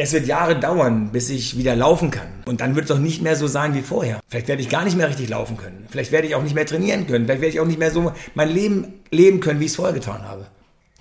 es 0.00 0.12
wird 0.12 0.28
Jahre 0.28 0.58
dauern, 0.58 1.10
bis 1.10 1.28
ich 1.28 1.58
wieder 1.58 1.74
laufen 1.74 2.12
kann. 2.12 2.28
Und 2.46 2.60
dann 2.60 2.76
wird 2.76 2.84
es 2.84 2.90
auch 2.92 3.00
nicht 3.00 3.20
mehr 3.20 3.34
so 3.34 3.48
sein 3.48 3.74
wie 3.74 3.82
vorher. 3.82 4.20
Vielleicht 4.28 4.46
werde 4.46 4.62
ich 4.62 4.68
gar 4.68 4.84
nicht 4.84 4.96
mehr 4.96 5.08
richtig 5.08 5.28
laufen 5.28 5.56
können. 5.56 5.86
Vielleicht 5.90 6.12
werde 6.12 6.28
ich 6.28 6.36
auch 6.36 6.42
nicht 6.42 6.54
mehr 6.54 6.66
trainieren 6.66 7.08
können. 7.08 7.24
Vielleicht 7.24 7.40
werde 7.40 7.54
ich 7.54 7.60
auch 7.60 7.66
nicht 7.66 7.80
mehr 7.80 7.90
so 7.90 8.12
mein 8.34 8.48
Leben 8.48 8.94
leben 9.10 9.40
können, 9.40 9.58
wie 9.58 9.64
ich 9.64 9.72
es 9.72 9.76
vorher 9.76 9.92
getan 9.92 10.22
habe. 10.22 10.46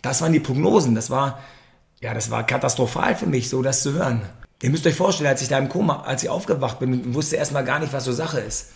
Das 0.01 0.21
waren 0.23 0.33
die 0.33 0.39
Prognosen. 0.39 0.95
Das 0.95 1.11
war, 1.11 1.43
ja, 2.01 2.15
das 2.15 2.31
war 2.31 2.43
katastrophal 2.43 3.15
für 3.15 3.27
mich, 3.27 3.49
so 3.49 3.61
das 3.61 3.83
zu 3.83 3.93
hören. 3.93 4.23
Ihr 4.63 4.71
müsst 4.71 4.87
euch 4.87 4.95
vorstellen, 4.95 5.29
als 5.29 5.43
ich 5.43 5.47
da 5.47 5.59
im 5.59 5.69
Koma, 5.69 6.01
als 6.01 6.23
ich 6.23 6.29
aufgewacht 6.29 6.79
bin, 6.79 7.13
wusste 7.13 7.35
erstmal 7.35 7.63
gar 7.63 7.79
nicht, 7.79 7.93
was 7.93 8.03
so 8.03 8.11
Sache 8.11 8.39
ist. 8.39 8.71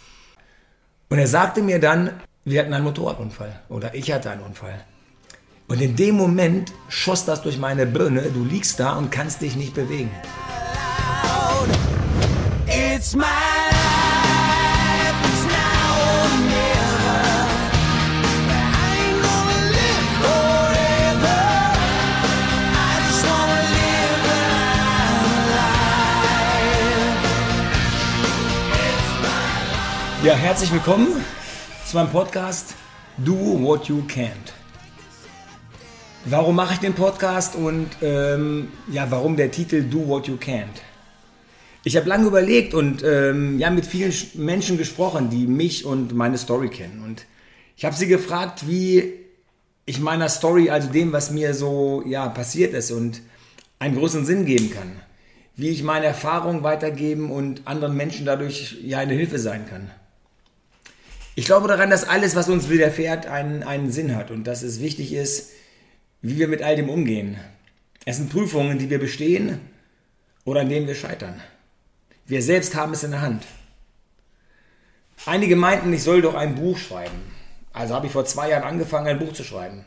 Und 1.09 1.17
er 1.17 1.27
sagte 1.27 1.63
mir 1.63 1.79
dann, 1.79 2.11
wir 2.45 2.59
hatten 2.59 2.73
einen 2.75 2.85
Motorradunfall. 2.85 3.59
Oder 3.69 3.95
ich 3.95 4.11
hatte 4.11 4.29
einen 4.29 4.43
Unfall. 4.43 4.85
Und 5.71 5.79
in 5.79 5.95
dem 5.95 6.15
Moment 6.15 6.73
schoss 6.89 7.23
das 7.23 7.43
durch 7.43 7.57
meine 7.57 7.85
Birne. 7.85 8.23
Du 8.23 8.43
liegst 8.43 8.77
da 8.77 8.97
und 8.97 9.09
kannst 9.09 9.41
dich 9.41 9.55
nicht 9.55 9.73
bewegen. 9.73 10.11
It's 12.67 13.15
my 13.15 13.23
Ja, 30.21 30.33
herzlich 30.33 30.71
willkommen 30.73 31.23
zu 31.85 31.95
meinem 31.95 32.09
Podcast 32.09 32.75
Do 33.17 33.33
What 33.61 33.85
You 33.85 34.03
Can't. 34.07 34.60
Warum 36.25 36.55
mache 36.55 36.75
ich 36.75 36.79
den 36.79 36.93
Podcast 36.93 37.55
und 37.55 37.89
ähm, 38.03 38.67
ja, 38.91 39.09
warum 39.09 39.37
der 39.37 39.49
Titel 39.49 39.81
Do 39.81 40.07
What 40.07 40.27
You 40.27 40.35
Can't? 40.35 40.67
Ich 41.83 41.97
habe 41.97 42.07
lange 42.07 42.27
überlegt 42.27 42.75
und 42.75 43.01
ähm, 43.03 43.57
ja, 43.57 43.71
mit 43.71 43.87
vielen 43.87 44.13
Menschen 44.35 44.77
gesprochen, 44.77 45.31
die 45.31 45.47
mich 45.47 45.83
und 45.83 46.13
meine 46.13 46.37
Story 46.37 46.69
kennen. 46.69 47.01
Und 47.03 47.25
ich 47.75 47.85
habe 47.85 47.95
sie 47.95 48.05
gefragt, 48.05 48.67
wie 48.67 49.13
ich 49.87 49.99
meiner 49.99 50.29
Story, 50.29 50.69
also 50.69 50.89
dem, 50.89 51.11
was 51.11 51.31
mir 51.31 51.55
so 51.55 52.03
ja, 52.05 52.29
passiert 52.29 52.75
ist 52.75 52.91
und 52.91 53.21
einen 53.79 53.97
großen 53.97 54.23
Sinn 54.23 54.45
geben 54.45 54.69
kann. 54.69 54.91
Wie 55.55 55.69
ich 55.69 55.81
meine 55.81 56.05
Erfahrungen 56.05 56.61
weitergeben 56.61 57.31
und 57.31 57.63
anderen 57.65 57.97
Menschen 57.97 58.27
dadurch 58.27 58.77
ja 58.83 58.99
eine 58.99 59.15
Hilfe 59.15 59.39
sein 59.39 59.65
kann. 59.67 59.89
Ich 61.33 61.45
glaube 61.45 61.67
daran, 61.67 61.89
dass 61.89 62.07
alles, 62.07 62.35
was 62.35 62.47
uns 62.47 62.69
widerfährt, 62.69 63.25
einen, 63.25 63.63
einen 63.63 63.91
Sinn 63.91 64.15
hat 64.15 64.29
und 64.29 64.43
dass 64.43 64.61
es 64.61 64.81
wichtig 64.81 65.13
ist, 65.13 65.49
wie 66.21 66.37
wir 66.37 66.47
mit 66.47 66.61
all 66.61 66.75
dem 66.75 66.89
umgehen. 66.89 67.37
Es 68.05 68.17
sind 68.17 68.31
Prüfungen, 68.31 68.79
die 68.79 68.89
wir 68.89 68.99
bestehen 68.99 69.59
oder 70.45 70.61
an 70.61 70.69
denen 70.69 70.87
wir 70.87 70.95
scheitern. 70.95 71.41
Wir 72.25 72.41
selbst 72.41 72.75
haben 72.75 72.93
es 72.93 73.03
in 73.03 73.11
der 73.11 73.21
Hand. 73.21 73.43
Einige 75.25 75.55
meinten, 75.55 75.93
ich 75.93 76.03
soll 76.03 76.21
doch 76.21 76.33
ein 76.33 76.55
Buch 76.55 76.77
schreiben. 76.77 77.21
Also 77.73 77.93
habe 77.93 78.07
ich 78.07 78.11
vor 78.11 78.25
zwei 78.25 78.49
Jahren 78.49 78.63
angefangen, 78.63 79.07
ein 79.07 79.19
Buch 79.19 79.33
zu 79.33 79.43
schreiben. 79.43 79.85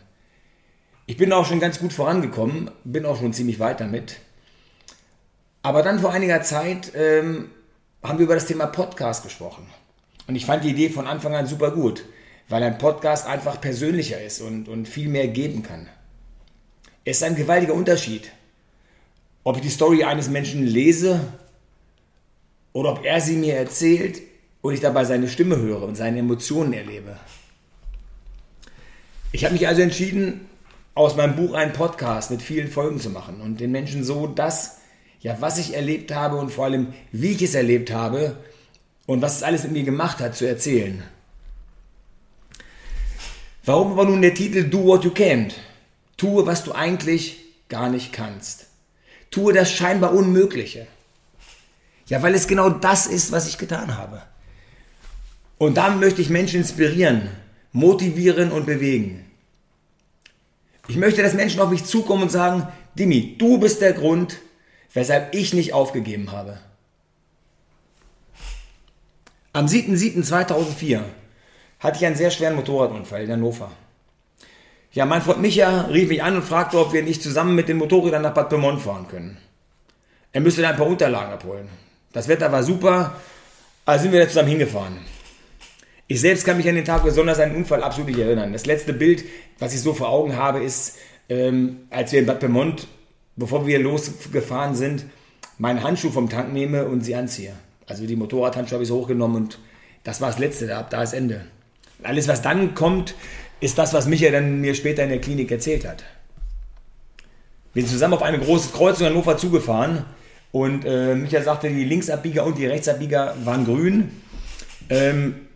Ich 1.07 1.17
bin 1.17 1.33
auch 1.33 1.45
schon 1.45 1.61
ganz 1.61 1.79
gut 1.79 1.93
vorangekommen, 1.93 2.71
bin 2.85 3.05
auch 3.05 3.19
schon 3.19 3.33
ziemlich 3.33 3.59
weit 3.59 3.81
damit. 3.81 4.17
Aber 5.63 5.83
dann 5.83 5.99
vor 5.99 6.13
einiger 6.13 6.43
Zeit 6.43 6.93
ähm, 6.95 7.51
haben 8.03 8.19
wir 8.19 8.25
über 8.25 8.35
das 8.35 8.47
Thema 8.47 8.67
Podcast 8.67 9.23
gesprochen. 9.23 9.67
Und 10.27 10.37
ich 10.37 10.47
fand 10.47 10.65
die 10.65 10.71
Idee 10.71 10.89
von 10.89 11.07
Anfang 11.07 11.35
an 11.35 11.47
super 11.47 11.73
gut, 11.73 12.05
weil 12.49 12.63
ein 12.63 12.79
Podcast 12.79 13.27
einfach 13.27 13.61
persönlicher 13.61 14.23
ist 14.23 14.41
und, 14.41 14.69
und 14.69 14.89
viel 14.89 15.09
mehr 15.09 15.29
geben 15.29 15.63
kann. 15.63 15.89
Es 17.05 17.19
ist 17.19 17.23
ein 17.23 17.37
gewaltiger 17.37 17.75
Unterschied, 17.75 18.31
ob 19.43 19.57
ich 19.57 19.63
die 19.63 19.69
Story 19.69 20.05
eines 20.05 20.29
Menschen 20.29 20.67
lese 20.67 21.21
oder 22.73 22.93
ob 22.93 23.05
er 23.05 23.21
sie 23.21 23.37
mir 23.37 23.55
erzählt 23.57 24.23
und 24.63 24.73
ich 24.73 24.81
dabei 24.81 25.05
seine 25.05 25.29
Stimme 25.29 25.57
höre 25.57 25.83
und 25.83 25.97
seine 25.97 26.21
Emotionen 26.21 26.73
erlebe. 26.73 27.19
Ich 29.33 29.45
habe 29.45 29.53
mich 29.53 29.69
also 29.69 29.83
entschieden, 29.83 30.49
aus 30.95 31.17
meinem 31.17 31.37
Buch 31.37 31.55
einen 31.55 31.73
Podcast 31.73 32.31
mit 32.31 32.41
vielen 32.41 32.69
Folgen 32.69 33.01
zu 33.01 33.11
machen 33.11 33.41
und 33.43 33.61
den 33.61 33.73
Menschen 33.73 34.03
so 34.03 34.27
das, 34.27 34.79
ja, 35.21 35.37
was 35.41 35.59
ich 35.59 35.75
erlebt 35.75 36.15
habe 36.15 36.37
und 36.37 36.53
vor 36.53 36.65
allem, 36.65 36.95
wie 37.13 37.33
ich 37.33 37.43
es 37.43 37.55
erlebt 37.55 37.93
habe 37.93 38.37
und 39.07 39.21
was 39.21 39.37
es 39.37 39.43
alles 39.43 39.65
mit 39.65 39.73
mir 39.73 39.83
gemacht 39.83 40.21
hat, 40.21 40.37
zu 40.37 40.47
erzählen. 40.47 41.03
Warum 43.65 43.93
aber 43.93 44.05
nun 44.05 44.23
der 44.23 44.35
Titel 44.35 44.65
Do 44.65 44.85
What 44.85 45.05
You 45.05 45.11
Can't? 45.11 45.53
Tue, 46.17 46.47
was 46.47 46.65
du 46.65 46.73
eigentlich 46.73 47.41
gar 47.69 47.89
nicht 47.89 48.13
kannst. 48.13 48.67
Tue 49.31 49.53
das 49.53 49.73
scheinbar 49.73 50.13
Unmögliche. 50.13 50.87
Ja, 52.07 52.23
weil 52.23 52.35
es 52.35 52.47
genau 52.47 52.71
das 52.71 53.07
ist, 53.07 53.33
was 53.33 53.49
ich 53.49 53.59
getan 53.59 53.97
habe. 53.97 54.23
Und 55.59 55.77
damit 55.77 56.01
möchte 56.01 56.21
ich 56.21 56.31
Menschen 56.31 56.61
inspirieren, 56.61 57.31
motivieren 57.73 58.53
und 58.53 58.67
bewegen. 58.67 59.25
Ich 60.87 60.97
möchte, 60.97 61.23
dass 61.23 61.35
Menschen 61.35 61.61
auf 61.61 61.71
mich 61.71 61.85
zukommen 61.85 62.25
und 62.25 62.31
sagen, 62.31 62.69
Dimi, 62.99 63.37
du 63.39 63.59
bist 63.59 63.81
der 63.81 63.95
Grund, 63.95 64.39
weshalb 64.93 65.35
ich 65.35 65.55
nicht 65.55 65.73
aufgegeben 65.73 66.31
habe. 66.31 66.59
Am 69.53 69.67
7.7.2004 69.67 71.01
hatte 71.79 71.97
ich 71.97 72.07
einen 72.07 72.17
sehr 72.17 72.31
schweren 72.31 72.57
Motorradunfall 72.57 73.23
in 73.23 73.33
Hannover. 73.33 73.71
Ja, 74.95 75.07
mein 75.07 75.23
Freund 75.23 75.43
Micha 75.43 75.87
rief 75.87 76.09
mich 76.09 76.23
an 76.23 76.37
und 76.37 76.45
fragte, 76.45 76.79
ob 76.79 76.93
wir 76.93 77.03
nicht 77.03 77.21
zusammen 77.21 77.57
mit 77.57 77.69
den 77.69 77.79
Motorrädern 77.79 78.23
nach 78.23 78.33
Bad 78.33 78.49
Pyrmont 78.49 78.81
fahren 78.81 79.09
können. 79.09 79.37
Er 80.31 80.41
müsste 80.41 80.63
da 80.63 80.71
ein 80.71 80.77
paar 80.77 80.87
Unterlagen 80.87 81.33
abholen. 81.33 81.69
Das 82.13 82.29
Wetter 82.29 82.53
war 82.53 82.63
super, 82.63 83.17
also 83.85 84.05
sind 84.05 84.13
wir 84.13 84.21
da 84.21 84.29
zusammen 84.29 84.51
hingefahren. 84.51 84.99
Ich 86.07 86.21
selbst 86.21 86.45
kann 86.45 86.59
mich 86.59 86.69
an 86.69 86.77
den 86.77 86.85
Tag 86.85 87.03
besonders 87.03 87.41
an 87.41 87.49
den 87.51 87.57
Unfall 87.57 87.83
absolut 87.83 88.09
nicht 88.09 88.21
erinnern. 88.21 88.53
Das 88.53 88.67
letzte 88.67 88.93
Bild, 88.93 89.25
was 89.59 89.75
ich 89.75 89.81
so 89.81 89.95
vor 89.95 90.11
Augen 90.11 90.37
habe, 90.37 90.63
ist, 90.63 90.97
ähm, 91.29 91.89
als 91.91 92.13
wir 92.13 92.21
in 92.21 92.27
Bad 92.27 92.39
Pyrmont, 92.39 92.87
bevor 93.35 93.67
wir 93.67 93.81
losgefahren 93.81 94.77
sind, 94.77 95.07
meinen 95.59 95.83
Handschuh 95.83 96.11
vom 96.11 96.29
Tank 96.29 96.53
nehme 96.53 96.87
und 96.87 97.01
sie 97.01 97.17
anziehe. 97.17 97.55
Also 97.89 98.07
die 98.07 98.15
Motorradhandschuhe 98.15 98.77
habe 98.77 98.85
ich 98.85 98.89
so 98.89 99.01
hochgenommen 99.01 99.43
und 99.43 99.59
das 100.05 100.21
war 100.21 100.29
das 100.29 100.39
Letzte, 100.39 100.69
da, 100.69 100.85
da 100.85 101.03
ist 101.03 101.15
Ende. 101.15 101.47
Alles, 102.05 102.29
was 102.29 102.43
dann 102.43 102.75
kommt, 102.75 103.15
ist 103.65 103.79
das, 103.79 103.95
was 103.95 104.07
Michael 104.07 104.33
dann 104.33 104.61
mir 104.61 104.75
später 104.75 105.03
in 105.05 105.09
der 105.09 105.23
Klinik 105.23 105.51
erzählt 105.51 105.87
hat. 105.87 106.05
Wir 107.73 107.83
sind 107.83 107.93
zusammen 107.93 108.13
auf 108.13 108.23
eine 108.23 108.39
große 108.39 108.73
Kreuzung 108.73 109.07
in 109.07 109.15
Hannover 109.15 109.39
zugefahren 109.39 110.05
und 110.53 110.85
äh, 110.85 111.15
Michael 111.15 111.43
sagte, 111.43 111.71
die 111.71 111.85
Linksabbieger 111.85 112.45
und 112.45 112.59
die 112.59 112.67
Rechtsabbieger 112.67 113.35
waren 113.43 113.65
grün. 113.65 114.23
Ähm, 114.91 115.47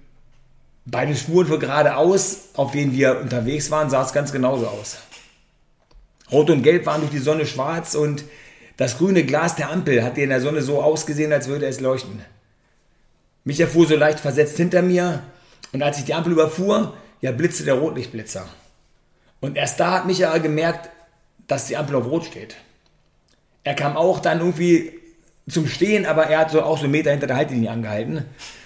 bei 0.86 1.04
den 1.04 1.16
Spuren 1.16 1.47
für 1.47 1.58
geradeaus, 1.58 2.48
auf 2.54 2.70
denen 2.70 2.94
wir 2.94 3.20
unterwegs 3.20 3.70
waren, 3.70 3.91
sah 3.91 4.02
es 4.02 4.14
ganz 4.14 4.32
genauso 4.32 4.66
aus. 4.66 4.97
Rot 6.32 6.48
und 6.48 6.62
Gelb 6.62 6.86
waren 6.86 7.02
durch 7.02 7.12
die 7.12 7.18
Sonne 7.18 7.44
schwarz 7.44 7.94
und 7.94 8.24
das 8.78 8.97
grüne 8.97 9.24
Glas 9.24 9.54
der 9.56 9.70
Ampel 9.70 10.02
hat 10.02 10.16
in 10.16 10.30
der 10.30 10.41
Sonne 10.41 10.62
so 10.62 10.80
ausgesehen, 10.82 11.30
als 11.30 11.47
würde 11.47 11.66
es 11.66 11.80
leuchten. 11.80 12.22
Michael 13.44 13.68
fuhr 13.68 13.86
so 13.86 13.97
leicht 13.97 14.18
versetzt 14.18 14.56
hinter 14.56 14.80
mir 14.80 15.22
und 15.74 15.82
als 15.82 15.98
ich 15.98 16.04
die 16.04 16.14
Ampel 16.14 16.32
überfuhr, 16.32 16.94
ja, 17.20 17.32
blitzte 17.32 17.64
der 17.64 17.74
Rotlichtblitzer. 17.74 18.48
Und 19.40 19.56
erst 19.56 19.80
da 19.80 19.92
hat 19.92 20.06
Michael 20.06 20.40
gemerkt, 20.40 20.90
dass 21.46 21.66
die 21.66 21.76
Ampel 21.76 21.96
auf 21.96 22.06
Rot 22.06 22.24
steht. 22.26 22.56
Er 23.64 23.74
kam 23.74 23.96
auch 23.96 24.20
dann 24.20 24.40
irgendwie 24.40 24.92
zum 25.48 25.66
Stehen, 25.66 26.06
aber 26.06 26.26
er 26.26 26.40
hat 26.40 26.50
so 26.50 26.62
auch 26.62 26.78
so 26.78 26.84
einen 26.84 26.92
Meter 26.92 27.10
hinter 27.10 27.26
der 27.26 27.36
Haltlinie 27.36 27.70
angehalten. 27.70 28.24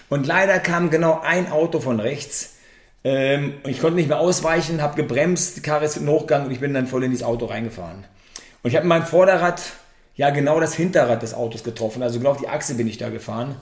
Und 0.09 0.27
leider 0.27 0.59
kam 0.59 0.91
genau 0.91 1.21
ein 1.23 1.51
Auto 1.51 1.81
von 1.81 2.01
rechts. 2.01 2.57
Ähm, 3.05 3.55
ich 3.67 3.81
konnte 3.81 3.97
nicht 3.97 4.09
mehr 4.09 4.21
ausweichen, 4.21 4.83
habe 4.83 4.97
gebremst, 4.97 5.57
die 5.57 5.63
Karre 5.63 5.85
ist 5.85 5.97
in 5.97 6.09
Hochgang 6.09 6.47
und 6.47 6.53
ich 6.53 6.61
bin 6.61 6.75
dann 6.75 6.87
voll 6.87 7.05
in 7.05 7.11
dieses 7.11 7.27
Auto 7.27 7.47
reingefahren. 7.47 8.05
Und 8.63 8.71
ich 8.71 8.77
habe 8.77 8.87
mein 8.87 9.05
Vorderrad, 9.05 9.61
ja 10.15 10.31
genau 10.31 10.61
das 10.61 10.75
Hinterrad 10.75 11.23
des 11.23 11.35
Autos 11.35 11.65
getroffen, 11.65 12.03
also 12.03 12.19
genau 12.19 12.33
auf 12.33 12.41
die 12.41 12.49
Achse 12.49 12.75
bin 12.75 12.87
ich 12.87 12.99
da 12.99 13.09
gefahren. 13.09 13.57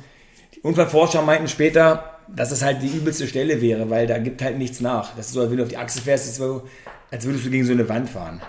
Die 0.55 0.61
Unfallforscher 0.61 1.23
meinten 1.23 1.49
später, 1.49 2.20
dass 2.35 2.51
es 2.51 2.63
halt 2.63 2.83
die 2.83 2.89
übelste 2.89 3.27
Stelle 3.27 3.61
wäre, 3.61 3.91
weil 3.91 4.07
da 4.07 4.19
gibt 4.19 4.43
halt 4.43 4.59
nichts 4.59 4.81
nach. 4.81 5.17
Das 5.17 5.27
ist 5.27 5.33
so, 5.33 5.41
als 5.41 5.51
wenn 5.51 5.57
du 5.57 5.63
auf 5.65 5.69
die 5.69 5.77
Achse 5.77 6.01
fährst, 6.01 6.35
so, 6.35 6.63
als 7.11 7.25
würdest 7.25 7.47
du 7.47 7.51
gegen 7.51 7.65
so 7.65 7.73
eine 7.73 7.89
Wand 7.89 8.09
fahren. 8.09 8.41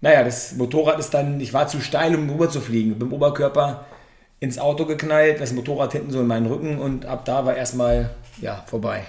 Naja, 0.00 0.22
das 0.22 0.54
Motorrad 0.54 0.98
ist 0.98 1.14
dann, 1.14 1.40
ich 1.40 1.52
war 1.52 1.68
zu 1.68 1.80
steil, 1.80 2.14
um 2.14 2.30
rüber 2.30 2.50
zu 2.50 2.60
fliegen. 2.60 2.90
Bin 2.90 3.08
mit 3.08 3.12
dem 3.12 3.14
Oberkörper 3.14 3.86
ins 4.38 4.58
Auto 4.58 4.84
geknallt, 4.84 5.40
das 5.40 5.52
Motorrad 5.52 5.92
hinten 5.92 6.10
so 6.10 6.20
in 6.20 6.26
meinen 6.26 6.46
Rücken 6.46 6.78
und 6.78 7.06
ab 7.06 7.24
da 7.24 7.44
war 7.46 7.56
erstmal, 7.56 8.10
ja, 8.40 8.62
vorbei. 8.66 9.04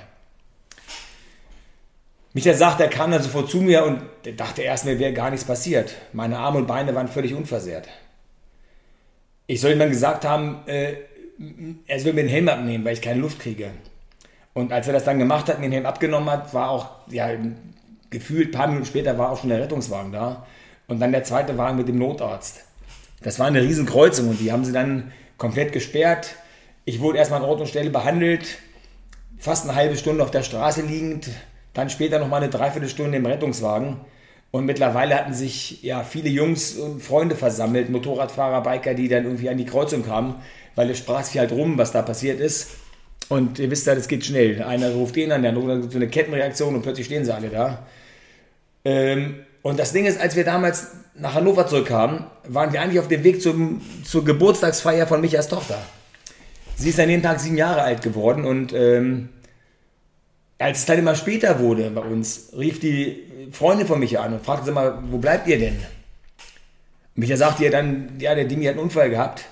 Michael 2.34 2.56
sagt, 2.56 2.80
er 2.80 2.88
kam 2.88 3.12
dann 3.12 3.24
sofort 3.24 3.50
zu 3.50 3.58
mir 3.58 3.84
und 3.84 4.02
dachte 4.38 4.62
erst, 4.62 4.86
mir 4.86 5.00
wäre 5.00 5.12
gar 5.12 5.32
nichts 5.32 5.46
passiert. 5.46 5.96
Meine 6.14 6.38
Arme 6.38 6.60
und 6.60 6.68
Beine 6.68 6.94
waren 6.96 7.08
völlig 7.08 7.34
unversehrt. 7.34 7.88
Ich 9.48 9.60
soll 9.60 9.72
ihm 9.72 9.80
dann 9.80 9.90
gesagt 9.90 10.24
haben, 10.24 10.60
äh, 10.68 10.94
er 11.88 12.00
soll 12.00 12.14
mir 12.14 12.24
den 12.24 12.30
Helm 12.30 12.50
abnehmen, 12.50 12.84
weil 12.86 12.94
ich 12.94 13.02
keine 13.02 13.22
Luft 13.22 13.40
kriege. 13.40 13.70
Und 14.54 14.74
als 14.74 14.88
er 14.88 14.94
das 14.94 15.04
dann 15.04 15.20
gemacht 15.20 15.48
hat, 15.50 15.60
mir 15.60 15.68
den 15.68 15.74
Helm 15.74 15.86
abgenommen 15.86 16.30
hat, 16.30 16.54
war 16.54 16.72
auch, 16.72 16.90
ja, 17.10 17.30
gefühlt 18.10 18.50
ein 18.50 18.52
paar 18.52 18.68
Minuten 18.68 18.86
später 18.86 19.18
war 19.18 19.32
auch 19.32 19.40
schon 19.40 19.50
der 19.50 19.62
Rettungswagen 19.62 20.12
da. 20.12 20.48
Und 20.88 21.00
dann 21.00 21.12
der 21.12 21.24
zweite 21.24 21.58
Wagen 21.58 21.78
mit 21.78 21.88
dem 21.88 22.00
Notarzt. 22.00 22.64
Das 23.22 23.40
war 23.40 23.48
eine 23.48 23.62
Riesenkreuzung 23.62 24.30
und 24.30 24.40
die 24.40 24.52
haben 24.52 24.64
sie 24.64 24.72
dann 24.72 25.12
komplett 25.38 25.74
gesperrt. 25.74 26.36
Ich 26.86 27.02
wurde 27.02 27.18
erstmal 27.18 27.42
an 27.42 27.50
Ort 27.50 27.60
und 27.60 27.68
Stelle 27.68 27.90
behandelt, 27.90 28.60
fast 29.38 29.66
eine 29.66 29.76
halbe 29.76 29.98
Stunde 29.98 30.24
auf 30.24 30.32
der 30.32 30.44
Straße 30.44 30.82
liegend, 30.82 31.30
dann 31.74 31.90
später 31.90 32.20
noch 32.20 32.30
mal 32.30 32.38
eine 32.38 32.50
Dreiviertelstunde 32.50 33.18
im 33.18 33.26
Rettungswagen. 33.26 33.98
Und 34.52 34.66
mittlerweile 34.66 35.16
hatten 35.16 35.34
sich 35.34 35.84
ja 35.84 36.04
viele 36.04 36.30
Jungs 36.30 36.76
und 36.76 37.02
Freunde 37.02 37.36
versammelt, 37.36 37.90
Motorradfahrer, 37.90 38.64
Biker, 38.64 38.94
die 38.94 39.08
dann 39.08 39.26
irgendwie 39.26 39.50
an 39.50 39.58
die 39.58 39.66
Kreuzung 39.66 40.06
kamen, 40.06 40.36
weil 40.76 40.90
es 40.90 40.98
sprach 40.98 41.24
sich 41.24 41.38
halt 41.38 41.52
rum, 41.52 41.78
was 41.78 41.92
da 41.92 42.02
passiert 42.02 42.40
ist. 42.40 42.70
Und 43.30 43.60
ihr 43.60 43.70
wisst 43.70 43.88
ja, 43.88 43.96
das 43.96 44.08
geht 44.08 44.26
schnell. 44.26 44.64
Einer 44.64 44.92
ruft 44.92 45.16
den 45.18 45.32
an, 45.32 45.42
der 45.42 45.52
andere 45.52 45.84
so 45.84 45.98
eine 45.98 46.08
Kettenreaktion 46.08 46.76
und 46.76 46.82
plötzlich 46.82 47.08
stehen 47.08 47.26
sie 47.26 47.34
alle 47.34 47.50
da. 47.50 47.86
Ähm, 48.86 49.40
und 49.64 49.78
das 49.80 49.92
Ding 49.92 50.06
ist, 50.06 50.20
als 50.20 50.38
wir 50.38 50.46
damals 50.46 50.92
nach 51.14 51.34
Hannover 51.34 51.68
zurückkamen, 51.68 52.24
waren 52.48 52.72
wir 52.72 52.82
eigentlich 52.82 53.00
auf 53.00 53.10
dem 53.10 53.24
Weg 53.26 53.42
zum, 53.42 53.82
zur 54.06 54.24
Geburtstagsfeier 54.24 55.08
von 55.08 55.20
Michas 55.20 55.50
Tochter. 55.50 55.78
Sie 56.78 56.90
ist 56.90 57.00
an 57.00 57.10
dem 57.10 57.22
Tag 57.22 57.40
sieben 57.42 57.58
Jahre 57.58 57.82
alt 57.82 58.02
geworden 58.02 58.46
und 58.46 58.72
ähm, 58.72 59.30
als 60.60 60.80
es 60.80 60.86
dann 60.86 61.00
immer 61.00 61.16
später 61.16 61.60
wurde 61.60 61.90
bei 61.90 62.02
uns, 62.02 62.52
rief 62.58 62.80
die 62.80 63.24
Freundin 63.52 63.88
von 63.88 64.00
Micha 64.00 64.22
an 64.22 64.34
und 64.34 64.46
fragte 64.46 64.66
sie 64.66 64.72
mal, 64.72 65.00
wo 65.10 65.18
bleibt 65.18 65.48
ihr 65.48 65.60
denn? 65.60 65.78
Micha 67.16 67.36
sagte 67.36 67.64
ihr 67.64 67.72
dann, 67.72 68.14
ja, 68.20 68.36
der 68.36 68.46
Dimi 68.46 68.66
hat 68.66 68.74
einen 68.74 68.84
Unfall 68.84 69.10
gehabt. 69.10 69.46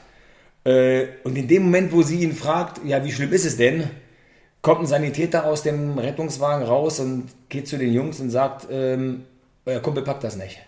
Äh, 0.63 1.07
und 1.24 1.36
in 1.36 1.47
dem 1.47 1.63
Moment, 1.63 1.92
wo 1.92 2.01
sie 2.01 2.21
ihn 2.21 2.36
fragt, 2.36 2.81
ja, 2.86 3.03
wie 3.03 3.12
schlimm 3.12 3.33
ist 3.33 3.45
es 3.45 3.57
denn, 3.57 3.89
kommt 4.62 4.81
ein 4.81 4.88
Sanitäter 4.88 5.45
aus 5.45 5.63
dem 5.63 5.97
Rettungswagen 5.97 6.65
raus 6.65 7.00
und 7.00 7.30
geht 7.50 7.68
zu 7.68 7.77
den 7.77 7.94
Jungs 7.94 8.19
und 8.19 8.30
sagt, 8.30 8.68
ähm, 8.71 9.25
euer 9.65 9.80
Kumpel 9.80 10.03
packt 10.03 10.24
das 10.24 10.36
nicht. 10.36 10.59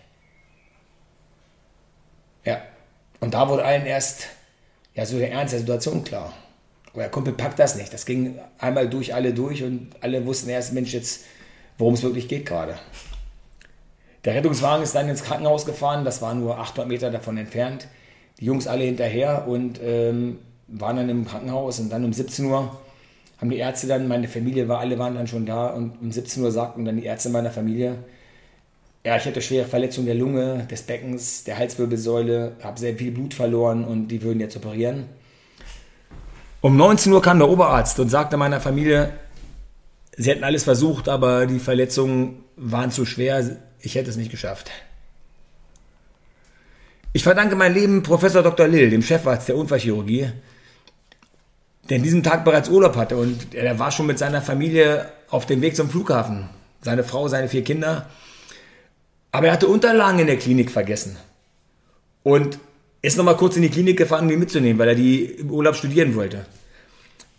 Ja. 2.44 2.60
Und 3.20 3.34
da 3.34 3.48
wurde 3.48 3.64
allen 3.64 3.86
erst 3.86 4.28
ja, 4.94 5.06
so 5.06 5.16
der 5.16 5.30
Ernst 5.30 5.52
der 5.52 5.60
Situation 5.60 6.02
klar. 6.02 6.32
Euer 6.92 7.08
Kumpel 7.08 7.32
packt 7.32 7.60
das 7.60 7.76
nicht. 7.76 7.92
Das 7.92 8.04
ging 8.04 8.38
einmal 8.58 8.88
durch 8.88 9.14
alle 9.14 9.32
durch 9.32 9.62
und 9.62 9.90
alle 10.00 10.26
wussten 10.26 10.50
erst, 10.50 10.72
Mensch, 10.72 10.92
jetzt, 10.92 11.24
worum 11.76 11.94
es 11.94 12.02
wirklich 12.02 12.26
geht 12.26 12.46
gerade. 12.46 12.76
Der 14.24 14.34
Rettungswagen 14.34 14.82
ist 14.82 14.94
dann 14.94 15.08
ins 15.08 15.22
Krankenhaus 15.22 15.64
gefahren, 15.64 16.04
das 16.04 16.22
war 16.22 16.34
nur 16.34 16.58
800 16.58 16.88
Meter 16.88 17.10
davon 17.10 17.36
entfernt. 17.36 17.88
Die 18.40 18.44
Jungs 18.44 18.66
alle 18.66 18.84
hinterher 18.84 19.46
und 19.46 19.80
ähm, 19.82 20.38
waren 20.68 20.96
dann 20.96 21.08
im 21.08 21.24
Krankenhaus 21.24 21.80
und 21.80 21.90
dann 21.90 22.04
um 22.04 22.12
17 22.12 22.44
Uhr 22.46 22.78
haben 23.38 23.50
die 23.50 23.58
Ärzte 23.58 23.86
dann, 23.86 24.08
meine 24.08 24.28
Familie 24.28 24.68
war, 24.68 24.80
alle 24.80 24.98
waren 24.98 25.14
dann 25.14 25.28
schon 25.28 25.46
da 25.46 25.68
und 25.68 26.00
um 26.00 26.10
17 26.10 26.42
Uhr 26.42 26.50
sagten 26.50 26.84
dann 26.84 26.96
die 26.96 27.04
Ärzte 27.04 27.30
meiner 27.30 27.50
Familie, 27.50 27.98
ja, 29.06 29.16
ich 29.16 29.24
hatte 29.24 29.40
schwere 29.40 29.64
Verletzungen 29.64 30.06
der 30.06 30.16
Lunge, 30.16 30.66
des 30.70 30.82
Beckens, 30.82 31.44
der 31.44 31.56
Halswirbelsäule, 31.56 32.56
habe 32.62 32.78
sehr 32.78 32.96
viel 32.96 33.12
Blut 33.12 33.32
verloren 33.32 33.84
und 33.84 34.08
die 34.08 34.22
würden 34.22 34.40
jetzt 34.40 34.56
operieren. 34.56 35.04
Um 36.60 36.76
19 36.76 37.12
Uhr 37.12 37.22
kam 37.22 37.38
der 37.38 37.48
Oberarzt 37.48 38.00
und 38.00 38.08
sagte 38.08 38.36
meiner 38.36 38.60
Familie, 38.60 39.12
sie 40.16 40.30
hätten 40.30 40.42
alles 40.42 40.64
versucht, 40.64 41.08
aber 41.08 41.46
die 41.46 41.60
Verletzungen 41.60 42.44
waren 42.56 42.90
zu 42.90 43.06
schwer, 43.06 43.58
ich 43.80 43.94
hätte 43.94 44.10
es 44.10 44.16
nicht 44.16 44.30
geschafft. 44.30 44.70
Ich 47.12 47.22
verdanke 47.22 47.56
mein 47.56 47.74
Leben 47.74 48.02
Professor 48.02 48.42
Dr. 48.42 48.68
Lill, 48.68 48.90
dem 48.90 49.02
Chefarzt 49.02 49.48
der 49.48 49.56
Unfallchirurgie, 49.56 50.30
der 51.88 51.96
in 51.96 52.02
diesem 52.02 52.22
Tag 52.22 52.44
bereits 52.44 52.68
Urlaub 52.68 52.96
hatte 52.96 53.16
und 53.16 53.54
er 53.54 53.78
war 53.78 53.90
schon 53.90 54.06
mit 54.06 54.18
seiner 54.18 54.42
Familie 54.42 55.10
auf 55.30 55.46
dem 55.46 55.62
Weg 55.62 55.74
zum 55.74 55.88
Flughafen. 55.90 56.48
Seine 56.82 57.02
Frau, 57.04 57.28
seine 57.28 57.48
vier 57.48 57.64
Kinder. 57.64 58.08
Aber 59.32 59.48
er 59.48 59.52
hatte 59.52 59.68
Unterlagen 59.68 60.20
in 60.20 60.26
der 60.26 60.36
Klinik 60.36 60.70
vergessen. 60.70 61.16
Und 62.22 62.58
ist 63.02 63.16
nochmal 63.16 63.36
kurz 63.36 63.56
in 63.56 63.62
die 63.62 63.70
Klinik 63.70 63.96
gefahren, 63.96 64.24
um 64.24 64.28
die 64.28 64.36
mitzunehmen, 64.36 64.78
weil 64.78 64.88
er 64.88 64.94
die 64.94 65.24
im 65.24 65.50
Urlaub 65.50 65.76
studieren 65.76 66.14
wollte. 66.14 66.44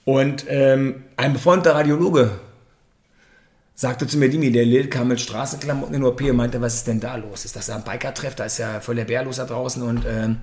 Und 0.05 0.45
ähm, 0.47 1.03
ein 1.17 1.33
befreundeter 1.33 1.75
Radiologe 1.75 2.31
sagte 3.79 4.05
zu 4.07 4.17
mir, 4.17 4.27
Dimi, 4.27 4.51
der 4.51 4.65
Lil 4.65 4.89
kam 4.89 5.07
mit 5.07 5.21
Straßenklamotten 5.21 5.95
in 5.95 6.03
OP 6.03 6.19
und 6.19 6.35
meinte, 6.35 6.59
was 6.59 6.75
ist 6.75 6.87
denn 6.87 6.99
da 6.99 7.15
los? 7.15 7.45
Ist 7.45 7.55
das 7.55 7.67
da 7.67 7.77
ein 7.77 7.85
Biker-Treff? 7.85 8.35
Da 8.35 8.43
ist 8.43 8.57
ja 8.57 8.81
voll 8.81 8.95
der 8.95 9.05
Bär 9.05 9.23
los 9.23 9.37
da 9.37 9.45
draußen 9.45 9.81
und 9.81 10.03
ähm, 10.05 10.41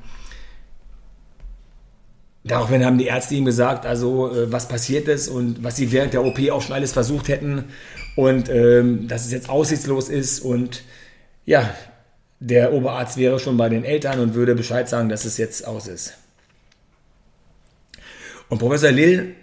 daraufhin 2.44 2.82
haben 2.82 2.96
die 2.96 3.08
Ärzte 3.08 3.34
ihm 3.34 3.44
gesagt, 3.44 3.84
also 3.84 4.34
äh, 4.34 4.50
was 4.50 4.68
passiert 4.68 5.06
ist 5.06 5.28
und 5.28 5.62
was 5.62 5.76
sie 5.76 5.92
während 5.92 6.14
der 6.14 6.24
OP 6.24 6.38
auch 6.50 6.62
schon 6.62 6.74
alles 6.74 6.92
versucht 6.92 7.28
hätten 7.28 7.64
und 8.14 8.48
ähm, 8.48 9.06
dass 9.06 9.26
es 9.26 9.32
jetzt 9.32 9.50
aussichtslos 9.50 10.08
ist 10.08 10.40
und 10.40 10.82
ja, 11.44 11.74
der 12.40 12.72
Oberarzt 12.72 13.18
wäre 13.18 13.38
schon 13.38 13.58
bei 13.58 13.68
den 13.68 13.84
Eltern 13.84 14.18
und 14.18 14.32
würde 14.32 14.54
Bescheid 14.54 14.88
sagen, 14.88 15.10
dass 15.10 15.26
es 15.26 15.36
jetzt 15.36 15.66
aus 15.66 15.88
ist. 15.88 16.14
Und 18.48 18.60
Professor 18.60 18.92
Lill 18.92 19.34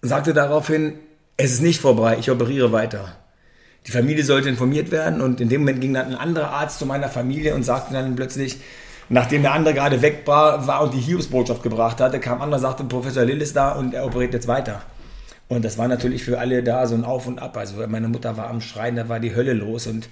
sagte 0.00 0.32
daraufhin, 0.32 1.00
es 1.36 1.50
ist 1.50 1.60
nicht 1.60 1.80
vorbei, 1.80 2.18
ich 2.20 2.30
operiere 2.30 2.70
weiter. 2.70 3.16
Die 3.86 3.90
Familie 3.90 4.24
sollte 4.24 4.48
informiert 4.48 4.90
werden 4.90 5.20
und 5.20 5.40
in 5.40 5.48
dem 5.48 5.62
Moment 5.62 5.80
ging 5.80 5.94
dann 5.94 6.06
ein 6.06 6.14
anderer 6.14 6.50
Arzt 6.50 6.78
zu 6.78 6.86
meiner 6.86 7.08
Familie 7.08 7.54
und 7.54 7.64
sagte 7.64 7.92
dann 7.94 8.14
plötzlich, 8.14 8.58
nachdem 9.08 9.42
der 9.42 9.52
andere 9.52 9.74
gerade 9.74 10.02
weg 10.02 10.22
war, 10.26 10.66
war 10.66 10.82
und 10.82 10.94
die 10.94 11.00
Hiobsbotschaft 11.00 11.62
gebracht 11.62 12.00
hatte, 12.00 12.20
kam 12.20 12.40
anderer 12.40 12.60
sagte, 12.60 12.84
Professor 12.84 13.24
Lill 13.24 13.42
ist 13.42 13.56
da 13.56 13.72
und 13.72 13.94
er 13.94 14.06
operiert 14.06 14.34
jetzt 14.34 14.46
weiter. 14.46 14.82
Und 15.48 15.64
das 15.64 15.76
war 15.78 15.88
natürlich 15.88 16.24
für 16.24 16.38
alle 16.38 16.62
da 16.62 16.86
so 16.86 16.94
ein 16.94 17.04
Auf 17.04 17.26
und 17.26 17.40
Ab. 17.40 17.56
Also 17.56 17.86
meine 17.88 18.08
Mutter 18.08 18.36
war 18.36 18.48
am 18.48 18.60
Schreien, 18.60 18.96
da 18.96 19.08
war 19.08 19.20
die 19.20 19.34
Hölle 19.34 19.52
los 19.52 19.86
und 19.86 20.08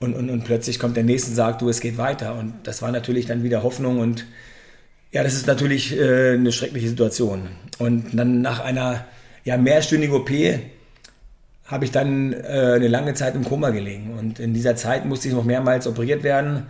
und, 0.00 0.14
und, 0.14 0.30
und 0.30 0.44
plötzlich 0.44 0.78
kommt 0.78 0.96
der 0.96 1.04
Nächste 1.04 1.30
und 1.30 1.36
sagt, 1.36 1.60
du, 1.60 1.68
es 1.68 1.80
geht 1.80 1.98
weiter. 1.98 2.34
Und 2.34 2.54
das 2.64 2.80
war 2.80 2.90
natürlich 2.90 3.26
dann 3.26 3.42
wieder 3.42 3.62
Hoffnung 3.62 4.00
und 4.00 4.24
ja, 5.12 5.22
das 5.22 5.34
ist 5.34 5.46
natürlich 5.46 5.96
äh, 5.98 6.32
eine 6.32 6.52
schreckliche 6.52 6.88
Situation. 6.88 7.48
Und 7.78 8.06
dann 8.12 8.40
nach 8.40 8.60
einer 8.60 9.04
ja, 9.44 9.56
mehrstündigen 9.56 10.14
OP 10.14 10.30
habe 11.70 11.84
ich 11.84 11.92
dann 11.92 12.32
äh, 12.32 12.72
eine 12.74 12.88
lange 12.88 13.14
Zeit 13.14 13.36
im 13.36 13.44
Koma 13.44 13.70
gelegen. 13.70 14.18
Und 14.18 14.40
in 14.40 14.52
dieser 14.52 14.74
Zeit 14.74 15.06
musste 15.06 15.28
ich 15.28 15.34
noch 15.34 15.44
mehrmals 15.44 15.86
operiert 15.86 16.24
werden, 16.24 16.66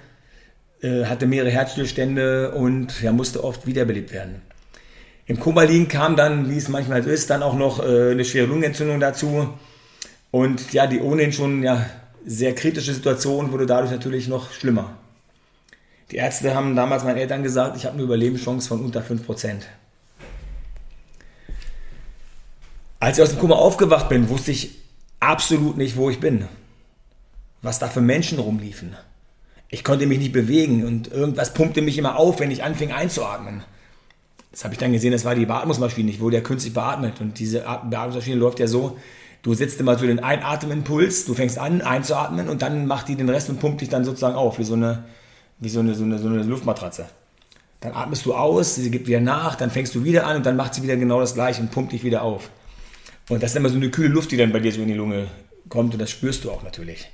äh, 0.82 1.06
hatte 1.06 1.26
mehrere 1.26 1.50
Herzstillstände 1.50 2.50
und 2.50 3.00
ja, 3.00 3.10
musste 3.10 3.42
oft 3.42 3.66
wiederbelebt 3.66 4.12
werden. 4.12 4.42
Im 5.26 5.40
Koma 5.40 5.62
liegen 5.62 5.88
kam 5.88 6.16
dann, 6.16 6.50
wie 6.50 6.58
es 6.58 6.68
manchmal 6.68 7.06
ist, 7.06 7.30
dann 7.30 7.42
auch 7.42 7.54
noch 7.54 7.82
äh, 7.82 8.10
eine 8.10 8.24
schwere 8.24 8.46
Lungenentzündung 8.46 9.00
dazu. 9.00 9.48
Und 10.30 10.72
ja, 10.74 10.86
die 10.86 11.00
ohnehin 11.00 11.32
schon 11.32 11.62
ja, 11.62 11.86
sehr 12.26 12.54
kritische 12.54 12.92
Situation 12.92 13.52
wurde 13.52 13.64
dadurch 13.64 13.90
natürlich 13.90 14.28
noch 14.28 14.52
schlimmer. 14.52 14.98
Die 16.10 16.16
Ärzte 16.16 16.54
haben 16.54 16.76
damals 16.76 17.04
meinen 17.04 17.16
Eltern 17.16 17.42
gesagt, 17.42 17.76
ich 17.76 17.86
habe 17.86 17.94
eine 17.94 18.02
Überlebenschance 18.02 18.68
von 18.68 18.84
unter 18.84 19.00
5%. 19.00 19.62
Als 22.98 23.16
ich 23.16 23.22
aus 23.22 23.30
dem 23.30 23.38
Kummer 23.38 23.56
aufgewacht 23.56 24.10
bin, 24.10 24.28
wusste 24.28 24.50
ich 24.50 24.80
absolut 25.20 25.76
nicht, 25.76 25.96
wo 25.96 26.10
ich 26.10 26.20
bin. 26.20 26.46
Was 27.62 27.78
da 27.78 27.88
für 27.88 28.00
Menschen 28.00 28.38
rumliefen. 28.38 28.96
Ich 29.68 29.84
konnte 29.84 30.06
mich 30.06 30.18
nicht 30.18 30.32
bewegen 30.32 30.84
und 30.84 31.12
irgendwas 31.12 31.54
pumpte 31.54 31.82
mich 31.82 31.96
immer 31.98 32.16
auf, 32.16 32.40
wenn 32.40 32.50
ich 32.50 32.64
anfing 32.64 32.90
einzuatmen. 32.90 33.62
Das 34.50 34.64
habe 34.64 34.74
ich 34.74 34.80
dann 34.80 34.92
gesehen, 34.92 35.12
das 35.12 35.24
war 35.24 35.36
die 35.36 35.46
Beatmungsmaschine. 35.46 36.10
Ich 36.10 36.20
wurde 36.20 36.38
ja 36.38 36.42
künstlich 36.42 36.74
beatmet 36.74 37.20
und 37.20 37.38
diese 37.38 37.60
Beatmungsmaschine 37.60 38.36
läuft 38.36 38.58
ja 38.58 38.66
so, 38.66 38.96
Du 39.42 39.54
setzt 39.54 39.80
immer 39.80 39.98
so 39.98 40.06
den 40.06 40.20
Einatmenimpuls, 40.20 41.24
du 41.24 41.32
fängst 41.32 41.58
an 41.58 41.80
einzuatmen 41.80 42.50
und 42.50 42.60
dann 42.60 42.86
macht 42.86 43.08
die 43.08 43.16
den 43.16 43.28
Rest 43.30 43.48
und 43.48 43.58
pumpt 43.58 43.80
dich 43.80 43.88
dann 43.88 44.04
sozusagen 44.04 44.36
auf, 44.36 44.58
wie 44.58 44.64
so 44.64 44.74
eine, 44.74 45.04
wie 45.58 45.70
so 45.70 45.80
eine, 45.80 45.94
so 45.94 46.04
eine, 46.04 46.18
so 46.18 46.28
eine 46.28 46.42
Luftmatratze. 46.42 47.06
Dann 47.80 47.94
atmest 47.94 48.26
du 48.26 48.34
aus, 48.34 48.74
sie 48.74 48.90
gibt 48.90 49.06
wieder 49.06 49.20
nach, 49.20 49.54
dann 49.54 49.70
fängst 49.70 49.94
du 49.94 50.04
wieder 50.04 50.26
an 50.26 50.36
und 50.36 50.46
dann 50.46 50.56
macht 50.56 50.74
sie 50.74 50.82
wieder 50.82 50.96
genau 50.96 51.20
das 51.20 51.32
gleiche 51.32 51.62
und 51.62 51.70
pumpt 51.70 51.92
dich 51.92 52.04
wieder 52.04 52.20
auf. 52.20 52.50
Und 53.30 53.42
das 53.42 53.52
ist 53.52 53.56
immer 53.56 53.68
so 53.68 53.76
eine 53.76 53.90
kühle 53.90 54.08
Luft, 54.08 54.32
die 54.32 54.36
dann 54.36 54.52
bei 54.52 54.60
dir 54.60 54.72
so 54.72 54.82
in 54.82 54.88
die 54.88 54.94
Lunge 54.94 55.28
kommt 55.68 55.94
und 55.94 56.00
das 56.00 56.10
spürst 56.10 56.44
du 56.44 56.50
auch 56.50 56.62
natürlich. 56.62 57.08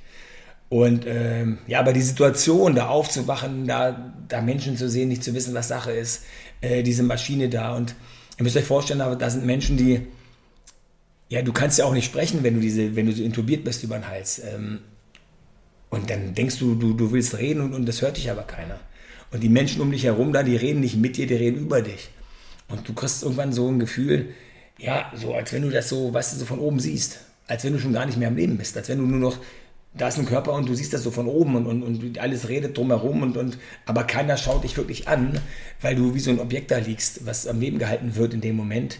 Und 0.67 1.05
ähm, 1.07 1.59
ja, 1.67 1.79
aber 1.79 1.93
die 1.93 2.01
Situation, 2.01 2.75
da 2.75 2.87
aufzuwachen, 2.87 3.67
da, 3.67 4.13
da 4.27 4.41
Menschen 4.41 4.75
zu 4.75 4.89
sehen, 4.89 5.07
nicht 5.07 5.23
zu 5.23 5.33
wissen, 5.33 5.53
was 5.53 5.69
Sache 5.69 5.91
ist, 5.91 6.23
äh, 6.59 6.83
diese 6.83 7.03
Maschine 7.03 7.47
da 7.47 7.75
und 7.75 7.95
ihr 8.37 8.43
müsst 8.43 8.57
euch 8.57 8.65
vorstellen, 8.65 8.99
da 9.17 9.29
sind 9.29 9.45
Menschen, 9.45 9.77
die 9.77 10.07
ja, 11.29 11.41
du 11.41 11.53
kannst 11.53 11.77
ja 11.77 11.85
auch 11.85 11.93
nicht 11.93 12.05
sprechen, 12.05 12.43
wenn 12.43 12.55
du 12.55 12.61
diese, 12.61 12.95
wenn 12.95 13.05
du 13.05 13.11
so 13.11 13.21
intubiert 13.21 13.63
bist 13.63 13.83
über 13.83 13.97
den 13.97 14.07
Hals. 14.07 14.41
Ähm, 14.43 14.79
und 15.89 16.09
dann 16.09 16.33
denkst 16.33 16.57
du, 16.57 16.75
du, 16.75 16.93
du 16.93 17.11
willst 17.11 17.37
reden 17.37 17.61
und, 17.61 17.73
und 17.73 17.85
das 17.85 18.01
hört 18.01 18.17
dich 18.17 18.31
aber 18.31 18.43
keiner. 18.43 18.79
Und 19.31 19.43
die 19.43 19.49
Menschen 19.49 19.81
um 19.81 19.91
dich 19.91 20.05
herum 20.05 20.33
da, 20.33 20.41
die 20.41 20.55
reden 20.55 20.79
nicht 20.79 20.95
mit 20.95 21.17
dir, 21.17 21.27
die 21.27 21.35
reden 21.35 21.59
über 21.59 21.81
dich. 21.81 22.09
Und 22.69 22.87
du 22.87 22.93
kriegst 22.93 23.23
irgendwann 23.23 23.53
so 23.53 23.69
ein 23.69 23.79
Gefühl, 23.79 24.33
ja, 24.77 25.11
so 25.15 25.33
als 25.33 25.51
wenn 25.53 25.63
du 25.63 25.69
das 25.69 25.89
so, 25.89 26.13
weißt 26.13 26.33
du, 26.33 26.37
so 26.37 26.45
von 26.45 26.59
oben 26.59 26.79
siehst. 26.79 27.19
Als 27.47 27.63
wenn 27.63 27.73
du 27.73 27.79
schon 27.79 27.93
gar 27.93 28.05
nicht 28.05 28.17
mehr 28.17 28.27
am 28.27 28.35
Leben 28.35 28.57
bist. 28.57 28.75
Als 28.75 28.89
wenn 28.89 28.97
du 28.97 29.05
nur 29.05 29.19
noch, 29.19 29.37
da 29.93 30.09
ist 30.09 30.19
ein 30.19 30.25
Körper 30.25 30.53
und 30.53 30.67
du 30.67 30.75
siehst 30.75 30.93
das 30.93 31.03
so 31.03 31.11
von 31.11 31.27
oben 31.27 31.55
und, 31.55 31.65
und, 31.65 31.83
und 31.83 32.19
alles 32.19 32.49
redet 32.49 32.77
drumherum 32.77 33.23
und, 33.23 33.37
und, 33.37 33.57
aber 33.85 34.03
keiner 34.03 34.37
schaut 34.37 34.63
dich 34.63 34.77
wirklich 34.77 35.07
an, 35.07 35.39
weil 35.81 35.95
du 35.95 36.13
wie 36.13 36.19
so 36.19 36.29
ein 36.29 36.39
Objekt 36.39 36.71
da 36.71 36.77
liegst, 36.77 37.25
was 37.25 37.47
am 37.47 37.59
Leben 37.59 37.79
gehalten 37.79 38.15
wird 38.15 38.33
in 38.33 38.41
dem 38.41 38.55
Moment 38.55 38.99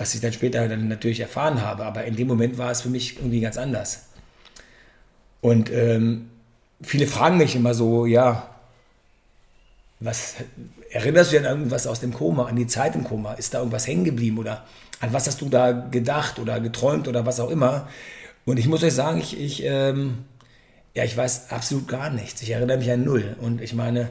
was 0.00 0.14
ich 0.14 0.20
dann 0.20 0.32
später 0.32 0.66
dann 0.66 0.88
natürlich 0.88 1.20
erfahren 1.20 1.60
habe. 1.60 1.84
Aber 1.84 2.04
in 2.04 2.16
dem 2.16 2.26
Moment 2.26 2.58
war 2.58 2.70
es 2.70 2.80
für 2.80 2.88
mich 2.88 3.16
irgendwie 3.16 3.40
ganz 3.40 3.56
anders. 3.58 4.06
Und 5.42 5.70
ähm, 5.70 6.30
viele 6.82 7.06
fragen 7.06 7.36
mich 7.36 7.54
immer 7.54 7.74
so, 7.74 8.06
ja, 8.06 8.48
was 10.00 10.36
erinnerst 10.90 11.32
du 11.32 11.36
dich 11.36 11.46
an 11.46 11.58
irgendwas 11.58 11.86
aus 11.86 12.00
dem 12.00 12.14
Koma, 12.14 12.46
an 12.46 12.56
die 12.56 12.66
Zeit 12.66 12.94
im 12.94 13.04
Koma? 13.04 13.34
Ist 13.34 13.52
da 13.52 13.58
irgendwas 13.58 13.86
hängen 13.86 14.04
geblieben 14.04 14.38
oder 14.38 14.64
an 15.00 15.12
was 15.12 15.26
hast 15.26 15.40
du 15.40 15.48
da 15.48 15.72
gedacht 15.72 16.38
oder 16.38 16.60
geträumt 16.60 17.08
oder 17.08 17.26
was 17.26 17.40
auch 17.40 17.50
immer? 17.50 17.88
Und 18.44 18.58
ich 18.58 18.68
muss 18.68 18.82
euch 18.82 18.94
sagen, 18.94 19.18
ich, 19.18 19.38
ich, 19.38 19.62
ähm, 19.64 20.18
ja, 20.94 21.04
ich 21.04 21.16
weiß 21.16 21.50
absolut 21.50 21.88
gar 21.88 22.10
nichts. 22.10 22.42
Ich 22.42 22.50
erinnere 22.50 22.78
mich 22.78 22.90
an 22.90 23.04
null. 23.04 23.36
Und 23.40 23.60
ich 23.60 23.74
meine, 23.74 24.10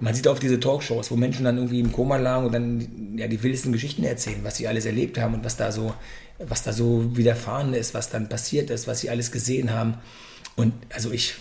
man 0.00 0.14
sieht 0.14 0.28
auf 0.28 0.38
diese 0.38 0.60
Talkshows, 0.60 1.10
wo 1.10 1.16
Menschen 1.16 1.44
dann 1.44 1.56
irgendwie 1.56 1.80
im 1.80 1.92
Koma 1.92 2.16
lagen 2.16 2.46
und 2.46 2.52
dann 2.52 3.16
ja 3.16 3.26
die 3.26 3.42
wildesten 3.42 3.72
Geschichten 3.72 4.04
erzählen, 4.04 4.40
was 4.42 4.56
sie 4.56 4.68
alles 4.68 4.86
erlebt 4.86 5.18
haben 5.18 5.34
und 5.34 5.44
was 5.44 5.56
da 5.56 5.72
so, 5.72 5.94
was 6.38 6.62
da 6.62 6.72
so 6.72 7.16
widerfahren 7.16 7.74
ist, 7.74 7.94
was 7.94 8.10
dann 8.10 8.28
passiert 8.28 8.70
ist, 8.70 8.86
was 8.86 9.00
sie 9.00 9.10
alles 9.10 9.32
gesehen 9.32 9.72
haben. 9.72 9.94
Und 10.56 10.72
also 10.94 11.10
ich 11.10 11.34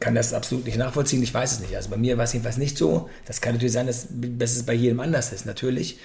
kann 0.00 0.14
das 0.14 0.32
absolut 0.32 0.64
nicht 0.64 0.78
nachvollziehen, 0.78 1.22
ich 1.22 1.34
weiß 1.34 1.52
es 1.52 1.60
nicht. 1.60 1.74
Also 1.76 1.90
bei 1.90 1.96
mir 1.96 2.16
war 2.18 2.24
es 2.24 2.32
jedenfalls 2.32 2.56
nicht 2.56 2.78
so. 2.78 3.08
Das 3.26 3.40
kann 3.40 3.54
natürlich 3.54 3.72
sein, 3.72 3.86
dass, 3.86 4.06
dass 4.10 4.56
es 4.56 4.64
bei 4.64 4.74
jedem 4.74 5.00
anders 5.00 5.32
ist, 5.32 5.46
natürlich. 5.46 5.98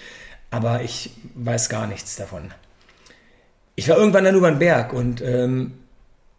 Aber 0.54 0.84
ich 0.84 1.10
weiß 1.34 1.68
gar 1.68 1.88
nichts 1.88 2.16
davon. 2.16 2.52
Ich 3.74 3.90
war 3.90 3.98
irgendwann 3.98 4.24
dann 4.24 4.36
über 4.36 4.52
den 4.52 4.60
Berg 4.60 4.94
und 4.94 5.20
ähm, 5.20 5.74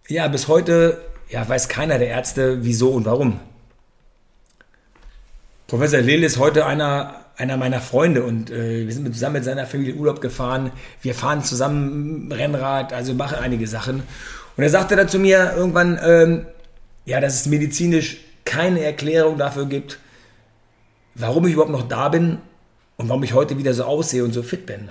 ja, 0.07 0.29
bis 0.29 0.47
heute 0.47 1.01
ja, 1.31 1.49
weiß 1.49 1.69
keiner 1.69 1.99
der 1.99 2.07
Ärzte, 2.07 2.65
wieso 2.65 2.91
und 2.91 3.07
warum. 3.07 3.41
Professor 5.67 6.01
Lill 6.01 6.23
ist 6.23 6.39
heute 6.39 6.65
einer, 6.65 7.25
einer 7.37 7.57
meiner 7.57 7.81
Freunde 7.81 8.23
und 8.23 8.53
äh, 8.53 8.87
wir 8.87 8.95
sind 8.95 9.13
zusammen 9.13 9.33
mit 9.33 9.45
seiner 9.45 9.67
Familie 9.67 9.97
Urlaub 9.97 10.21
gefahren. 10.21 10.71
Wir 11.03 11.17
fahren 11.17 11.43
zusammen 11.43 12.31
Rennrad, 12.31 12.93
also 12.93 13.15
machen 13.15 13.39
einige 13.39 13.67
Sachen. 13.67 14.05
Und 14.57 14.63
er 14.63 14.71
sagte 14.71 14.95
dann 14.95 15.09
zu 15.09 15.19
mir 15.19 15.55
irgendwann, 15.57 15.99
ähm, 16.01 16.47
ja, 17.05 17.21
dass 17.21 17.35
es 17.35 17.47
medizinisch 17.47 18.19
keine 18.45 18.85
Erklärung 18.85 19.39
dafür 19.39 19.67
gibt, 19.67 19.99
warum 21.17 21.49
ich 21.49 21.55
überhaupt 21.55 21.73
noch 21.73 21.89
da 21.89 22.11
bin 22.11 22.39
und 22.97 23.09
warum 23.09 23.23
ich 23.23 23.33
heute 23.33 23.59
wieder 23.59 23.75
so 23.75 23.85
aussehe 23.85 24.25
und 24.25 24.33
so 24.33 24.43
fit 24.43 24.67
bin. 24.67 24.89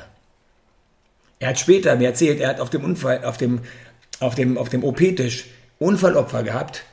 Er 1.40 1.50
hat 1.50 1.60
später 1.60 1.96
mir 1.96 2.08
erzählt, 2.08 2.40
er 2.40 2.50
hat 2.50 2.60
auf 2.60 2.70
dem 2.70 2.84
Unfall, 2.84 3.24
auf 3.26 3.38
dem, 3.38 3.62
auf 4.20 4.36
dem, 4.36 4.58
auf 4.58 4.70
dem 4.70 4.84
OP-Tisch 4.84 5.46
Unfallopfer 5.80 6.44
gehabt. 6.44 6.84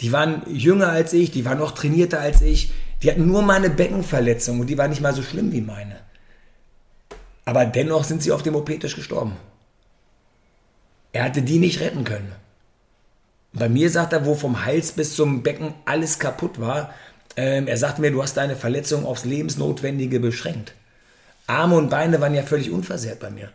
Die 0.00 0.12
waren 0.12 0.42
jünger 0.46 0.90
als 0.90 1.12
ich, 1.12 1.30
die 1.30 1.44
waren 1.44 1.58
noch 1.58 1.72
trainierter 1.72 2.20
als 2.20 2.40
ich, 2.40 2.72
die 3.02 3.10
hatten 3.10 3.26
nur 3.26 3.42
meine 3.42 3.70
Beckenverletzung 3.70 4.60
und 4.60 4.68
die 4.68 4.78
war 4.78 4.88
nicht 4.88 5.00
mal 5.00 5.14
so 5.14 5.22
schlimm 5.22 5.52
wie 5.52 5.60
meine. 5.60 5.96
Aber 7.44 7.64
dennoch 7.64 8.04
sind 8.04 8.22
sie 8.22 8.32
auf 8.32 8.42
dem 8.42 8.54
OP-Tisch 8.54 8.94
gestorben. 8.94 9.36
Er 11.12 11.24
hatte 11.24 11.42
die 11.42 11.58
nicht 11.58 11.80
retten 11.80 12.04
können. 12.04 12.32
Bei 13.52 13.68
mir 13.68 13.90
sagt 13.90 14.12
er, 14.12 14.26
wo 14.26 14.34
vom 14.34 14.64
Hals 14.64 14.92
bis 14.92 15.16
zum 15.16 15.42
Becken 15.42 15.74
alles 15.84 16.18
kaputt 16.18 16.60
war, 16.60 16.94
ähm, 17.36 17.66
er 17.68 17.76
sagte 17.76 18.00
mir, 18.00 18.10
du 18.10 18.22
hast 18.22 18.36
deine 18.36 18.56
Verletzung 18.56 19.06
aufs 19.06 19.24
Lebensnotwendige 19.24 20.20
beschränkt. 20.20 20.74
Arme 21.46 21.76
und 21.76 21.88
Beine 21.90 22.20
waren 22.20 22.34
ja 22.34 22.42
völlig 22.42 22.70
unversehrt 22.70 23.20
bei 23.20 23.30
mir. 23.30 23.50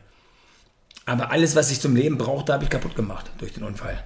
Aber 1.06 1.32
alles, 1.32 1.56
was 1.56 1.70
ich 1.72 1.82
zum 1.82 1.96
Leben 1.96 2.18
brauchte, 2.18 2.53
habe 2.53 2.63
ich 2.63 2.70
kaputt 2.70 2.96
gemacht 2.96 3.30
durch 3.38 3.53
den 3.53 3.63
Unfall. 3.63 4.01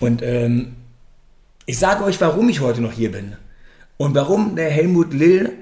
Und 0.00 0.22
ähm, 0.22 0.76
ich 1.66 1.78
sage 1.78 2.04
euch, 2.04 2.20
warum 2.20 2.48
ich 2.48 2.60
heute 2.60 2.80
noch 2.80 2.92
hier 2.92 3.12
bin 3.12 3.36
und 3.96 4.14
warum 4.14 4.56
der 4.56 4.70
Helmut 4.70 5.12
Lill 5.12 5.52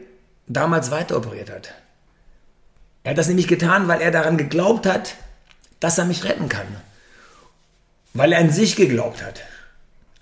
damals 0.46 0.90
weiter 0.90 1.16
operiert 1.16 1.50
hat. 1.50 1.74
Er 3.04 3.10
hat 3.10 3.18
das 3.18 3.28
nämlich 3.28 3.48
getan, 3.48 3.88
weil 3.88 4.00
er 4.00 4.10
daran 4.10 4.36
geglaubt 4.36 4.86
hat, 4.86 5.16
dass 5.80 5.98
er 5.98 6.04
mich 6.04 6.24
retten 6.24 6.48
kann. 6.48 6.66
Weil 8.14 8.32
er 8.32 8.38
an 8.38 8.50
sich 8.50 8.76
geglaubt 8.76 9.22
hat. 9.22 9.42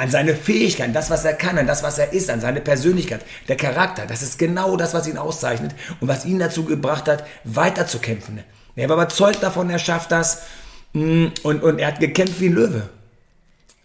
An 0.01 0.11
seine 0.11 0.35
Fähigkeiten, 0.35 0.95
das, 0.95 1.11
was 1.11 1.27
er 1.27 1.35
kann, 1.35 1.59
an 1.59 1.67
das, 1.67 1.83
was 1.83 1.99
er 1.99 2.15
ist, 2.15 2.31
an 2.31 2.41
seine 2.41 2.63
Persönlichkeit, 2.63 3.21
der 3.49 3.57
Charakter. 3.57 4.07
Das 4.07 4.23
ist 4.23 4.39
genau 4.39 4.79
das, 4.79 4.95
was 4.95 5.07
ihn 5.07 5.19
auszeichnet 5.19 5.75
und 6.01 6.09
was 6.09 6.25
ihn 6.25 6.39
dazu 6.39 6.65
gebracht 6.65 7.07
hat, 7.07 7.25
weiterzukämpfen. 7.45 8.43
Er 8.77 8.89
war 8.89 8.97
überzeugt 8.97 9.43
davon, 9.43 9.69
er 9.69 9.79
schafft 9.79 10.11
das. 10.11 10.45
Mm, 10.95 11.27
und, 11.43 11.63
und 11.63 11.79
er 11.79 11.89
hat 11.89 12.01
gekämpft 12.01 12.41
wie 12.41 12.47
ein 12.47 12.55
Löwe. 12.55 12.89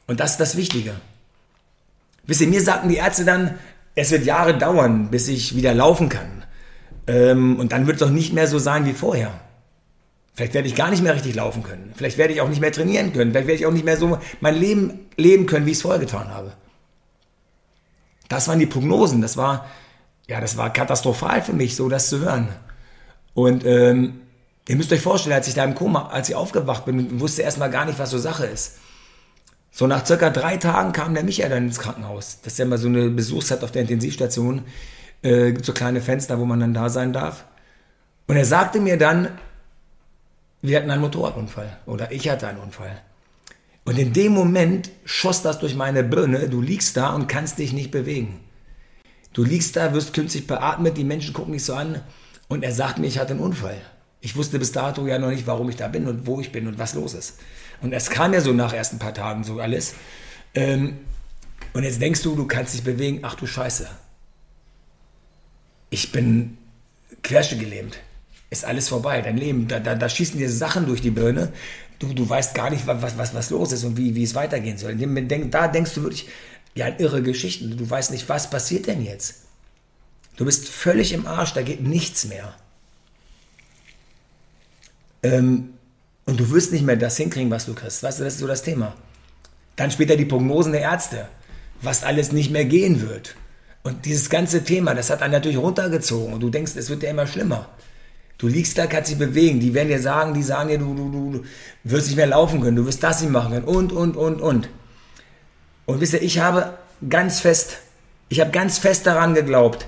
Und 0.08 0.22
das 0.22 0.32
ist 0.32 0.40
das 0.40 0.56
Wichtige. 0.56 0.94
Wisst 2.26 2.40
ihr, 2.40 2.48
mir 2.48 2.62
sagten 2.62 2.88
die 2.88 2.96
Ärzte 2.96 3.26
dann, 3.26 3.60
es 3.94 4.12
wird 4.12 4.24
Jahre 4.24 4.58
dauern, 4.58 5.10
bis 5.12 5.28
ich 5.28 5.58
wieder 5.58 5.74
laufen 5.74 6.08
kann. 6.08 6.46
Ähm, 7.08 7.60
und 7.60 7.74
dann 7.74 7.88
wird 7.88 7.98
es 7.98 8.04
auch 8.04 8.10
nicht 8.10 8.32
mehr 8.32 8.48
so 8.48 8.58
sein 8.58 8.86
wie 8.86 8.94
vorher. 8.94 9.34
Vielleicht 10.36 10.54
werde 10.54 10.68
ich 10.68 10.76
gar 10.76 10.90
nicht 10.90 11.02
mehr 11.02 11.16
richtig 11.16 11.34
laufen 11.36 11.64
können. 11.64 11.94
Vielleicht 11.96 12.18
werde 12.18 12.34
ich 12.34 12.42
auch 12.42 12.50
nicht 12.50 12.60
mehr 12.60 12.72
trainieren 12.72 13.14
können. 13.14 13.32
Vielleicht 13.32 13.48
werde 13.48 13.60
ich 13.60 13.66
auch 13.66 13.72
nicht 13.72 13.86
mehr 13.86 13.96
so 13.96 14.20
mein 14.42 14.56
Leben 14.56 15.08
leben 15.16 15.46
können, 15.46 15.66
wie 15.66 15.72
ich 15.72 15.78
es 15.78 15.82
vorher 15.82 16.00
getan 16.00 16.28
habe. 16.30 16.52
Das 18.28 18.48
waren 18.50 18.60
die 18.60 18.66
Prognosen. 18.66 19.22
Das 19.22 19.38
war, 19.38 19.66
ja, 20.28 20.42
das 20.42 20.58
war 20.58 20.74
katastrophal 20.74 21.42
für 21.42 21.54
mich, 21.54 21.78
so 21.78 21.88
das 21.88 22.10
zu 22.10 22.20
hören. 22.20 22.50
Und 23.34 23.66
ähm, 23.66 24.22
ihr 24.68 24.76
müsst 24.76 24.92
euch 24.92 25.02
vorstellen, 25.02 25.36
als 25.36 25.48
ich 25.48 25.54
da 25.54 25.64
im 25.64 25.74
Koma, 25.74 26.10
als 26.10 26.28
ich 26.28 26.36
aufgewacht 26.36 26.84
bin, 26.84 27.22
wusste 27.22 27.42
erstmal 27.42 27.70
gar 27.70 27.86
nicht, 27.86 27.98
was 27.98 28.12
so 28.12 28.18
Sache 28.18 28.46
ist. 28.46 28.80
So 29.72 29.88
nach 29.88 30.06
circa 30.06 30.30
drei 30.30 30.58
Tagen 30.58 30.92
kam 30.92 31.14
der 31.14 31.24
Michael 31.24 31.50
dann 31.50 31.68
ins 31.68 31.80
Krankenhaus. 31.80 32.40
Das 32.44 32.54
ist 32.54 32.60
ja 32.60 32.66
immer 32.66 32.78
so 32.78 32.88
eine 32.90 33.10
Besuchszeit 33.10 33.64
auf 33.64 33.72
der 33.72 33.84
Intensivstation. 33.84 34.64
Äh, 35.22 35.54
gibt 35.54 35.66
so 35.66 35.72
kleine 35.74 36.02
Fenster, 36.02 36.40
wo 36.40 36.46
man 36.46 36.60
dann 36.60 36.74
da 36.74 36.90
sein 36.90 37.14
darf. 37.14 37.46
Und 38.28 38.36
er 38.36 38.46
sagte 38.46 38.80
mir 38.82 38.98
dann, 38.98 39.30
wir 40.68 40.78
hatten 40.78 40.92
einen 40.92 41.02
Motorradunfall 41.02 41.78
oder 41.86 42.12
ich 42.12 42.30
hatte 42.30 42.48
einen 42.48 42.60
Unfall. 42.60 43.02
Und 43.86 44.00
in 44.00 44.14
dem 44.14 44.34
Moment 44.34 44.90
schoss 45.06 45.44
das 45.44 45.60
durch 45.60 45.76
meine 45.76 46.04
Birne. 46.04 46.50
Du 46.50 46.62
liegst 46.62 46.98
da 46.98 47.14
und 47.14 47.28
kannst 47.28 47.60
dich 47.60 47.72
nicht 47.72 47.92
bewegen. 47.92 48.40
Du 49.34 49.44
liegst 49.44 49.76
da, 49.76 49.94
wirst 49.94 50.14
künstlich 50.14 50.48
beatmet, 50.48 50.98
die 50.98 51.04
Menschen 51.04 51.34
gucken 51.34 51.54
dich 51.54 51.64
so 51.64 51.76
an. 51.76 52.02
Und 52.48 52.64
er 52.64 52.72
sagt 52.72 52.98
mir, 52.98 53.08
ich 53.08 53.20
hatte 53.20 53.32
einen 53.32 53.42
Unfall. 53.42 53.80
Ich 54.22 54.36
wusste 54.36 54.58
bis 54.58 54.72
dato 54.72 55.06
ja 55.06 55.20
noch 55.20 55.30
nicht, 55.30 55.46
warum 55.46 55.70
ich 55.70 55.76
da 55.76 55.88
bin 55.88 56.08
und 56.08 56.26
wo 56.26 56.40
ich 56.40 56.52
bin 56.52 56.68
und 56.68 56.80
was 56.80 56.96
los 56.96 57.14
ist. 57.14 57.40
Und 57.82 57.94
es 57.94 58.10
kam 58.10 58.34
ja 58.34 58.42
so 58.42 58.54
nach 58.54 58.74
erst 58.74 58.94
ein 58.94 59.00
paar 59.00 59.14
Tagen 59.14 59.44
so 59.44 59.60
alles. 59.60 59.94
Ähm, 60.56 60.98
und 61.74 61.84
jetzt 61.84 62.02
denkst 62.02 62.24
du, 62.24 62.36
du 62.36 62.48
kannst 62.48 62.74
dich 62.74 62.84
bewegen. 62.84 63.20
Ach 63.22 63.36
du 63.36 63.46
Scheiße. 63.46 63.88
Ich 65.92 66.12
bin 66.12 66.58
querschnittgelähmt. 67.22 68.00
Ist 68.50 68.66
alles 68.66 68.90
vorbei. 68.90 69.22
Dein 69.22 69.38
Leben, 69.38 69.68
da, 69.68 69.80
da, 69.80 69.96
da 69.96 70.08
schießen 70.08 70.38
dir 70.38 70.50
Sachen 70.50 70.86
durch 70.86 71.02
die 71.02 71.12
Birne. 71.12 71.52
Du, 72.00 72.14
du 72.14 72.28
weißt 72.30 72.54
gar 72.54 72.70
nicht, 72.70 72.86
was, 72.88 73.18
was, 73.18 73.34
was 73.34 73.50
los 73.50 73.72
ist 73.72 73.84
und 73.84 73.98
wie, 73.98 74.16
wie 74.16 74.24
es 74.24 74.36
weitergehen 74.36 74.78
soll. 74.78 74.96
Da 74.96 75.68
denkst 75.68 75.94
du 75.96 76.04
wirklich, 76.04 76.28
ja, 76.76 76.88
irre 76.98 77.24
Geschichten. 77.24 77.78
Du 77.78 77.90
weißt 77.90 78.12
nicht, 78.12 78.28
was 78.30 78.50
passiert 78.50 78.88
denn 78.88 79.04
jetzt. 79.04 79.46
Du 80.36 80.46
bist 80.46 80.68
völlig 80.68 81.14
im 81.14 81.26
Arsch, 81.26 81.54
da 81.54 81.62
geht 81.62 81.82
nichts 81.82 82.26
mehr. 82.26 82.54
Ähm, 85.24 85.70
und 86.26 86.40
du 86.40 86.52
wirst 86.52 86.72
nicht 86.72 86.84
mehr 86.84 86.98
das 86.98 87.18
hinkriegen, 87.18 87.50
was 87.50 87.66
du 87.66 87.74
kriegst. 87.74 88.04
Weißt 88.04 88.20
du, 88.20 88.24
das 88.24 88.34
ist 88.34 88.40
so 88.40 88.48
das 88.48 88.64
Thema. 88.64 88.94
Dann 89.76 89.92
später 89.92 90.18
die 90.18 90.26
Prognosen 90.26 90.74
der 90.74 90.82
Ärzte, 90.82 91.28
was 91.82 92.04
alles 92.04 92.32
nicht 92.32 92.52
mehr 92.52 92.66
gehen 92.66 93.02
wird. 93.02 93.36
Und 93.84 94.06
dieses 94.06 94.30
ganze 94.30 94.64
Thema, 94.64 94.96
das 94.96 95.10
hat 95.10 95.22
einen 95.22 95.34
natürlich 95.34 95.58
runtergezogen 95.58 96.34
und 96.34 96.40
du 96.40 96.50
denkst, 96.50 96.74
es 96.76 96.90
wird 96.90 97.04
ja 97.04 97.12
immer 97.12 97.28
schlimmer. 97.28 97.70
Du 98.38 98.48
liegst 98.48 98.78
da, 98.78 98.88
kannst 98.88 99.12
dich 99.12 99.18
bewegen. 99.18 99.60
Die 99.60 99.74
werden 99.74 99.88
dir 99.88 100.02
sagen, 100.02 100.34
die 100.34 100.44
sagen 100.44 100.70
dir, 100.70 100.78
du, 100.78 100.94
du, 100.94 101.10
du 101.10 101.44
wirst 101.84 102.08
nicht 102.08 102.18
mehr 102.18 102.28
laufen 102.28 102.62
können, 102.62 102.76
du 102.76 102.86
wirst 102.86 103.04
das 103.04 103.22
nicht 103.22 103.32
machen 103.32 103.54
können 103.54 103.66
und, 103.66 103.92
und, 103.92 104.18
und, 104.18 104.42
und. 104.42 104.70
Und 105.86 106.02
wisst 106.02 106.14
ihr, 106.14 106.22
ich 106.22 106.40
habe 106.40 106.78
ganz 107.10 107.40
fest, 107.40 107.78
ich 108.30 108.42
habe 108.42 108.52
ganz 108.52 108.78
fest 108.78 109.06
daran 109.06 109.34
geglaubt, 109.34 109.88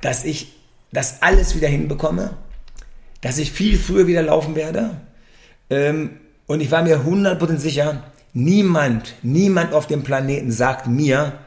dass 0.00 0.24
ich 0.24 0.52
das 0.92 1.22
alles 1.22 1.54
wieder 1.54 1.68
hinbekomme, 1.68 2.36
dass 3.20 3.38
ich 3.38 3.52
viel 3.52 3.78
früher 3.78 4.06
wieder 4.06 4.22
laufen 4.22 4.54
werde, 4.56 5.00
ähm, 5.72 6.18
und 6.46 6.60
ich 6.60 6.70
war 6.70 6.82
mir 6.82 7.00
100% 7.00 7.56
sicher, 7.56 8.02
niemand, 8.34 9.14
niemand 9.22 9.72
auf 9.72 9.86
dem 9.86 10.02
Planeten 10.02 10.52
sagt 10.52 10.86
mir, 10.86 11.38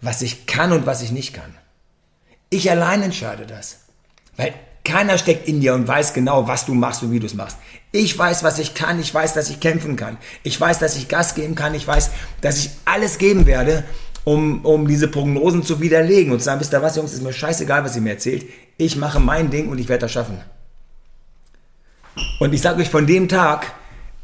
was 0.00 0.22
ich 0.22 0.46
kann 0.46 0.72
und 0.72 0.86
was 0.86 1.02
ich 1.02 1.12
nicht 1.12 1.34
kann. 1.34 1.54
Ich 2.48 2.68
allein 2.68 3.02
entscheide 3.02 3.46
das. 3.46 3.82
Weil 4.36 4.54
keiner 4.90 5.18
steckt 5.18 5.46
in 5.46 5.60
dir 5.60 5.74
und 5.74 5.86
weiß 5.86 6.14
genau, 6.14 6.48
was 6.48 6.66
du 6.66 6.74
machst 6.74 7.02
und 7.04 7.12
wie 7.12 7.20
du 7.20 7.26
es 7.26 7.34
machst. 7.34 7.56
Ich 7.92 8.18
weiß, 8.18 8.42
was 8.42 8.58
ich 8.58 8.74
kann. 8.74 8.98
Ich 9.00 9.14
weiß, 9.14 9.34
dass 9.34 9.48
ich 9.48 9.60
kämpfen 9.60 9.94
kann. 9.94 10.16
Ich 10.42 10.60
weiß, 10.60 10.80
dass 10.80 10.96
ich 10.96 11.06
Gas 11.06 11.36
geben 11.36 11.54
kann. 11.54 11.74
Ich 11.74 11.86
weiß, 11.86 12.10
dass 12.40 12.58
ich 12.58 12.70
alles 12.84 13.18
geben 13.18 13.46
werde, 13.46 13.84
um, 14.24 14.64
um 14.64 14.88
diese 14.88 15.06
Prognosen 15.06 15.62
zu 15.62 15.80
widerlegen 15.80 16.32
und 16.32 16.40
zu 16.40 16.46
sagen, 16.46 16.60
wisst 16.60 16.74
ihr 16.74 16.82
was, 16.82 16.96
Jungs, 16.96 17.12
ist 17.12 17.22
mir 17.22 17.32
scheißegal, 17.32 17.84
was 17.84 17.94
ihr 17.94 18.02
mir 18.02 18.10
erzählt. 18.10 18.46
Ich 18.78 18.96
mache 18.96 19.20
mein 19.20 19.50
Ding 19.50 19.68
und 19.68 19.78
ich 19.78 19.88
werde 19.88 20.02
das 20.02 20.12
schaffen. 20.12 20.40
Und 22.40 22.52
ich 22.52 22.60
sage 22.60 22.82
euch, 22.82 22.90
von 22.90 23.06
dem 23.06 23.28
Tag, 23.28 23.72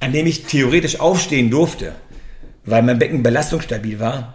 an 0.01 0.13
dem 0.13 0.27
ich 0.27 0.47
theoretisch 0.47 0.99
aufstehen 0.99 1.49
durfte, 1.49 1.95
weil 2.65 2.83
mein 2.83 2.99
Becken 2.99 3.23
belastungsstabil 3.23 4.01
war, 4.01 4.35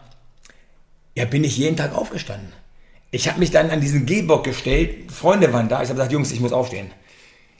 ja, 1.13 1.25
bin 1.25 1.43
ich 1.43 1.57
jeden 1.57 1.75
Tag 1.75 1.93
aufgestanden. 1.93 2.53
Ich 3.13 3.27
habe 3.27 3.39
mich 3.39 3.51
dann 3.51 3.69
an 3.69 3.81
diesen 3.81 4.05
Gehbock 4.05 4.45
gestellt, 4.45 5.11
Freunde 5.11 5.51
waren 5.51 5.67
da, 5.67 5.83
ich 5.83 5.89
habe 5.89 5.95
gesagt, 5.95 6.13
Jungs, 6.13 6.31
ich 6.31 6.39
muss 6.39 6.53
aufstehen. 6.53 6.91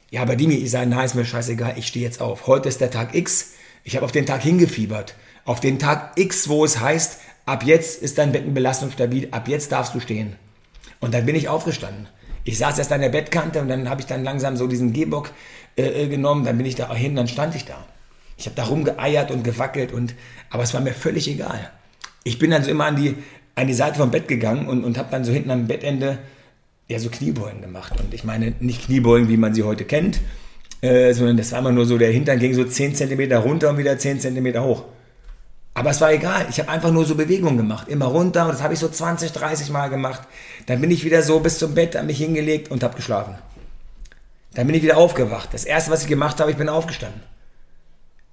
Ja, 0.10 0.22
aber 0.22 0.38
Dimi, 0.38 0.56
ich 0.56 0.72
sage, 0.72 0.90
nein, 0.90 1.06
ist 1.06 1.14
mir 1.14 1.26
scheißegal, 1.26 1.74
ich 1.78 1.88
stehe 1.88 2.06
jetzt 2.06 2.22
auf. 2.22 2.48
Heute 2.48 2.70
ist 2.70 2.80
der 2.80 2.90
Tag 2.90 3.14
X, 3.14 3.52
ich 3.84 3.98
habe 3.98 4.06
auf 4.06 4.14
den 4.14 4.26
Tag 4.26 4.42
hingefiebert. 4.42 5.16
Auf 5.44 5.60
den 5.60 5.78
Tag 5.78 6.14
X, 6.16 6.48
wo 6.48 6.64
es 6.64 6.80
heißt, 6.80 7.20
ab 7.46 7.64
jetzt 7.66 8.02
ist 8.02 8.18
dein 8.18 8.32
Beckenbelastung 8.32 8.92
stabil, 8.92 9.28
ab 9.32 9.50
jetzt 9.50 9.74
darfst 9.74 9.94
du 9.94 10.00
stehen. 10.00 10.38
Und 11.02 11.14
dann 11.14 11.26
bin 11.26 11.36
ich 11.36 11.50
aufgestanden. 11.50 12.08
Ich 12.46 12.58
saß 12.58 12.80
erst 12.80 12.94
an 12.94 13.02
der 13.02 13.10
Bettkante 13.10 13.60
und 13.60 13.68
dann 13.68 13.90
habe 13.90 14.00
ich 14.00 14.08
dann 14.08 14.24
langsam 14.24 14.56
so 14.56 14.68
diesen 14.68 14.94
Gehbock 14.94 15.32
äh, 15.76 16.04
äh, 16.04 16.08
genommen, 16.08 16.46
dann 16.46 16.58
bin 16.58 16.66
ich 16.66 16.76
da 16.76 16.94
hin, 16.96 17.16
dann 17.16 17.28
stand 17.28 17.56
ich 17.56 17.66
da. 17.66 17.86
Ich 18.38 18.46
habe 18.46 18.56
da 18.56 18.64
rumgeeiert 18.64 19.32
und 19.32 19.44
gewackelt 19.44 19.92
und, 19.92 20.16
aber 20.50 20.64
es 20.64 20.74
war 20.74 20.82
mir 20.82 20.94
völlig 20.94 21.28
egal. 21.28 21.72
Ich 22.24 22.40
bin 22.40 22.52
dann 22.52 22.64
so 22.64 22.72
immer 22.72 22.86
an 22.86 22.96
die, 22.96 23.16
an 23.56 23.68
die 23.68 23.74
Seite 23.74 23.98
vom 23.98 24.12
Bett 24.12 24.28
gegangen 24.28 24.68
und, 24.68 24.84
und 24.84 24.98
habe 24.98 25.10
dann 25.12 25.24
so 25.24 25.32
hinten 25.32 25.52
am 25.52 25.68
Bettende 25.68 26.20
ja 26.88 27.00
so 27.00 27.10
Kniebeugen 27.10 27.62
gemacht. 27.62 28.00
Und 28.00 28.14
ich 28.14 28.24
meine 28.24 28.54
nicht 28.60 28.86
Kniebeugen, 28.86 29.30
wie 29.30 29.38
man 29.38 29.54
sie 29.54 29.64
heute 29.64 29.86
kennt, 29.86 30.20
äh, 30.82 31.14
sondern 31.14 31.38
das 31.38 31.52
war 31.52 31.60
immer 31.60 31.72
nur 31.72 31.86
so, 31.86 31.98
der 31.98 32.12
Hintern 32.12 32.40
ging 32.40 32.54
so 32.54 32.64
10 32.64 32.96
cm 32.96 33.32
runter 33.34 33.70
und 33.70 33.78
wieder 33.78 33.98
10 33.98 34.20
cm 34.20 34.62
hoch. 34.62 34.86
Aber 35.74 35.92
es 35.92 36.02
war 36.02 36.12
egal. 36.12 36.48
Ich 36.50 36.60
habe 36.60 36.70
einfach 36.70 36.92
nur 36.92 37.06
so 37.06 37.16
Bewegungen 37.16 37.58
gemacht. 37.58 37.88
Immer 37.88 38.08
runter. 38.08 38.46
Und 38.46 38.52
das 38.52 38.62
habe 38.62 38.74
ich 38.74 38.80
so 38.80 38.90
20, 38.90 39.32
30 39.32 39.70
Mal 39.70 39.90
gemacht. 39.90 40.22
Dann 40.66 40.82
bin 40.82 40.92
ich 40.92 41.06
wieder 41.06 41.22
so 41.22 41.40
bis 41.40 41.60
zum 41.60 41.74
Bett, 41.74 41.96
an 41.96 42.08
mich 42.08 42.18
hingelegt 42.18 42.70
und 42.70 42.84
habe 42.84 42.96
geschlafen. 42.96 43.36
Dann 44.54 44.68
bin 44.68 44.76
ich 44.76 44.84
wieder 44.84 44.98
aufgewacht. 44.98 45.50
Das 45.54 45.64
erste, 45.64 45.92
was 45.92 46.02
ich 46.02 46.10
gemacht 46.10 46.42
habe, 46.42 46.52
ich 46.52 46.58
bin 46.58 46.68
aufgestanden. 46.68 47.22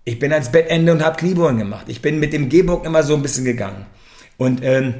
Ich 0.04 0.18
bin 0.18 0.32
ans 0.32 0.50
Bettende 0.50 0.90
und 0.90 1.04
habe 1.04 1.16
Kniebeugen 1.16 1.58
gemacht. 1.58 1.84
Ich 1.88 2.02
bin 2.02 2.18
mit 2.18 2.32
dem 2.32 2.48
Gehbock 2.48 2.84
immer 2.84 3.04
so 3.04 3.14
ein 3.14 3.22
bisschen 3.22 3.44
gegangen. 3.44 3.86
Und 4.38 4.64
ähm, 4.64 4.94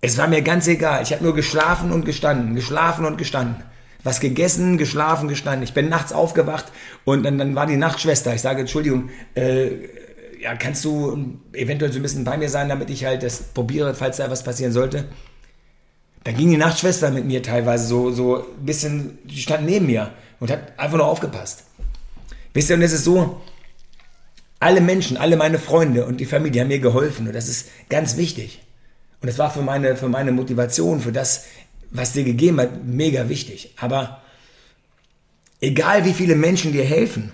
es 0.00 0.18
war 0.18 0.28
mir 0.28 0.42
ganz 0.42 0.68
egal. 0.68 1.02
Ich 1.02 1.12
habe 1.12 1.24
nur 1.24 1.34
geschlafen 1.34 1.90
und 1.90 2.04
gestanden, 2.04 2.54
geschlafen 2.54 3.04
und 3.04 3.18
gestanden. 3.18 3.56
Was 4.04 4.20
gegessen, 4.20 4.78
geschlafen, 4.78 5.28
gestanden. 5.28 5.62
Ich 5.62 5.74
bin 5.74 5.88
nachts 5.88 6.12
aufgewacht 6.12 6.66
und 7.04 7.24
dann, 7.24 7.38
dann 7.38 7.54
war 7.54 7.66
die 7.66 7.76
Nachtschwester. 7.76 8.34
Ich 8.34 8.42
sage, 8.42 8.60
Entschuldigung, 8.60 9.10
äh, 9.34 9.68
ja, 10.40 10.56
kannst 10.56 10.84
du 10.84 11.38
eventuell 11.52 11.92
so 11.92 12.00
ein 12.00 12.02
bisschen 12.02 12.24
bei 12.24 12.36
mir 12.36 12.48
sein, 12.48 12.68
damit 12.68 12.90
ich 12.90 13.04
halt 13.04 13.22
das 13.22 13.42
probiere, 13.42 13.94
falls 13.94 14.16
da 14.16 14.28
was 14.28 14.42
passieren 14.42 14.72
sollte? 14.72 15.04
Dann 16.24 16.36
ging 16.36 16.50
die 16.50 16.56
Nachtschwester 16.56 17.10
mit 17.10 17.24
mir 17.24 17.42
teilweise 17.42 17.86
so, 17.86 18.10
so 18.10 18.38
ein 18.38 18.66
bisschen, 18.66 19.18
die 19.24 19.40
stand 19.40 19.66
neben 19.66 19.86
mir 19.86 20.10
und 20.40 20.50
hat 20.50 20.78
einfach 20.78 20.96
nur 20.96 21.06
aufgepasst. 21.06 21.64
Wisst 22.54 22.70
ihr, 22.70 22.76
und 22.76 22.82
es 22.82 22.92
ist 22.92 23.04
so, 23.04 23.40
alle 24.62 24.80
Menschen, 24.80 25.16
alle 25.16 25.36
meine 25.36 25.58
Freunde 25.58 26.06
und 26.06 26.20
die 26.20 26.24
Familie 26.24 26.60
haben 26.60 26.68
mir 26.68 26.78
geholfen 26.78 27.26
und 27.26 27.34
das 27.34 27.48
ist 27.48 27.68
ganz 27.88 28.16
wichtig. 28.16 28.62
Und 29.20 29.26
das 29.26 29.36
war 29.38 29.52
für 29.52 29.62
meine, 29.62 29.96
für 29.96 30.08
meine 30.08 30.30
Motivation, 30.30 31.00
für 31.00 31.10
das, 31.10 31.46
was 31.90 32.12
dir 32.12 32.22
gegeben 32.22 32.60
hat, 32.60 32.84
mega 32.84 33.28
wichtig. 33.28 33.74
Aber 33.76 34.22
egal 35.60 36.04
wie 36.04 36.12
viele 36.14 36.36
Menschen 36.36 36.72
dir 36.72 36.84
helfen, 36.84 37.32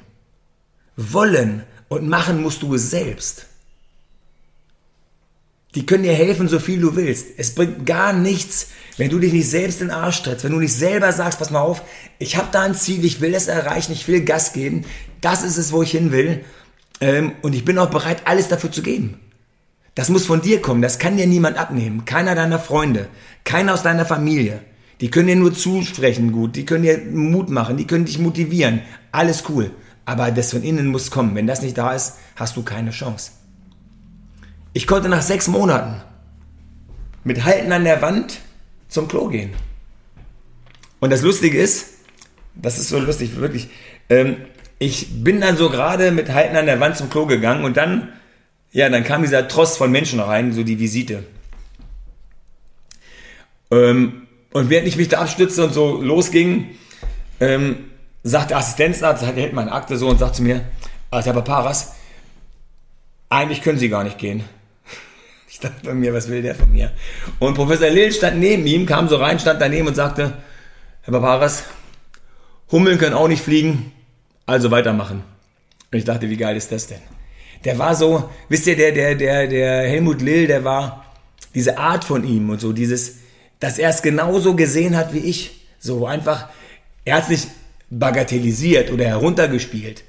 wollen 0.97 1.65
und 1.89 2.09
machen 2.09 2.41
musst 2.41 2.63
du 2.63 2.75
es 2.75 2.91
selbst. 2.91 3.45
Die 5.75 5.85
können 5.85 6.05
dir 6.05 6.15
helfen, 6.15 6.49
so 6.49 6.59
viel 6.59 6.81
du 6.81 6.97
willst. 6.97 7.27
Es 7.37 7.55
bringt 7.55 7.85
gar 7.85 8.15
nichts, 8.15 8.69
wenn 8.97 9.11
du 9.11 9.19
dich 9.19 9.35
nicht 9.35 9.51
selbst 9.51 9.83
in 9.83 9.89
den 9.89 9.97
Arsch 9.97 10.23
trittst, 10.23 10.45
wenn 10.45 10.53
du 10.53 10.61
nicht 10.61 10.73
selber 10.73 11.13
sagst, 11.13 11.39
pass 11.39 11.51
mal 11.51 11.61
auf, 11.61 11.83
ich 12.19 12.37
habe 12.37 12.49
da 12.53 12.63
ein 12.63 12.75
Ziel, 12.75 13.05
ich 13.05 13.21
will 13.21 13.35
es 13.35 13.49
erreichen, 13.49 13.93
ich 13.93 14.09
will 14.09 14.25
Gas 14.25 14.55
geben, 14.55 14.87
das 15.21 15.43
ist 15.43 15.59
es, 15.59 15.73
wo 15.73 15.83
ich 15.83 15.91
hin 15.91 16.11
will 16.11 16.43
ähm, 17.01 17.33
und 17.43 17.55
ich 17.55 17.65
bin 17.65 17.79
auch 17.79 17.91
bereit, 17.91 18.23
alles 18.25 18.49
dafür 18.49 18.73
zu 18.73 18.83
geben. 18.83 19.21
Das 19.95 20.09
muss 20.09 20.27
von 20.27 20.41
dir 20.41 20.63
kommen, 20.63 20.83
das 20.83 20.99
kann 20.99 21.17
dir 21.17 21.27
niemand 21.27 21.59
abnehmen, 21.59 22.05
keiner 22.05 22.35
deiner 22.35 22.59
Freunde, 22.59 23.09
keiner 23.45 23.75
aus 23.75 23.83
deiner 23.83 24.07
Familie. 24.07 24.61
Die 25.01 25.11
können 25.11 25.29
dir 25.29 25.37
nur 25.37 25.55
zusprechen 25.55 26.33
gut, 26.33 26.57
die 26.57 26.65
können 26.65 26.85
dir 26.85 26.99
Mut 26.99 27.51
machen, 27.51 27.77
die 27.77 27.87
können 27.87 28.05
dich 28.05 28.19
motivieren, 28.19 28.83
alles 29.13 29.45
cool. 29.49 29.71
Aber 30.05 30.31
das 30.31 30.53
von 30.53 30.63
innen 30.63 30.87
muss 30.87 31.11
kommen. 31.11 31.35
Wenn 31.35 31.47
das 31.47 31.63
nicht 31.63 31.77
da 31.77 31.93
ist, 31.93 32.15
hast 32.37 32.57
du 32.57 32.63
keine 32.63 32.93
Chance. 32.93 33.33
Ich 34.73 34.87
konnte 34.87 35.09
nach 35.09 35.23
sechs 35.23 35.49
Monaten 35.49 36.01
mit 37.25 37.45
Halten 37.45 37.73
an 37.73 37.85
der 37.85 38.01
Wand 38.01 38.41
zum 38.89 39.07
Klo 39.07 39.29
gehen. 39.29 39.51
Und 41.01 41.11
das 41.11 41.23
Lustige 41.23 41.59
ist, 41.59 41.89
das 42.55 42.79
ist 42.79 42.89
so 42.89 42.99
lustig, 42.99 43.37
wirklich, 43.37 43.69
ähm, 44.09 44.37
ich 44.79 45.25
bin 45.25 45.41
dann 45.41 45.57
so 45.57 45.71
gerade 45.71 46.13
mit 46.13 46.33
Halten 46.33 46.57
an 46.57 46.67
der 46.67 46.81
Wand 46.81 46.97
zum 46.97 47.11
Klo 47.11 47.27
gegangen 47.27 47.65
und 47.65 47.77
dann, 47.77 48.13
ja, 48.73 48.89
dann 48.89 49.05
kam 49.05 49.23
dieser 49.23 49.49
Tross 49.49 49.77
von 49.77 49.91
Menschen 49.91 50.21
rein, 50.21 50.53
so 50.53 50.63
die 50.63 50.79
Visite. 50.79 51.25
Ähm, 53.71 54.29
und 54.53 54.71
während 54.71 54.89
ich 54.89 54.97
mich 54.97 55.09
da 55.09 55.21
abstützte 55.21 55.65
und 55.65 55.75
so 55.75 56.01
losging, 56.01 56.77
ähm, 57.41 57.91
sagt 58.23 58.51
der 58.51 58.59
Assistenzarzt, 58.59 59.23
er 59.23 59.33
hält 59.33 59.53
meine 59.53 59.73
Akte 59.73 59.97
so 59.97 60.09
und 60.09 60.19
sagt 60.19 60.37
zu 60.37 60.43
mir, 60.43 60.65
also 61.11 61.27
Herr 61.27 61.35
Paparas, 61.35 61.95
eigentlich 63.29 63.63
können 63.63 63.79
Sie 63.79 63.89
gar 63.89 64.05
nicht 64.05 64.19
gehen. 64.19 64.45
Ich 65.51 65.61
dachte 65.61 65.87
bei 65.87 65.95
mir, 65.95 66.15
was 66.15 66.29
will 66.29 66.41
der 66.41 66.55
von 66.55 66.71
mir? 66.71 66.93
Und 67.41 67.55
Professor 67.55 67.91
Lill 67.91 68.13
stand 68.13 68.39
neben 68.39 68.65
ihm, 68.65 68.87
kam 68.87 69.09
so 69.09 69.17
rein, 69.17 69.41
stand 69.41 69.61
daneben 69.61 69.89
und 69.89 69.97
sagte, 69.97 70.35
Herr 71.03 71.13
Paparas, 71.13 71.65
Hummeln 72.71 72.97
können 72.99 73.15
auch 73.15 73.27
nicht 73.27 73.43
fliegen, 73.43 73.91
also 74.49 74.71
weitermachen. 74.71 75.23
Und 75.93 75.99
ich 75.99 76.05
dachte, 76.05 76.29
wie 76.29 76.37
geil 76.37 76.57
ist 76.57 76.73
das 76.73 76.87
denn? 76.87 77.01
Der 77.65 77.79
war 77.79 77.95
so, 77.95 78.31
wisst 78.49 78.67
ihr, 78.67 78.77
der, 78.77 78.93
der, 78.93 79.15
der, 79.15 79.47
der 79.47 79.83
Helmut 79.83 80.23
Lill, 80.23 80.47
der 80.47 80.65
war 80.65 81.05
diese 81.55 81.79
Art 81.79 82.05
von 82.05 82.25
ihm 82.25 82.51
und 82.51 82.61
so, 82.61 82.73
dieses, 82.73 83.17
dass 83.61 83.79
er 83.79 83.91
es 83.91 84.03
genauso 84.03 84.55
gesehen 84.55 84.97
hat 84.97 85.13
wie 85.13 85.19
ich. 85.19 85.67
So 85.79 86.07
einfach, 86.07 86.49
er 87.05 87.17
hat 87.17 87.25
es 87.25 87.29
nicht 87.29 87.49
bagatellisiert 87.91 88.91
oder 88.91 89.05
heruntergespielt. 89.05 90.05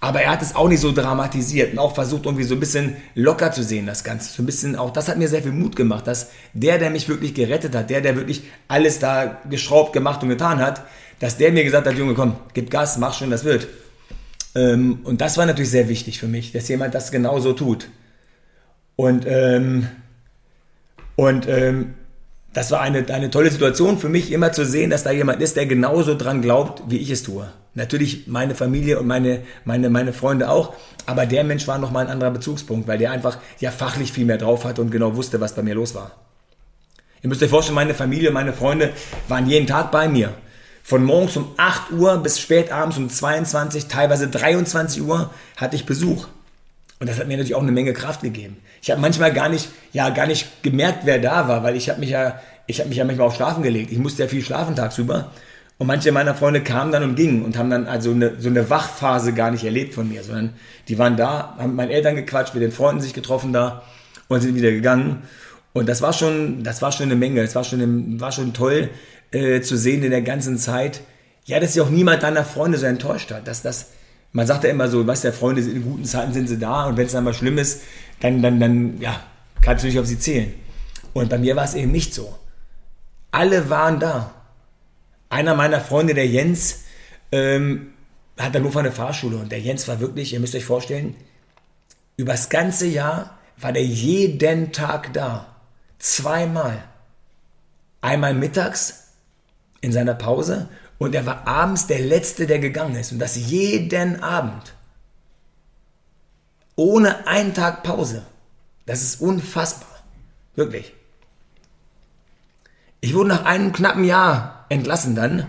Aber 0.00 0.20
er 0.20 0.32
hat 0.32 0.42
es 0.42 0.54
auch 0.54 0.68
nicht 0.68 0.80
so 0.80 0.92
dramatisiert 0.92 1.72
und 1.72 1.78
auch 1.78 1.94
versucht, 1.94 2.26
irgendwie 2.26 2.44
so 2.44 2.54
ein 2.54 2.60
bisschen 2.60 2.96
locker 3.14 3.50
zu 3.50 3.62
sehen, 3.62 3.86
das 3.86 4.04
Ganze. 4.04 4.32
So 4.32 4.42
ein 4.42 4.46
bisschen, 4.46 4.76
auch 4.76 4.90
das 4.90 5.08
hat 5.08 5.16
mir 5.16 5.28
sehr 5.28 5.42
viel 5.42 5.52
Mut 5.52 5.74
gemacht, 5.74 6.06
dass 6.06 6.30
der, 6.52 6.78
der 6.78 6.90
mich 6.90 7.08
wirklich 7.08 7.34
gerettet 7.34 7.74
hat, 7.74 7.88
der, 7.88 8.02
der 8.02 8.14
wirklich 8.16 8.42
alles 8.68 8.98
da 8.98 9.40
geschraubt, 9.48 9.92
gemacht 9.94 10.22
und 10.22 10.28
getan 10.28 10.58
hat, 10.58 10.82
dass 11.18 11.38
der 11.38 11.50
mir 11.50 11.64
gesagt 11.64 11.86
hat, 11.86 11.96
Junge, 11.96 12.14
komm, 12.14 12.36
gib 12.52 12.70
Gas, 12.70 12.98
mach 12.98 13.14
schon, 13.14 13.30
das 13.30 13.44
wird. 13.44 13.68
Ähm, 14.54 15.00
und 15.04 15.20
das 15.22 15.38
war 15.38 15.46
natürlich 15.46 15.70
sehr 15.70 15.88
wichtig 15.88 16.18
für 16.18 16.28
mich, 16.28 16.52
dass 16.52 16.68
jemand 16.68 16.94
das 16.94 17.10
genauso 17.10 17.54
tut. 17.54 17.88
Und, 18.96 19.24
ähm, 19.26 19.88
und 21.16 21.48
ähm, 21.48 21.94
das 22.52 22.70
war 22.70 22.80
eine, 22.80 23.06
eine 23.12 23.30
tolle 23.30 23.50
Situation 23.50 23.98
für 23.98 24.08
mich, 24.08 24.32
immer 24.32 24.52
zu 24.52 24.64
sehen, 24.64 24.90
dass 24.90 25.04
da 25.04 25.10
jemand 25.10 25.42
ist, 25.42 25.56
der 25.56 25.66
genauso 25.66 26.16
dran 26.16 26.42
glaubt, 26.42 26.82
wie 26.88 26.98
ich 26.98 27.10
es 27.10 27.22
tue. 27.22 27.50
Natürlich 27.76 28.26
meine 28.26 28.54
Familie 28.54 28.98
und 28.98 29.06
meine, 29.06 29.42
meine, 29.66 29.90
meine 29.90 30.14
Freunde 30.14 30.48
auch, 30.48 30.72
aber 31.04 31.26
der 31.26 31.44
Mensch 31.44 31.68
war 31.68 31.78
nochmal 31.78 32.06
ein 32.06 32.10
anderer 32.10 32.30
Bezugspunkt, 32.30 32.88
weil 32.88 32.96
der 32.96 33.12
einfach 33.12 33.36
ja 33.60 33.70
fachlich 33.70 34.12
viel 34.12 34.24
mehr 34.24 34.38
drauf 34.38 34.64
hatte 34.64 34.80
und 34.80 34.90
genau 34.90 35.14
wusste, 35.14 35.42
was 35.42 35.54
bei 35.54 35.62
mir 35.62 35.74
los 35.74 35.94
war. 35.94 36.12
Ihr 37.22 37.28
müsst 37.28 37.42
euch 37.42 37.50
vorstellen, 37.50 37.74
meine 37.74 37.92
Familie, 37.94 38.30
meine 38.30 38.54
Freunde 38.54 38.92
waren 39.28 39.46
jeden 39.46 39.66
Tag 39.66 39.92
bei 39.92 40.08
mir. 40.08 40.32
Von 40.82 41.04
morgens 41.04 41.36
um 41.36 41.50
8 41.58 41.92
Uhr 41.92 42.16
bis 42.18 42.40
spät 42.40 42.72
abends 42.72 42.96
um 42.96 43.10
22, 43.10 43.88
teilweise 43.88 44.28
23 44.28 45.02
Uhr 45.02 45.30
hatte 45.56 45.76
ich 45.76 45.84
Besuch. 45.84 46.28
Und 46.98 47.10
das 47.10 47.18
hat 47.18 47.28
mir 47.28 47.36
natürlich 47.36 47.56
auch 47.56 47.62
eine 47.62 47.72
Menge 47.72 47.92
Kraft 47.92 48.22
gegeben. 48.22 48.56
Ich 48.80 48.90
habe 48.90 49.02
manchmal 49.02 49.34
gar 49.34 49.50
nicht, 49.50 49.68
ja, 49.92 50.08
gar 50.08 50.26
nicht 50.26 50.62
gemerkt, 50.62 51.00
wer 51.04 51.18
da 51.18 51.46
war, 51.46 51.62
weil 51.62 51.76
ich 51.76 51.90
habe 51.90 52.00
mich 52.00 52.10
ja, 52.10 52.40
ich 52.66 52.78
habe 52.78 52.88
mich 52.88 52.96
ja 52.96 53.04
manchmal 53.04 53.26
auch 53.26 53.34
schlafen 53.34 53.62
gelegt. 53.62 53.92
Ich 53.92 53.98
musste 53.98 54.22
ja 54.22 54.28
viel 54.28 54.42
schlafen 54.42 54.76
tagsüber. 54.76 55.30
Und 55.78 55.88
manche 55.88 56.10
meiner 56.10 56.34
Freunde 56.34 56.62
kamen 56.62 56.90
dann 56.90 57.02
und 57.02 57.16
gingen 57.16 57.44
und 57.44 57.58
haben 57.58 57.68
dann 57.68 57.86
also 57.86 58.10
eine, 58.10 58.40
so 58.40 58.48
eine 58.48 58.70
Wachphase 58.70 59.34
gar 59.34 59.50
nicht 59.50 59.64
erlebt 59.64 59.94
von 59.94 60.08
mir, 60.08 60.22
sondern 60.22 60.54
die 60.88 60.98
waren 60.98 61.16
da, 61.16 61.54
haben 61.58 61.68
mit 61.68 61.76
meinen 61.76 61.90
Eltern 61.90 62.16
gequatscht, 62.16 62.54
mit 62.54 62.62
den 62.62 62.72
Freunden 62.72 63.02
sich 63.02 63.12
getroffen 63.12 63.52
da 63.52 63.82
und 64.28 64.40
sind 64.40 64.54
wieder 64.54 64.70
gegangen. 64.70 65.22
Und 65.74 65.86
das 65.86 66.00
war 66.00 66.14
schon, 66.14 66.62
das 66.64 66.80
war 66.80 66.92
schon 66.92 67.06
eine 67.06 67.16
Menge. 67.16 67.42
Es 67.42 67.54
war 67.54 67.62
schon, 67.62 68.18
war 68.18 68.32
schon 68.32 68.54
toll 68.54 68.88
äh, 69.30 69.60
zu 69.60 69.76
sehen 69.76 70.02
in 70.02 70.10
der 70.10 70.22
ganzen 70.22 70.56
Zeit. 70.56 71.02
Ja, 71.44 71.60
dass 71.60 71.74
sich 71.74 71.82
auch 71.82 71.90
niemand 71.90 72.22
deiner 72.22 72.44
Freunde 72.44 72.78
so 72.78 72.86
enttäuscht 72.86 73.30
hat, 73.30 73.46
dass 73.46 73.60
das, 73.60 73.90
man 74.32 74.46
sagt 74.46 74.64
ja 74.64 74.70
immer 74.70 74.88
so, 74.88 75.06
weißt 75.06 75.24
du, 75.24 75.32
Freunde 75.32 75.60
in 75.60 75.84
guten 75.84 76.04
Zeiten 76.04 76.32
sind 76.32 76.48
sie 76.48 76.58
da 76.58 76.86
und 76.86 76.96
wenn 76.96 77.06
es 77.06 77.12
dann 77.12 77.24
mal 77.24 77.34
schlimm 77.34 77.58
ist, 77.58 77.82
dann, 78.20 78.40
dann, 78.40 78.58
dann, 78.58 79.00
ja, 79.00 79.20
kannst 79.60 79.84
du 79.84 79.88
nicht 79.88 79.98
auf 79.98 80.06
sie 80.06 80.18
zählen. 80.18 80.52
Und 81.12 81.28
bei 81.28 81.38
mir 81.38 81.54
war 81.54 81.64
es 81.64 81.74
eben 81.74 81.92
nicht 81.92 82.14
so. 82.14 82.36
Alle 83.30 83.70
waren 83.70 84.00
da. 84.00 84.32
Einer 85.28 85.54
meiner 85.54 85.80
Freunde, 85.80 86.14
der 86.14 86.26
Jens, 86.26 86.84
ähm, 87.32 87.92
hat 88.38 88.54
dann 88.54 88.62
nur 88.62 88.76
eine 88.76 88.92
Fahrschule 88.92 89.38
und 89.38 89.50
der 89.50 89.60
Jens 89.60 89.88
war 89.88 90.00
wirklich, 90.00 90.32
ihr 90.32 90.40
müsst 90.40 90.54
euch 90.54 90.64
vorstellen, 90.64 91.16
übers 92.16 92.48
ganze 92.48 92.86
Jahr 92.86 93.38
war 93.56 93.72
der 93.72 93.84
jeden 93.84 94.72
Tag 94.72 95.12
da. 95.12 95.56
Zweimal. 95.98 96.84
Einmal 98.00 98.34
mittags 98.34 99.12
in 99.80 99.92
seiner 99.92 100.14
Pause 100.14 100.68
und 100.98 101.14
er 101.14 101.26
war 101.26 101.46
abends 101.46 101.86
der 101.86 102.00
Letzte, 102.00 102.46
der 102.46 102.58
gegangen 102.58 102.96
ist. 102.96 103.12
Und 103.12 103.18
das 103.18 103.36
jeden 103.36 104.22
Abend. 104.22 104.74
Ohne 106.74 107.26
einen 107.26 107.54
Tag 107.54 107.82
Pause. 107.82 108.22
Das 108.84 109.02
ist 109.02 109.20
unfassbar. 109.20 109.88
Wirklich. 110.54 110.92
Ich 113.00 113.14
wurde 113.14 113.30
nach 113.30 113.44
einem 113.44 113.72
knappen 113.72 114.04
Jahr 114.04 114.55
entlassen 114.68 115.14
dann. 115.14 115.46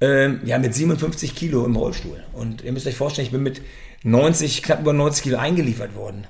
Ähm, 0.00 0.40
ja, 0.44 0.58
mit 0.58 0.74
57 0.74 1.34
Kilo 1.34 1.64
im 1.64 1.76
Rollstuhl. 1.76 2.22
Und 2.32 2.62
ihr 2.62 2.72
müsst 2.72 2.86
euch 2.86 2.96
vorstellen, 2.96 3.26
ich 3.26 3.32
bin 3.32 3.42
mit 3.42 3.62
90, 4.02 4.62
knapp 4.62 4.80
über 4.80 4.92
90 4.92 5.22
Kilo 5.22 5.38
eingeliefert 5.38 5.94
worden. 5.94 6.26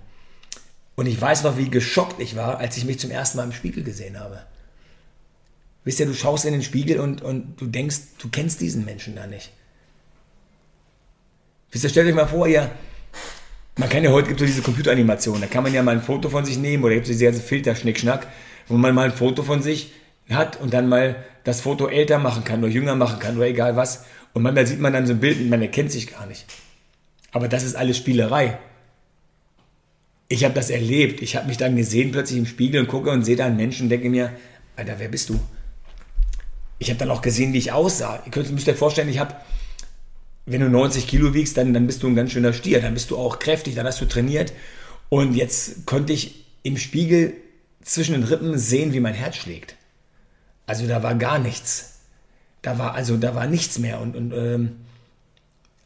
Und 0.95 1.07
ich 1.07 1.21
weiß 1.21 1.43
noch, 1.45 1.57
wie 1.57 1.71
geschockt 1.71 2.21
ich 2.21 2.37
war, 2.37 2.59
als 2.59 2.77
ich 2.77 2.85
mich 2.85 2.99
zum 2.99 3.11
ersten 3.11 3.39
Mal 3.39 3.45
im 3.45 3.53
Spiegel 3.53 3.83
gesehen 3.83 4.21
habe. 4.21 4.43
Wisst 5.85 6.01
ihr, 6.01 6.07
du 6.07 6.15
schaust 6.15 6.45
in 6.45 6.53
den 6.53 6.63
Spiegel 6.63 7.01
und, 7.01 7.23
und 7.23 7.61
du 7.61 7.67
denkst, 7.67 7.99
du 8.19 8.29
kennst 8.29 8.61
diesen 8.61 8.85
Menschen 8.85 9.17
da 9.17 9.27
nicht. 9.27 9.51
Wisst 11.71 11.85
ihr, 11.85 11.91
stellt 11.91 12.09
euch 12.09 12.15
mal 12.15 12.29
vor, 12.29 12.47
ihr, 12.47 12.71
man 13.79 13.89
kann 13.89 14.05
ja 14.05 14.11
heute, 14.11 14.29
gibt 14.29 14.41
so 14.41 14.47
diese 14.47 14.63
Computeranimation, 14.63 15.41
da 15.41 15.47
kann 15.47 15.63
man 15.63 15.73
ja 15.73 15.83
mal 15.83 15.97
ein 15.97 16.03
Foto 16.03 16.29
von 16.29 16.45
sich 16.45 16.59
nehmen 16.59 16.85
oder 16.85 16.95
gibt 16.95 17.07
es 17.07 17.13
diese 17.13 17.25
ganze 17.25 17.41
Filter-Schnickschnack, 17.41 18.29
wo 18.69 18.77
man 18.77 18.95
mal 18.95 19.07
ein 19.07 19.17
Foto 19.17 19.43
von 19.43 19.63
sich 19.63 19.93
hat 20.35 20.61
und 20.61 20.73
dann 20.75 20.89
mal 20.89 21.17
das 21.45 21.61
Foto 21.61 21.89
älter 21.89 22.19
machen 22.19 22.45
kann 22.45 22.61
oder 22.61 22.73
jünger 22.73 22.95
machen 22.95 23.19
kann 23.19 23.37
oder 23.37 23.47
egal 23.47 23.77
was. 23.77 24.05
Und 24.33 24.43
manchmal 24.43 24.67
sieht 24.67 24.81
man 24.81 24.93
dann 24.93 25.07
so 25.07 25.13
ein 25.13 25.21
Bild 25.21 25.39
und 25.41 25.49
man 25.49 25.63
erkennt 25.63 25.93
sich 25.93 26.13
gar 26.13 26.27
nicht. 26.27 26.47
Aber 27.33 27.49
das 27.49 27.65
ist 27.65 27.75
alles 27.75 27.97
Spielerei. 27.97 28.59
Ich 30.29 30.45
habe 30.45 30.55
das 30.55 30.71
erlebt. 30.71 31.21
Ich 31.21 31.37
habe 31.37 31.49
mich 31.49 31.57
dann 31.57 31.77
gesehen 31.77 32.13
plötzlich 32.13 32.39
im 32.39 32.47
Spiegel 32.47 32.81
und 32.81 32.89
gucke 32.89 33.11
und 33.11 33.25
sehe 33.25 33.37
da 33.37 33.47
einen 33.47 33.57
Menschen 33.57 33.85
und 33.85 33.89
denke 33.91 34.09
mir, 34.09 34.33
Alter, 34.77 34.95
wer 34.99 35.09
bist 35.09 35.29
du? 35.29 35.39
Ich 36.79 36.89
habe 36.89 36.99
dann 36.99 37.11
auch 37.11 37.23
gesehen, 37.23 37.53
wie 37.53 37.59
ich 37.59 37.73
aussah. 37.73 38.23
Ihr 38.25 38.31
könnt, 38.31 38.51
müsst 38.51 38.69
euch 38.69 38.77
vorstellen, 38.77 39.09
ich 39.09 39.19
habe, 39.19 39.35
wenn 40.47 40.61
du 40.61 40.69
90 40.69 41.07
Kilo 41.07 41.35
wiegst, 41.35 41.57
dann, 41.57 41.75
dann 41.75 41.87
bist 41.87 42.03
du 42.03 42.09
ein 42.09 42.17
ganz 42.17 42.33
schöner 42.33 42.53
Stier. 42.53 42.81
Dann 42.81 42.95
bist 42.95 43.11
du 43.11 43.19
auch 43.19 43.39
kräftig, 43.39 43.75
dann 43.75 43.87
hast 43.87 44.01
du 44.01 44.07
trainiert. 44.07 44.53
Und 45.09 45.35
jetzt 45.35 45.85
konnte 45.87 46.13
ich 46.13 46.47
im 46.63 46.79
Spiegel 46.79 47.35
zwischen 47.83 48.13
den 48.13 48.25
Rippen 48.25 48.57
sehen, 48.59 48.93
wie 48.93 49.01
mein 49.01 49.15
Herz 49.15 49.37
schlägt. 49.37 49.77
Also 50.67 50.87
da 50.87 51.03
war 51.03 51.15
gar 51.15 51.39
nichts. 51.39 52.01
Da 52.63 52.79
war 52.79 52.95
also 52.95 53.17
da 53.17 53.35
war 53.35 53.47
nichts 53.47 53.79
mehr 53.79 54.01
und, 54.01 54.15
und 54.15 54.33
ähm, 54.33 54.77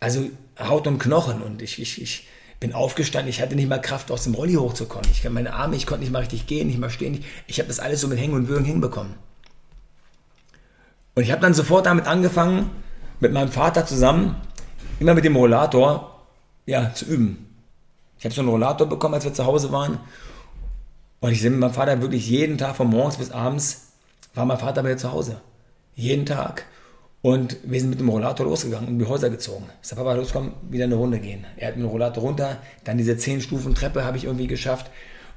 also 0.00 0.28
Haut 0.58 0.86
und 0.86 0.98
Knochen 0.98 1.42
und 1.42 1.62
ich, 1.62 1.80
ich, 1.80 2.00
ich 2.00 2.28
bin 2.60 2.72
aufgestanden, 2.72 3.28
ich 3.28 3.40
hatte 3.42 3.54
nicht 3.54 3.68
mal 3.68 3.80
Kraft 3.80 4.10
aus 4.10 4.24
dem 4.24 4.34
Rolli 4.34 4.54
hochzukommen. 4.54 5.08
Ich 5.10 5.28
meine 5.28 5.52
Arme, 5.52 5.76
ich 5.76 5.86
konnte 5.86 6.02
nicht 6.02 6.12
mal 6.12 6.20
richtig 6.20 6.46
gehen, 6.46 6.68
nicht 6.68 6.78
mal 6.78 6.90
stehen. 6.90 7.24
Ich 7.46 7.58
habe 7.58 7.68
das 7.68 7.80
alles 7.80 8.00
so 8.00 8.08
mit 8.08 8.18
Hängen 8.18 8.34
und 8.34 8.48
Würgen 8.48 8.64
hinbekommen. 8.64 9.14
Und 11.14 11.22
ich 11.22 11.32
habe 11.32 11.40
dann 11.40 11.54
sofort 11.54 11.86
damit 11.86 12.06
angefangen, 12.06 12.70
mit 13.20 13.32
meinem 13.32 13.50
Vater 13.50 13.86
zusammen, 13.86 14.36
immer 15.00 15.14
mit 15.14 15.24
dem 15.24 15.36
Rollator, 15.36 16.26
ja, 16.66 16.92
zu 16.92 17.06
üben. 17.06 17.54
Ich 18.18 18.24
habe 18.24 18.34
so 18.34 18.40
einen 18.40 18.50
Rollator 18.50 18.86
bekommen, 18.86 19.14
als 19.14 19.24
wir 19.24 19.32
zu 19.32 19.46
Hause 19.46 19.72
waren. 19.72 19.98
Und 21.20 21.32
ich 21.32 21.40
sehe 21.40 21.50
mit 21.50 21.60
meinem 21.60 21.72
Vater 21.72 22.00
wirklich 22.00 22.28
jeden 22.28 22.58
Tag 22.58 22.76
von 22.76 22.88
morgens 22.88 23.16
bis 23.16 23.30
abends 23.30 23.85
war 24.36 24.44
mein 24.44 24.58
Vater 24.58 24.82
bei 24.82 24.94
zu 24.94 25.10
Hause. 25.12 25.40
Jeden 25.94 26.26
Tag. 26.26 26.66
Und 27.22 27.56
wir 27.64 27.80
sind 27.80 27.90
mit 27.90 27.98
dem 27.98 28.08
Rollator 28.08 28.46
losgegangen 28.46 28.88
und 28.88 28.98
die 28.98 29.06
Häuser 29.06 29.30
gezogen. 29.30 29.64
Ich 29.82 29.88
sag, 29.88 29.98
Papa, 29.98 30.12
los, 30.12 30.32
wieder 30.70 30.84
eine 30.84 30.94
Runde 30.94 31.18
gehen. 31.18 31.44
Er 31.56 31.68
hat 31.68 31.76
mit 31.76 31.84
dem 31.84 31.90
Rollator 31.90 32.22
runter, 32.22 32.58
dann 32.84 32.98
diese 32.98 33.16
10 33.16 33.40
Stufen 33.40 33.74
Treppe 33.74 34.04
habe 34.04 34.16
ich 34.16 34.24
irgendwie 34.24 34.46
geschafft 34.46 34.90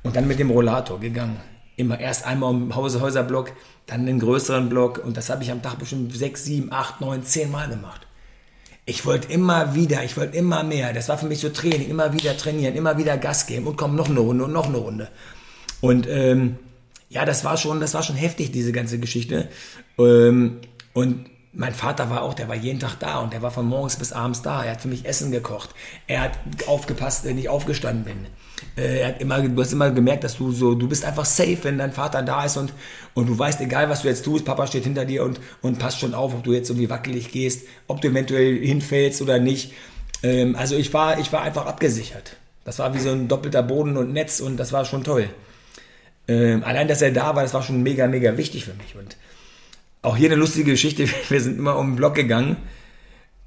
und 0.03 0.15
dann 0.15 0.27
mit 0.27 0.37
dem 0.37 0.51
Rollator 0.51 0.99
gegangen. 0.99 1.39
Immer 1.77 1.99
erst 1.99 2.27
einmal 2.27 2.51
um 2.51 2.75
Hause, 2.75 3.01
Häuserblock, 3.01 3.53
dann 3.87 4.05
den 4.05 4.19
größeren 4.19 4.69
Block 4.69 5.01
und 5.03 5.17
das 5.17 5.29
habe 5.29 5.41
ich 5.41 5.51
am 5.51 5.63
Tag 5.63 5.79
bestimmt 5.79 6.15
6, 6.15 6.45
7, 6.45 6.71
8, 6.71 7.01
9, 7.01 7.23
10 7.23 7.49
Mal 7.49 7.69
gemacht. 7.69 8.05
Ich 8.85 9.05
wollte 9.05 9.31
immer 9.31 9.73
wieder, 9.75 10.03
ich 10.03 10.17
wollte 10.17 10.37
immer 10.37 10.63
mehr. 10.63 10.93
Das 10.93 11.09
war 11.09 11.17
für 11.17 11.27
mich 11.27 11.39
so 11.39 11.49
Training, 11.49 11.89
immer 11.89 12.13
wieder 12.13 12.35
trainieren, 12.35 12.75
immer 12.75 12.97
wieder 12.97 13.17
Gas 13.17 13.47
geben 13.47 13.65
und 13.65 13.77
komm, 13.77 13.95
noch 13.95 14.09
eine 14.09 14.19
Runde 14.19 14.43
und 14.43 14.53
noch 14.53 14.67
eine 14.67 14.77
Runde. 14.77 15.07
Und 15.81 16.07
ähm, 16.07 16.57
ja, 17.09 17.25
das 17.25 17.43
war 17.43 17.57
schon, 17.57 17.79
das 17.79 17.93
war 17.93 18.03
schon 18.03 18.15
heftig, 18.15 18.51
diese 18.51 18.71
ganze 18.71 18.99
Geschichte. 18.99 19.49
Ähm, 19.97 20.59
und 20.93 21.25
mein 21.51 21.73
Vater 21.73 22.09
war 22.11 22.21
auch, 22.21 22.35
der 22.35 22.47
war 22.47 22.55
jeden 22.55 22.79
Tag 22.79 22.99
da 22.99 23.19
und 23.19 23.33
der 23.33 23.41
war 23.41 23.49
von 23.49 23.65
morgens 23.65 23.95
bis 23.95 24.13
abends 24.13 24.43
da. 24.43 24.63
Er 24.63 24.73
hat 24.73 24.81
für 24.81 24.87
mich 24.87 25.05
Essen 25.05 25.31
gekocht. 25.31 25.71
Er 26.05 26.21
hat 26.21 26.31
aufgepasst, 26.67 27.25
wenn 27.25 27.39
ich 27.39 27.49
aufgestanden 27.49 28.05
bin. 28.05 28.27
Äh, 28.77 28.99
er 28.99 29.07
hat 29.09 29.21
immer, 29.21 29.41
du 29.41 29.59
hast 29.59 29.73
immer 29.73 29.89
gemerkt, 29.89 30.23
dass 30.23 30.37
du 30.37 30.51
so, 30.51 30.75
du 30.75 30.87
bist 30.87 31.03
einfach 31.03 31.25
safe, 31.25 31.57
wenn 31.63 31.79
dein 31.79 31.91
Vater 31.91 32.21
da 32.21 32.45
ist 32.45 32.57
und, 32.57 32.73
und 33.15 33.27
du 33.27 33.37
weißt, 33.37 33.59
egal 33.61 33.89
was 33.89 34.03
du 34.03 34.07
jetzt 34.07 34.23
tust, 34.23 34.45
Papa 34.45 34.67
steht 34.67 34.83
hinter 34.83 35.05
dir 35.05 35.23
und, 35.23 35.39
und 35.61 35.79
passt 35.79 35.99
schon 35.99 36.13
auf, 36.13 36.35
ob 36.35 36.43
du 36.43 36.53
jetzt 36.53 36.69
irgendwie 36.69 36.89
wackelig 36.89 37.31
gehst, 37.31 37.65
ob 37.87 38.01
du 38.01 38.09
eventuell 38.09 38.59
hinfällst 38.59 39.21
oder 39.23 39.39
nicht. 39.39 39.73
Ähm, 40.21 40.55
also 40.55 40.75
ich 40.75 40.93
war, 40.93 41.19
ich 41.19 41.31
war 41.33 41.41
einfach 41.41 41.65
abgesichert. 41.65 42.37
Das 42.65 42.77
war 42.77 42.93
wie 42.93 42.99
so 42.99 43.09
ein 43.09 43.27
doppelter 43.27 43.63
Boden 43.63 43.97
und 43.97 44.13
Netz 44.13 44.39
und 44.39 44.57
das 44.57 44.71
war 44.71 44.85
schon 44.85 45.03
toll. 45.03 45.29
Ähm, 46.29 46.63
allein, 46.63 46.87
dass 46.87 47.01
er 47.01 47.11
da 47.11 47.35
war, 47.35 47.41
das 47.41 47.55
war 47.55 47.63
schon 47.63 47.81
mega, 47.81 48.05
mega 48.07 48.37
wichtig 48.37 48.63
für 48.63 48.75
mich. 48.75 48.95
Und 48.95 49.17
auch 50.03 50.15
hier 50.15 50.29
eine 50.29 50.35
lustige 50.35 50.71
Geschichte. 50.71 51.07
Wir 51.29 51.41
sind 51.41 51.57
immer 51.57 51.75
um 51.77 51.91
den 51.91 51.95
Block 51.95 52.13
gegangen 52.13 52.57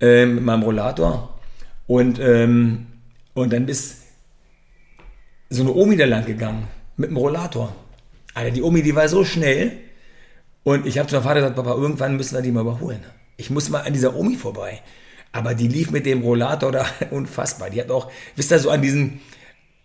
äh, 0.01 0.27
mit 0.27 0.43
meinem 0.43 0.65
Rollator. 0.65 1.39
Und, 1.87 2.19
ähm, 2.19 2.89
und 3.35 3.53
dann 3.53 3.69
ist 3.69 3.99
so 5.49 5.63
eine 5.63 5.73
Omi 5.73 5.97
da 5.97 6.07
lang 6.07 6.25
gegangen 6.25 6.67
mit 6.97 7.11
dem 7.11 7.17
Rollator. 7.17 7.73
Alter, 8.35 8.51
die 8.51 8.63
Omi, 8.63 8.83
die 8.83 8.97
war 8.97 9.09
so 9.09 9.25
schnell. 9.25 9.79
Und 10.65 10.85
ich 10.85 10.99
habe 10.99 11.09
zu 11.09 11.15
meinem 11.15 11.25
Vater 11.25 11.41
gesagt, 11.41 11.57
Papa, 11.57 11.75
irgendwann 11.75 12.17
müssen 12.17 12.35
wir 12.35 12.43
die 12.43 12.51
mal 12.51 12.63
überholen. 12.63 13.05
Ich 13.37 13.49
muss 13.51 13.71
mal 13.71 13.83
an 13.83 13.93
dieser 13.93 14.17
Omi 14.17 14.35
vorbei. 14.35 14.81
Aber 15.31 15.55
die 15.55 15.69
lief 15.69 15.93
mit 15.93 16.05
dem 16.05 16.23
Rollator 16.23 16.73
da 16.73 16.87
unfassbar. 17.13 17.71
Die 17.71 17.81
hat 17.81 17.93
auch, 17.93 18.11
wisst 18.35 18.51
ihr, 18.51 18.59
so 18.59 18.71
an 18.71 18.83
diesen, 18.83 19.21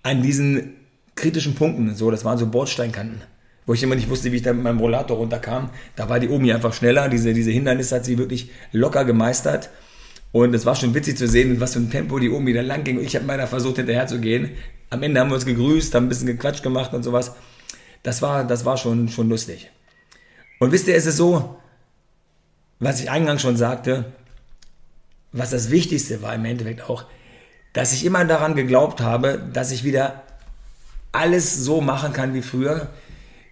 an 0.02 0.24
diesen 0.24 0.77
kritischen 1.18 1.56
Punkten, 1.56 1.94
so, 1.96 2.10
das 2.12 2.24
waren 2.24 2.38
so 2.38 2.48
Bordsteinkanten, 2.48 3.22
wo 3.66 3.74
ich 3.74 3.84
immer 3.84 3.96
nicht 3.96 4.10
wusste, 4.10 4.32
wie 4.32 4.38
ich 4.38 4.44
da 4.44 4.54
mit 4.54 4.64
meinem 4.64 4.80
Rollator 4.80 5.18
runterkam. 5.18 5.70
Da 5.96 6.08
war 6.08 6.20
die 6.20 6.30
Omi 6.30 6.54
einfach 6.54 6.74
schneller, 6.74 7.10
diese, 7.10 7.34
diese 7.34 7.52
Hindernisse 7.52 7.96
hat 7.96 8.06
sie 8.06 8.18
wirklich 8.18 8.50
locker 8.72 9.04
gemeistert. 9.04 9.70
Und 10.32 10.54
es 10.54 10.66
war 10.66 10.76
schon 10.76 10.94
witzig 10.94 11.18
zu 11.18 11.28
sehen, 11.28 11.60
was 11.60 11.74
für 11.74 11.80
ein 11.80 11.90
Tempo 11.90 12.20
die 12.20 12.30
Omi 12.30 12.54
da 12.54 12.62
lang 12.62 12.84
ging. 12.84 13.00
Ich 13.00 13.16
habe 13.16 13.26
meiner 13.26 13.48
versucht, 13.48 13.78
hinterher 13.78 14.08
zu 14.08 14.20
gehen. 14.20 14.52
Am 14.90 15.04
Ende 15.04 15.20
haben 15.20 15.30
wir 15.30 15.36
uns 15.36 15.46
gegrüßt, 15.46 15.94
haben 15.96 16.06
ein 16.06 16.10
bisschen 16.10 16.28
gequatscht 16.28 16.64
gemacht 16.64 16.94
und 16.94 17.04
sowas. 17.04 17.34
Das 18.04 18.22
war, 18.22 18.44
das 18.46 18.64
war 18.64 18.78
schon, 18.78 19.10
schon 19.10 19.30
lustig. 19.30 19.70
Und 20.60 20.72
wisst 20.72 20.88
ihr, 20.88 20.96
es 20.96 21.06
ist 21.06 21.18
so, 21.18 21.58
was 22.80 23.02
ich 23.02 23.10
eingangs 23.10 23.42
schon 23.42 23.58
sagte, 23.58 24.06
was 25.32 25.50
das 25.52 25.72
Wichtigste 25.72 26.22
war 26.22 26.36
im 26.36 26.46
Endeffekt 26.46 26.90
auch, 26.90 27.06
dass 27.74 27.94
ich 27.94 28.06
immer 28.06 28.24
daran 28.26 28.56
geglaubt 28.56 29.02
habe, 29.02 29.42
dass 29.54 29.72
ich 29.72 29.84
wieder 29.84 30.24
alles 31.18 31.56
so 31.56 31.82
machen 31.82 32.14
kann 32.14 32.34
wie 32.34 32.42
früher, 32.42 32.90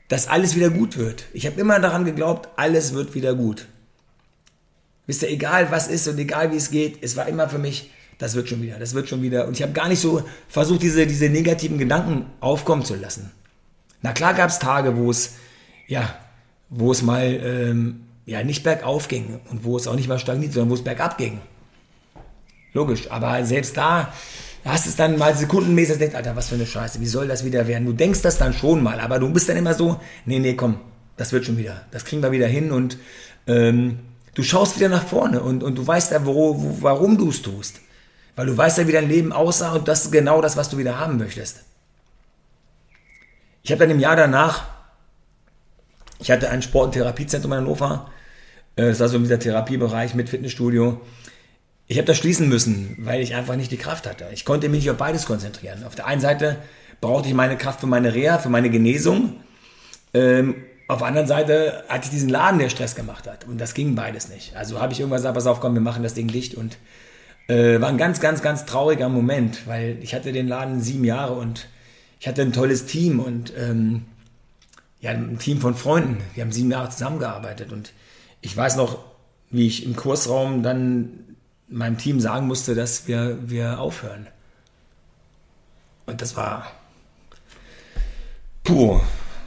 dass 0.08 0.28
alles 0.28 0.56
wieder 0.56 0.70
gut 0.70 0.98
wird. 0.98 1.26
Ich 1.34 1.46
habe 1.46 1.60
immer 1.60 1.80
daran 1.80 2.06
geglaubt, 2.06 2.50
alles 2.58 2.94
wird 2.94 3.16
wieder 3.16 3.34
gut. 3.34 3.68
Wisst 5.08 5.24
ihr, 5.24 5.30
egal 5.30 5.72
was 5.72 5.88
ist 5.88 6.08
und 6.08 6.18
egal 6.20 6.52
wie 6.52 6.58
es 6.58 6.70
geht, 6.70 7.04
es 7.04 7.16
war 7.16 7.28
immer 7.28 7.50
für 7.50 7.58
mich, 7.58 7.92
das 8.18 8.36
wird 8.36 8.48
schon 8.48 8.62
wieder, 8.62 8.78
das 8.78 8.94
wird 8.94 9.10
schon 9.10 9.22
wieder. 9.22 9.48
Und 9.48 9.54
ich 9.54 9.64
habe 9.64 9.74
gar 9.74 9.88
nicht 9.88 10.00
so 10.00 10.24
versucht, 10.48 10.84
diese, 10.84 11.06
diese 11.08 11.30
negativen 11.30 11.78
Gedanken 11.78 12.28
aufkommen 12.40 12.86
zu 12.86 12.96
lassen. 12.96 13.32
Na 14.02 14.14
klar 14.14 14.36
gab 14.36 14.50
es 14.50 14.60
Tage, 14.60 14.96
wo 14.96 15.10
es, 15.10 15.34
ja, 15.88 16.16
wo 16.70 16.92
es 16.92 17.02
mal 17.02 17.26
ähm, 17.26 18.02
ja, 18.26 18.44
nicht 18.44 18.64
bergauf 18.64 19.08
ging 19.08 19.40
und 19.50 19.64
wo 19.64 19.76
es 19.76 19.88
auch 19.88 19.96
nicht 19.96 20.08
mal 20.08 20.20
stagniert, 20.20 20.54
sondern 20.54 20.70
wo 20.70 20.76
es 20.76 20.84
bergab 20.84 21.18
ging. 21.18 21.42
Logisch, 22.74 23.10
aber 23.10 23.44
selbst 23.46 23.78
da 23.78 24.14
hast 24.72 24.88
es 24.88 24.96
dann 24.96 25.18
mal 25.18 25.36
sekundenmäßig, 25.36 26.00
denkst, 26.00 26.16
Alter, 26.16 26.36
was 26.36 26.50
für 26.50 26.56
eine 26.56 26.66
Scheiße, 26.66 27.00
wie 27.00 27.08
soll 27.08 27.28
das 27.28 27.46
wieder 27.46 27.68
werden? 27.68 27.86
Du 27.86 27.94
denkst 27.94 28.22
das 28.22 28.38
dann 28.38 28.54
schon 28.54 28.82
mal, 28.82 29.00
aber 29.00 29.20
du 29.20 29.32
bist 29.32 29.48
dann 29.48 29.58
immer 29.58 29.74
so, 29.74 30.00
nee, 30.26 30.40
nee, 30.40 30.56
komm, 30.56 30.80
das 31.18 31.32
wird 31.32 31.46
schon 31.46 31.58
wieder, 31.58 31.86
das 31.92 32.04
kriegen 32.04 32.24
wir 32.24 32.32
wieder 32.32 32.48
hin 32.48 32.72
und 32.72 32.98
ähm, 33.48 34.00
du 34.34 34.44
schaust 34.44 34.78
wieder 34.78 34.90
nach 34.90 35.06
vorne 35.06 35.42
und, 35.42 35.64
und 35.64 35.76
du 35.76 35.86
weißt 35.86 36.12
ja, 36.12 36.26
wo, 36.26 36.62
wo, 36.62 36.78
warum 36.82 37.18
du 37.18 37.30
es 37.30 37.42
tust. 37.42 37.82
Weil 38.36 38.48
du 38.48 38.58
weißt 38.58 38.80
ja, 38.80 38.88
wie 38.88 38.92
dein 38.92 39.08
Leben 39.08 39.32
aussah 39.32 39.74
und 39.74 39.88
das 39.88 40.06
ist 40.06 40.12
genau 40.12 40.42
das, 40.42 40.58
was 40.58 40.70
du 40.70 40.78
wieder 40.78 41.00
haben 41.00 41.18
möchtest. 41.18 41.64
Ich 43.64 43.72
habe 43.72 43.80
dann 43.80 43.92
im 43.92 44.00
Jahr 44.00 44.16
danach, 44.16 44.66
ich 46.20 46.32
hatte 46.32 46.50
ein 46.50 46.62
Sport- 46.62 46.88
und 46.88 46.92
Therapiezentrum 46.94 47.54
in 47.54 47.60
Hannover, 47.60 48.12
äh, 48.76 48.88
das 48.88 49.00
war 49.00 49.10
so 49.10 49.20
dieser 49.20 49.40
Therapiebereich 49.40 50.16
mit 50.16 50.30
Fitnessstudio. 50.30 51.02
Ich 51.88 51.98
habe 51.98 52.08
das 52.08 52.18
schließen 52.18 52.50
müssen, 52.50 52.96
weil 53.00 53.22
ich 53.22 53.36
einfach 53.36 53.56
nicht 53.56 53.72
die 53.72 53.78
Kraft 53.78 54.08
hatte. 54.08 54.26
Ich 54.34 54.44
konnte 54.44 54.70
mich 54.70 54.82
nicht 54.82 54.92
auf 54.92 54.98
beides 54.98 55.26
konzentrieren. 55.26 55.84
Auf 55.84 55.94
der 55.94 56.08
einen 56.08 56.22
Seite 56.22 56.58
brauchte 57.00 57.28
ich 57.28 57.36
meine 57.36 57.58
Kraft 57.58 57.80
für 57.80 57.88
meine 57.88 58.14
Reha, 58.14 58.40
für 58.40 58.50
meine 58.50 58.72
Genesung. 58.72 59.34
Ähm, 60.14 60.56
auf 60.88 61.00
der 61.00 61.08
anderen 61.08 61.28
Seite 61.28 61.84
hatte 61.88 62.06
ich 62.06 62.12
diesen 62.12 62.30
Laden, 62.30 62.60
der 62.60 62.70
Stress 62.70 62.96
gemacht 62.96 63.28
hat. 63.28 63.48
Und 63.48 63.60
das 63.60 63.74
ging 63.74 63.96
beides 63.96 64.30
nicht. 64.30 64.56
Also 64.56 64.80
habe 64.82 64.94
ich 64.94 65.00
irgendwann 65.00 65.18
gesagt, 65.18 65.36
pass 65.36 65.46
auf, 65.46 65.60
komm, 65.60 65.76
wir 65.76 65.82
machen 65.82 66.02
das 66.02 66.16
Ding 66.16 66.28
dicht. 66.28 66.56
Und 66.56 66.78
äh, 67.48 67.80
war 67.80 67.90
ein 67.90 67.98
ganz, 67.98 68.20
ganz, 68.20 68.42
ganz 68.42 68.66
trauriger 68.66 69.10
Moment, 69.10 69.68
weil 69.68 69.98
ich 70.02 70.16
hatte 70.16 70.32
den 70.32 70.48
Laden 70.48 70.82
sieben 70.82 71.04
Jahre 71.04 71.34
und 71.34 71.68
ich 72.20 72.28
hatte 72.28 72.42
ein 72.42 72.54
tolles 72.54 72.88
Team 72.88 73.20
und 73.20 73.54
ähm, 73.58 74.06
ja, 75.02 75.12
ein 75.12 75.38
Team 75.38 75.62
von 75.62 75.76
Freunden. 75.76 76.18
Wir 76.34 76.44
haben 76.44 76.52
sieben 76.52 76.72
Jahre 76.72 76.90
zusammengearbeitet. 76.90 77.72
Und 77.72 77.94
ich 78.42 78.56
weiß 78.58 78.76
noch, 78.78 78.98
wie 79.52 79.68
ich 79.68 79.86
im 79.86 79.96
Kursraum 79.96 80.64
dann 80.64 81.35
meinem 81.68 81.98
Team 81.98 82.20
sagen 82.20 82.48
musste, 82.48 82.76
dass 82.76 83.08
wir, 83.08 83.38
wir 83.50 83.80
aufhören. 83.80 84.28
Und 86.06 86.22
das 86.22 86.36
war 86.36 86.72
puh. 88.64 89.00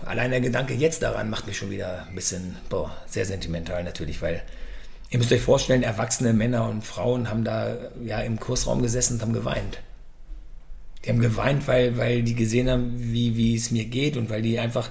Allein 0.05 0.31
der 0.31 0.41
Gedanke 0.41 0.73
jetzt 0.73 1.03
daran 1.03 1.29
macht 1.29 1.47
mich 1.47 1.59
schon 1.59 1.71
wieder 1.71 2.07
ein 2.09 2.15
bisschen 2.15 2.57
boah, 2.71 2.97
sehr 3.07 3.27
sentimental 3.27 3.85
natürlich, 3.85 4.23
weil 4.23 4.43
ihr 5.11 5.19
müsst 5.19 5.33
euch 5.33 5.43
vorstellen, 5.43 5.83
erwachsene 5.83 6.33
Männer 6.33 6.67
und 6.67 6.83
Frauen 6.83 7.29
haben 7.29 7.45
da 7.45 7.77
ja 8.03 8.21
im 8.21 8.41
Kursraum 8.41 8.81
gesessen 8.81 9.15
und 9.15 9.23
haben 9.23 9.33
geweint. 9.35 9.81
Die 11.05 11.11
haben 11.11 11.21
geweint, 11.21 11.69
weil, 11.69 11.99
weil 11.99 12.23
die 12.23 12.35
gesehen 12.35 12.71
haben, 12.71 12.95
wie, 12.99 13.37
wie 13.37 13.55
es 13.55 13.71
mir 13.71 13.85
geht 13.85 14.17
und 14.17 14.31
weil 14.31 14.41
die 14.41 14.59
einfach 14.59 14.91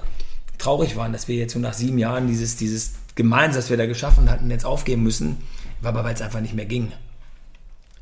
traurig 0.57 0.95
waren, 0.95 1.13
dass 1.13 1.27
wir 1.27 1.35
jetzt 1.35 1.53
so 1.53 1.59
nach 1.59 1.73
sieben 1.73 1.97
Jahren 1.97 2.27
dieses, 2.27 2.55
dieses 2.55 2.93
Gemeins, 3.15 3.55
das 3.55 3.69
wir 3.69 3.77
da 3.77 3.87
geschaffen 3.87 4.29
hatten, 4.29 4.51
jetzt 4.51 4.65
aufgeben 4.65 5.03
müssen, 5.03 5.37
war 5.81 5.89
aber 5.89 6.03
weil 6.03 6.13
es 6.13 6.21
einfach 6.21 6.41
nicht 6.41 6.53
mehr 6.53 6.65
ging. 6.65 6.91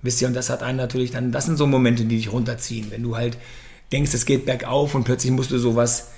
Wisst 0.05 0.21
ihr, 0.21 0.27
und 0.27 0.35
das 0.35 0.49
hat 0.49 0.63
einen 0.63 0.77
natürlich 0.77 1.11
dann, 1.11 1.31
das 1.31 1.45
sind 1.45 1.57
so 1.57 1.65
Momente, 1.67 2.05
die 2.05 2.17
dich 2.17 2.31
runterziehen, 2.31 2.91
wenn 2.91 3.03
du 3.03 3.17
halt 3.17 3.37
denkst, 3.91 4.13
es 4.13 4.25
geht 4.25 4.45
bergauf 4.45 4.93
und 4.95 5.03
plötzlich 5.03 5.31
musst 5.31 5.51
du 5.51 5.57
sowas, 5.57 6.09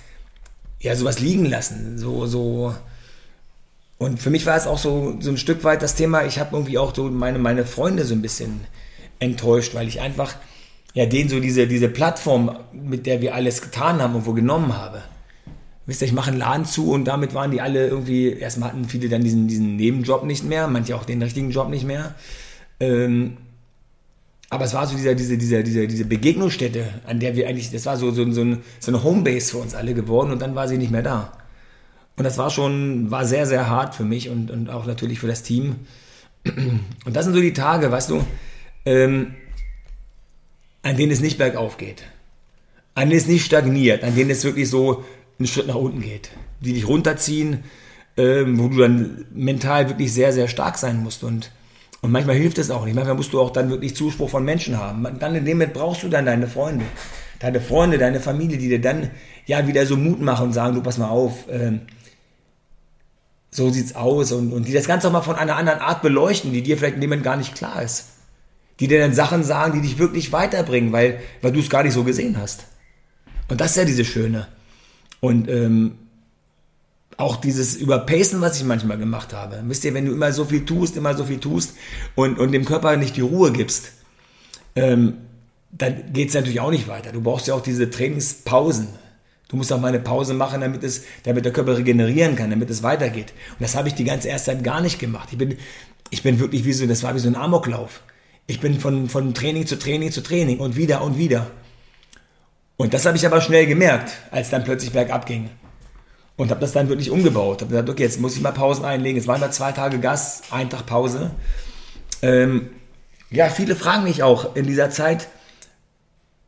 ja, 0.79 0.95
sowas 0.95 1.19
liegen 1.19 1.45
lassen, 1.45 1.97
so, 1.97 2.25
so, 2.25 2.75
und 3.97 4.21
für 4.21 4.29
mich 4.29 4.45
war 4.45 4.55
es 4.55 4.67
auch 4.67 4.77
so, 4.77 5.15
so 5.19 5.31
ein 5.31 5.37
Stück 5.37 5.63
weit 5.63 5.81
das 5.81 5.95
Thema, 5.95 6.25
ich 6.25 6.37
habe 6.37 6.55
irgendwie 6.55 6.77
auch 6.77 6.93
so 6.93 7.05
meine, 7.05 7.39
meine 7.39 7.65
Freunde 7.65 8.05
so 8.05 8.13
ein 8.13 8.21
bisschen 8.21 8.61
enttäuscht, 9.19 9.73
weil 9.73 9.87
ich 9.87 10.01
einfach 10.01 10.35
ja 10.93 11.05
denen 11.05 11.29
so 11.29 11.39
diese, 11.39 11.67
diese 11.67 11.89
Plattform, 11.89 12.57
mit 12.73 13.05
der 13.05 13.21
wir 13.21 13.33
alles 13.33 13.61
getan 13.61 14.01
haben 14.01 14.15
und 14.15 14.25
wo 14.25 14.33
genommen 14.33 14.77
habe. 14.77 15.01
Wisst 15.85 16.01
ihr, 16.01 16.07
ich 16.07 16.13
mache 16.13 16.31
einen 16.31 16.39
Laden 16.39 16.65
zu 16.65 16.91
und 16.91 17.05
damit 17.05 17.33
waren 17.33 17.51
die 17.51 17.61
alle 17.61 17.87
irgendwie, 17.87 18.33
erstmal 18.33 18.69
hatten 18.69 18.85
viele 18.85 19.07
dann 19.07 19.23
diesen, 19.23 19.47
diesen 19.47 19.77
Nebenjob 19.77 20.25
nicht 20.25 20.43
mehr, 20.43 20.67
manche 20.67 20.95
auch 20.95 21.05
den 21.05 21.21
richtigen 21.21 21.51
Job 21.51 21.69
nicht 21.69 21.85
mehr. 21.85 22.13
Ähm, 22.79 23.37
aber 24.49 24.65
es 24.65 24.73
war 24.73 24.87
so 24.87 24.95
dieser, 24.95 25.13
diese, 25.13 25.37
diese, 25.37 25.63
diese, 25.63 25.87
diese 25.87 26.05
Begegnungsstätte, 26.05 26.85
an 27.05 27.19
der 27.19 27.35
wir 27.35 27.47
eigentlich, 27.47 27.71
das 27.71 27.85
war 27.85 27.97
so, 27.97 28.11
so, 28.11 28.31
so, 28.31 28.41
ein, 28.41 28.61
so 28.79 28.91
eine 28.91 29.03
Homebase 29.03 29.51
für 29.51 29.57
uns 29.57 29.75
alle 29.75 29.93
geworden 29.93 30.31
und 30.31 30.41
dann 30.41 30.55
war 30.55 30.67
sie 30.67 30.77
nicht 30.77 30.91
mehr 30.91 31.03
da. 31.03 31.33
Und 32.15 32.23
das 32.23 32.37
war 32.37 32.49
schon, 32.49 33.11
war 33.11 33.25
sehr, 33.25 33.45
sehr 33.45 33.69
hart 33.69 33.93
für 33.93 34.05
mich 34.05 34.29
und, 34.29 34.49
und 34.49 34.69
auch 34.69 34.85
natürlich 34.85 35.19
für 35.19 35.27
das 35.27 35.43
Team. 35.43 35.75
Und 37.05 37.15
das 37.15 37.25
sind 37.25 37.33
so 37.33 37.41
die 37.41 37.53
Tage, 37.53 37.91
weißt 37.91 38.09
du, 38.09 38.25
ähm, 38.85 39.35
an 40.81 40.95
denen 40.95 41.11
es 41.11 41.19
nicht 41.19 41.37
bergauf 41.37 41.77
geht, 41.77 42.03
an 42.95 43.09
denen 43.09 43.19
es 43.19 43.27
nicht 43.27 43.45
stagniert, 43.45 44.03
an 44.03 44.15
denen 44.15 44.29
es 44.29 44.45
wirklich 44.45 44.69
so 44.69 45.03
einen 45.37 45.47
Schritt 45.47 45.67
nach 45.67 45.75
unten 45.75 46.01
geht, 46.01 46.31
die 46.61 46.73
dich 46.73 46.87
runterziehen, 46.87 47.65
ähm, 48.15 48.57
wo 48.57 48.69
du 48.69 48.77
dann 48.77 49.25
mental 49.33 49.89
wirklich 49.89 50.13
sehr, 50.13 50.31
sehr 50.31 50.47
stark 50.47 50.77
sein 50.77 51.03
musst 51.03 51.23
und 51.23 51.51
und 52.01 52.11
manchmal 52.11 52.35
hilft 52.35 52.57
es 52.57 52.69
auch 52.69 52.85
nicht. 52.85 52.95
Manchmal 52.95 53.15
musst 53.15 53.33
du 53.33 53.41
auch 53.41 53.51
dann 53.51 53.69
wirklich 53.69 53.95
Zuspruch 53.95 54.29
von 54.29 54.43
Menschen 54.43 54.77
haben. 54.77 55.05
Dann 55.19 55.35
in 55.35 55.45
dem 55.45 55.57
Moment 55.57 55.73
brauchst 55.73 56.03
du 56.03 56.09
dann 56.09 56.25
deine 56.25 56.47
Freunde. 56.47 56.85
Deine 57.39 57.61
Freunde, 57.61 57.97
deine 57.97 58.19
Familie, 58.19 58.57
die 58.57 58.69
dir 58.69 58.81
dann 58.81 59.11
ja 59.45 59.67
wieder 59.67 59.85
so 59.85 59.95
Mut 59.95 60.21
machen 60.21 60.47
und 60.47 60.53
sagen, 60.53 60.75
du 60.75 60.81
pass 60.81 60.97
mal 60.97 61.09
auf, 61.09 61.45
ähm, 61.49 61.81
so 63.51 63.69
sieht's 63.69 63.95
aus 63.95 64.31
und, 64.31 64.51
und 64.53 64.67
die 64.67 64.73
das 64.73 64.87
Ganze 64.87 65.07
auch 65.07 65.11
mal 65.11 65.21
von 65.21 65.35
einer 65.35 65.55
anderen 65.55 65.79
Art 65.79 66.01
beleuchten, 66.01 66.51
die 66.51 66.61
dir 66.61 66.77
vielleicht 66.77 66.95
in 66.95 67.01
dem 67.01 67.09
Moment 67.09 67.23
gar 67.23 67.37
nicht 67.37 67.55
klar 67.55 67.81
ist. 67.81 68.09
Die 68.79 68.87
dir 68.87 68.99
dann 68.99 69.13
Sachen 69.13 69.43
sagen, 69.43 69.73
die 69.73 69.87
dich 69.87 69.97
wirklich 69.97 70.31
weiterbringen, 70.31 70.91
weil, 70.91 71.19
weil 71.41 71.51
du 71.51 71.59
es 71.59 71.69
gar 71.69 71.83
nicht 71.83 71.93
so 71.93 72.03
gesehen 72.03 72.37
hast. 72.37 72.65
Und 73.49 73.61
das 73.61 73.71
ist 73.71 73.77
ja 73.77 73.85
diese 73.85 74.05
Schöne. 74.05 74.47
Und 75.19 75.49
ähm, 75.49 75.97
auch 77.17 77.35
dieses 77.35 77.75
Überpacen, 77.75 78.41
was 78.41 78.57
ich 78.57 78.63
manchmal 78.63 78.97
gemacht 78.97 79.33
habe. 79.33 79.61
Wisst 79.65 79.83
ihr, 79.83 79.93
wenn 79.93 80.05
du 80.05 80.13
immer 80.13 80.31
so 80.31 80.45
viel 80.45 80.65
tust, 80.65 80.95
immer 80.95 81.15
so 81.17 81.25
viel 81.25 81.39
tust 81.39 81.73
und, 82.15 82.39
und 82.39 82.51
dem 82.51 82.63
Körper 82.63 82.95
nicht 82.95 83.17
die 83.17 83.21
Ruhe 83.21 83.51
gibst, 83.51 83.91
ähm, 84.75 85.15
dann 85.71 86.13
geht's 86.13 86.35
natürlich 86.35 86.59
auch 86.59 86.69
nicht 86.71 86.87
weiter. 86.87 87.11
Du 87.11 87.21
brauchst 87.21 87.47
ja 87.47 87.55
auch 87.55 87.61
diese 87.61 87.89
Trainingspausen. 87.89 88.87
Du 89.49 89.55
musst 89.55 89.73
auch 89.73 89.79
mal 89.79 89.87
eine 89.87 89.99
Pause 89.99 90.33
machen, 90.33 90.61
damit, 90.61 90.83
es, 90.83 91.03
damit 91.23 91.45
der 91.45 91.53
Körper 91.53 91.77
regenerieren 91.77 92.35
kann, 92.35 92.49
damit 92.51 92.69
es 92.69 92.83
weitergeht. 92.83 93.33
Und 93.51 93.61
das 93.61 93.75
habe 93.75 93.87
ich 93.87 93.95
die 93.95 94.03
ganze 94.03 94.27
erste 94.27 94.51
Zeit 94.51 94.63
gar 94.63 94.81
nicht 94.81 94.99
gemacht. 94.99 95.29
Ich 95.31 95.37
bin, 95.37 95.57
ich 96.09 96.21
bin 96.21 96.39
wirklich 96.39 96.65
wie 96.65 96.73
so, 96.73 96.85
das 96.85 97.03
war 97.03 97.15
wie 97.15 97.19
so 97.19 97.29
ein 97.29 97.35
Amoklauf. 97.35 98.01
Ich 98.45 98.59
bin 98.59 98.79
von, 98.79 99.09
von 99.09 99.33
Training 99.33 99.65
zu 99.65 99.79
Training 99.79 100.11
zu 100.11 100.21
Training 100.21 100.59
und 100.59 100.75
wieder 100.75 101.01
und 101.01 101.17
wieder. 101.17 101.49
Und 102.75 102.93
das 102.93 103.05
habe 103.05 103.17
ich 103.17 103.25
aber 103.25 103.41
schnell 103.41 103.65
gemerkt, 103.65 104.11
als 104.31 104.49
dann 104.49 104.63
plötzlich 104.63 104.91
bergab 104.91 105.25
ging. 105.25 105.49
Und 106.37 106.51
habe 106.51 106.61
das 106.61 106.71
dann 106.71 106.87
wirklich 106.87 107.11
umgebaut. 107.11 107.61
Habe 107.61 107.71
gesagt, 107.71 107.89
okay, 107.89 108.03
jetzt 108.03 108.19
muss 108.19 108.35
ich 108.35 108.41
mal 108.41 108.51
Pausen 108.51 108.85
einlegen. 108.85 109.17
Jetzt 109.17 109.27
waren 109.27 109.41
wir 109.41 109.51
zwei 109.51 109.71
Tage 109.71 109.99
Gas, 109.99 110.43
ein 110.51 110.69
Tag 110.69 110.85
Pause. 110.85 111.31
Ähm, 112.21 112.69
ja, 113.29 113.49
viele 113.49 113.75
fragen 113.75 114.03
mich 114.03 114.23
auch 114.23 114.55
in 114.55 114.65
dieser 114.65 114.89
Zeit, 114.89 115.27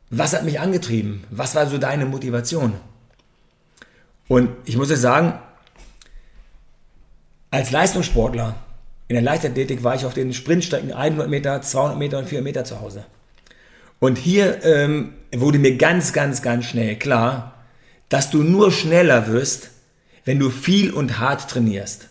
was 0.10 0.34
hat 0.34 0.45
mich 0.45 0.60
angetrieben? 0.60 1.23
Was 1.30 1.56
war 1.56 1.67
so 1.67 1.78
deine 1.78 2.06
Motivation? 2.06 2.73
Und 4.28 4.49
ich 4.65 4.78
muss 4.78 4.91
euch 4.91 4.99
sagen, 4.99 5.39
als 7.52 7.71
Leistungssportler 7.71 8.56
in 9.08 9.15
der 9.15 9.23
Leichtathletik 9.23 9.84
war 9.84 9.95
ich 9.95 10.06
auf 10.06 10.13
den 10.13 10.34
Sprintstrecken 10.34 10.93
100 10.93 11.28
Meter, 11.30 11.62
200 11.62 11.97
Meter 11.97 12.19
und 12.19 12.30
400 12.30 12.43
Meter 12.43 12.63
zu 12.63 12.80
Hause. 12.80 13.06
Und 13.99 14.17
hier 14.17 14.63
ähm, 14.63 15.13
wurde 15.36 15.60
mir 15.60 15.78
ganz, 15.78 16.13
ganz, 16.13 16.41
ganz 16.41 16.65
schnell 16.65 16.95
klar, 16.95 17.56
dass 18.08 18.30
du 18.30 18.43
nur 18.43 18.71
schneller 18.71 19.28
wirst, 19.28 19.71
wenn 20.25 20.39
du 20.39 20.49
viel 20.49 20.91
und 20.91 21.19
hart 21.19 21.49
trainierst. 21.49 22.10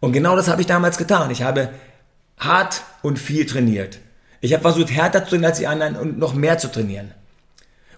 Und 0.00 0.12
genau 0.12 0.36
das 0.36 0.48
habe 0.48 0.60
ich 0.60 0.66
damals 0.66 0.98
getan. 0.98 1.30
Ich 1.30 1.42
habe 1.42 1.70
hart 2.38 2.82
und 3.02 3.18
viel 3.18 3.46
trainiert. 3.46 3.98
Ich 4.40 4.52
habe 4.52 4.62
versucht, 4.62 4.90
härter 4.90 5.24
zu 5.24 5.30
trainieren 5.30 5.50
als 5.50 5.58
die 5.58 5.66
anderen 5.66 5.96
und 5.96 6.18
noch 6.18 6.34
mehr 6.34 6.58
zu 6.58 6.70
trainieren. 6.70 7.12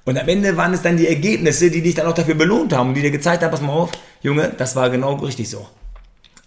Und 0.05 0.19
am 0.19 0.29
Ende 0.29 0.57
waren 0.57 0.73
es 0.73 0.83
dann 0.83 0.97
die 0.97 1.09
Ergebnisse, 1.09 1.71
die 1.71 1.83
dich 1.83 1.95
dann 1.95 2.07
auch 2.07 2.15
dafür 2.15 2.35
belohnt 2.35 2.73
haben 2.73 2.95
die 2.95 3.03
dir 3.03 3.11
gezeigt 3.11 3.43
haben, 3.43 3.51
pass 3.51 3.61
mal 3.61 3.73
auf, 3.73 3.91
Junge, 4.23 4.53
das 4.57 4.75
war 4.75 4.89
genau 4.89 5.15
richtig 5.17 5.51
so. 5.51 5.69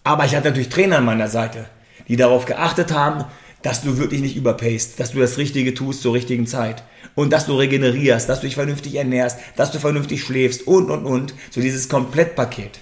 Aber 0.03 0.25
ich 0.25 0.35
hatte 0.35 0.49
natürlich 0.49 0.69
Trainer 0.69 0.97
an 0.97 1.05
meiner 1.05 1.27
Seite, 1.27 1.65
die 2.07 2.15
darauf 2.15 2.45
geachtet 2.45 2.91
haben, 2.91 3.25
dass 3.63 3.81
du 3.81 3.97
wirklich 3.97 4.21
nicht 4.21 4.35
überpaced, 4.35 4.99
dass 4.99 5.11
du 5.11 5.19
das 5.19 5.37
Richtige 5.37 5.73
tust 5.73 6.01
zur 6.01 6.13
richtigen 6.13 6.45
Zeit 6.45 6.83
und 7.15 7.33
dass 7.33 7.47
du 7.47 7.55
regenerierst, 7.55 8.29
dass 8.29 8.41
du 8.41 8.45
dich 8.45 8.55
vernünftig 8.55 8.95
ernährst, 8.95 9.39
dass 9.55 9.71
du 9.71 9.79
vernünftig 9.79 10.21
schläfst 10.21 10.67
und, 10.67 10.91
und, 10.91 11.05
und. 11.05 11.33
So 11.49 11.59
dieses 11.59 11.89
Komplettpaket. 11.89 12.79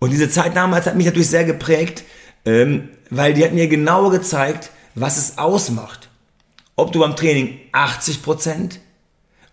Und 0.00 0.10
diese 0.10 0.28
Zeit 0.28 0.56
damals 0.56 0.86
hat 0.86 0.96
mich 0.96 1.06
natürlich 1.06 1.30
sehr 1.30 1.44
geprägt, 1.44 2.02
ähm, 2.44 2.88
weil 3.10 3.34
die 3.34 3.44
hat 3.44 3.52
mir 3.52 3.68
genau 3.68 4.10
gezeigt, 4.10 4.70
was 4.94 5.16
es 5.16 5.38
ausmacht. 5.38 6.08
Ob 6.74 6.92
du 6.92 6.98
beim 6.98 7.16
Training 7.16 7.60
80%, 7.72 8.78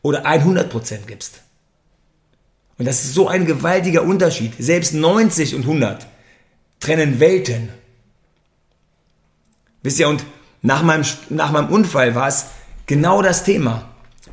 oder 0.04 0.26
100 0.26 0.70
Prozent 0.70 1.08
gibst. 1.08 1.42
Und 2.78 2.86
das 2.88 3.04
ist 3.04 3.14
so 3.16 3.28
ein 3.28 3.46
gewaltiger 3.46 4.04
Unterschied. 4.04 4.54
Selbst 4.60 4.94
90 4.94 5.56
und 5.56 5.62
100 5.62 6.06
trennen 6.80 7.20
Welten. 7.20 7.70
Wisst 9.84 10.00
ihr, 10.00 10.10
und 10.10 10.26
nach 10.62 10.82
meinem, 10.82 11.06
nach 11.30 11.52
meinem 11.52 11.70
Unfall 11.70 12.16
war 12.16 12.28
es 12.28 12.48
genau 12.86 13.22
das 13.22 13.44
Thema. 13.44 13.90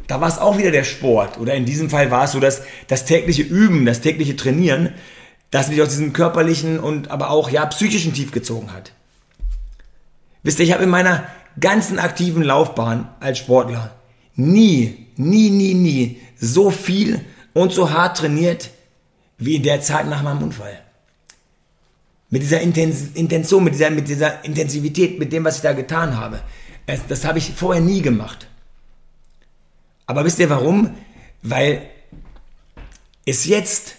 Da 0.06 0.20
war 0.20 0.28
es 0.28 0.38
auch 0.38 0.58
wieder 0.58 0.70
der 0.70 0.84
Sport. 0.84 1.38
Oder 1.38 1.54
in 1.54 1.66
diesem 1.66 1.90
Fall 1.90 2.10
war 2.10 2.24
es 2.24 2.32
so 2.32 2.40
dass 2.40 2.62
das 2.88 3.04
tägliche 3.04 3.42
Üben, 3.42 3.84
das 3.84 4.00
tägliche 4.00 4.36
Trainieren, 4.36 4.94
das 5.50 5.68
mich 5.68 5.82
aus 5.82 5.90
diesem 5.90 6.12
körperlichen 6.12 6.78
und 6.78 7.10
aber 7.10 7.30
auch 7.30 7.50
ja 7.50 7.66
psychischen 7.66 8.14
Tief 8.14 8.32
gezogen 8.32 8.72
hat. 8.72 8.92
Wisst 10.42 10.58
ihr, 10.60 10.64
ich 10.64 10.72
habe 10.72 10.84
in 10.84 10.90
meiner 10.90 11.26
ganzen 11.58 11.98
aktiven 11.98 12.42
Laufbahn 12.42 13.08
als 13.20 13.38
Sportler 13.38 13.92
nie, 14.36 15.06
nie, 15.16 15.50
nie, 15.50 15.74
nie 15.74 16.20
so 16.38 16.70
viel 16.70 17.20
und 17.52 17.72
so 17.72 17.90
hart 17.90 18.18
trainiert 18.18 18.70
wie 19.38 19.56
in 19.56 19.62
der 19.62 19.80
Zeit 19.80 20.06
nach 20.06 20.22
meinem 20.22 20.42
Unfall. 20.42 20.80
Mit 22.30 22.42
dieser 22.42 22.60
Intention, 22.60 23.64
mit 23.64 23.74
dieser, 23.74 23.90
mit 23.90 24.08
dieser 24.08 24.44
Intensivität, 24.44 25.18
mit 25.18 25.32
dem, 25.32 25.44
was 25.44 25.56
ich 25.56 25.62
da 25.62 25.72
getan 25.72 26.16
habe. 26.16 26.40
Das, 26.86 27.00
das 27.08 27.24
habe 27.24 27.38
ich 27.38 27.52
vorher 27.52 27.82
nie 27.82 28.02
gemacht. 28.02 28.48
Aber 30.06 30.24
wisst 30.24 30.38
ihr 30.38 30.50
warum? 30.50 30.94
Weil 31.42 31.88
es 33.26 33.46
jetzt, 33.46 33.96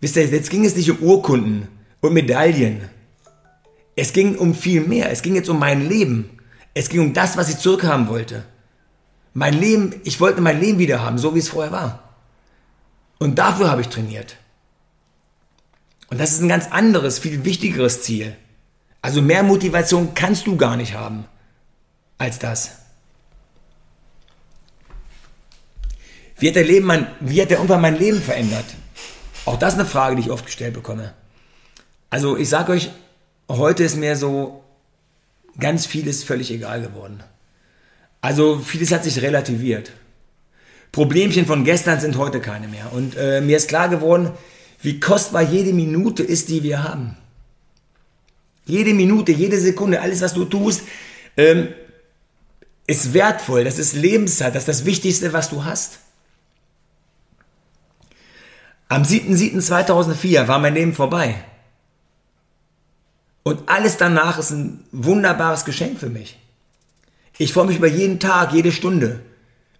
wisst 0.00 0.16
ihr, 0.16 0.26
jetzt 0.26 0.50
ging 0.50 0.64
es 0.64 0.76
nicht 0.76 0.90
um 0.90 0.98
Urkunden 1.00 1.68
und 2.00 2.14
Medaillen. 2.14 2.88
Es 3.94 4.12
ging 4.12 4.36
um 4.36 4.54
viel 4.54 4.82
mehr. 4.82 5.10
Es 5.10 5.22
ging 5.22 5.34
jetzt 5.34 5.48
um 5.48 5.58
mein 5.58 5.88
Leben. 5.88 6.30
Es 6.74 6.88
ging 6.88 7.00
um 7.00 7.14
das, 7.14 7.36
was 7.36 7.48
ich 7.48 7.58
zurückhaben 7.58 8.08
wollte. 8.08 8.44
Mein 9.32 9.54
Leben, 9.54 9.94
ich 10.04 10.20
wollte 10.20 10.40
mein 10.40 10.60
Leben 10.60 10.78
wieder 10.78 11.02
haben, 11.02 11.18
so 11.18 11.34
wie 11.34 11.40
es 11.40 11.48
vorher 11.48 11.72
war. 11.72 12.14
Und 13.18 13.38
dafür 13.38 13.70
habe 13.70 13.80
ich 13.80 13.88
trainiert. 13.88 14.36
Und 16.08 16.20
das 16.20 16.32
ist 16.32 16.40
ein 16.40 16.48
ganz 16.48 16.68
anderes, 16.70 17.18
viel 17.18 17.44
wichtigeres 17.44 18.02
Ziel. 18.02 18.36
Also 19.02 19.22
mehr 19.22 19.42
Motivation 19.42 20.14
kannst 20.14 20.46
du 20.46 20.56
gar 20.56 20.76
nicht 20.76 20.94
haben 20.94 21.26
als 22.18 22.38
das. 22.38 22.72
Wie 26.38 26.48
hat 26.48 26.56
der, 26.56 26.64
Leben 26.64 26.86
mein, 26.86 27.06
wie 27.20 27.40
hat 27.40 27.50
der 27.50 27.60
Unfall 27.60 27.80
mein 27.80 27.98
Leben 27.98 28.20
verändert? 28.20 28.66
Auch 29.46 29.58
das 29.58 29.74
ist 29.74 29.80
eine 29.80 29.88
Frage, 29.88 30.16
die 30.16 30.22
ich 30.22 30.30
oft 30.30 30.44
gestellt 30.44 30.74
bekomme. 30.74 31.14
Also 32.10 32.36
ich 32.36 32.48
sage 32.48 32.72
euch, 32.72 32.90
heute 33.48 33.84
ist 33.84 33.96
mir 33.96 34.16
so 34.16 34.64
ganz 35.58 35.86
vieles 35.86 36.24
völlig 36.24 36.50
egal 36.50 36.82
geworden. 36.82 37.22
Also 38.20 38.58
vieles 38.58 38.92
hat 38.92 39.04
sich 39.04 39.22
relativiert. 39.22 39.92
Problemchen 40.92 41.46
von 41.46 41.64
gestern 41.64 42.00
sind 42.00 42.16
heute 42.16 42.40
keine 42.40 42.68
mehr. 42.68 42.92
Und 42.92 43.16
äh, 43.16 43.40
mir 43.40 43.56
ist 43.56 43.68
klar 43.68 43.88
geworden, 43.88 44.32
wie 44.82 45.00
kostbar 45.00 45.42
jede 45.42 45.72
Minute 45.72 46.22
ist, 46.22 46.48
die 46.48 46.62
wir 46.62 46.82
haben. 46.82 47.16
Jede 48.64 48.94
Minute, 48.94 49.32
jede 49.32 49.60
Sekunde, 49.60 50.00
alles, 50.00 50.20
was 50.20 50.34
du 50.34 50.44
tust, 50.44 50.82
ähm, 51.36 51.68
ist 52.86 53.14
wertvoll, 53.14 53.64
das 53.64 53.78
ist 53.78 53.94
Lebenszeit, 53.94 54.54
das 54.54 54.62
ist 54.62 54.68
das 54.68 54.84
Wichtigste, 54.84 55.32
was 55.32 55.50
du 55.50 55.64
hast. 55.64 55.98
Am 58.88 59.02
7.7.2004 59.02 60.46
war 60.46 60.58
mein 60.58 60.74
Leben 60.74 60.94
vorbei. 60.94 61.42
Und 63.42 63.68
alles 63.68 63.96
danach 63.96 64.38
ist 64.38 64.50
ein 64.50 64.84
wunderbares 64.92 65.64
Geschenk 65.64 65.98
für 65.98 66.08
mich. 66.08 66.38
Ich 67.38 67.52
freue 67.52 67.66
mich 67.66 67.76
über 67.76 67.86
jeden 67.86 68.18
Tag, 68.18 68.52
jede 68.52 68.72
Stunde, 68.72 69.20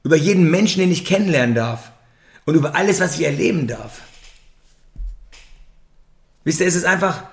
über 0.03 0.17
jeden 0.17 0.51
Menschen, 0.51 0.81
den 0.81 0.93
ich 0.93 1.05
kennenlernen 1.05 1.55
darf 1.55 1.93
und 2.45 2.55
über 2.55 2.77
alles, 2.77 3.01
was 3.01 3.19
ich 3.19 3.25
erleben 3.25 3.67
darf. 3.67 4.03
Wisst 6.47 6.61
ihr, 6.61 6.69
es 6.69 6.77
ist 6.77 6.85
einfach 6.85 7.25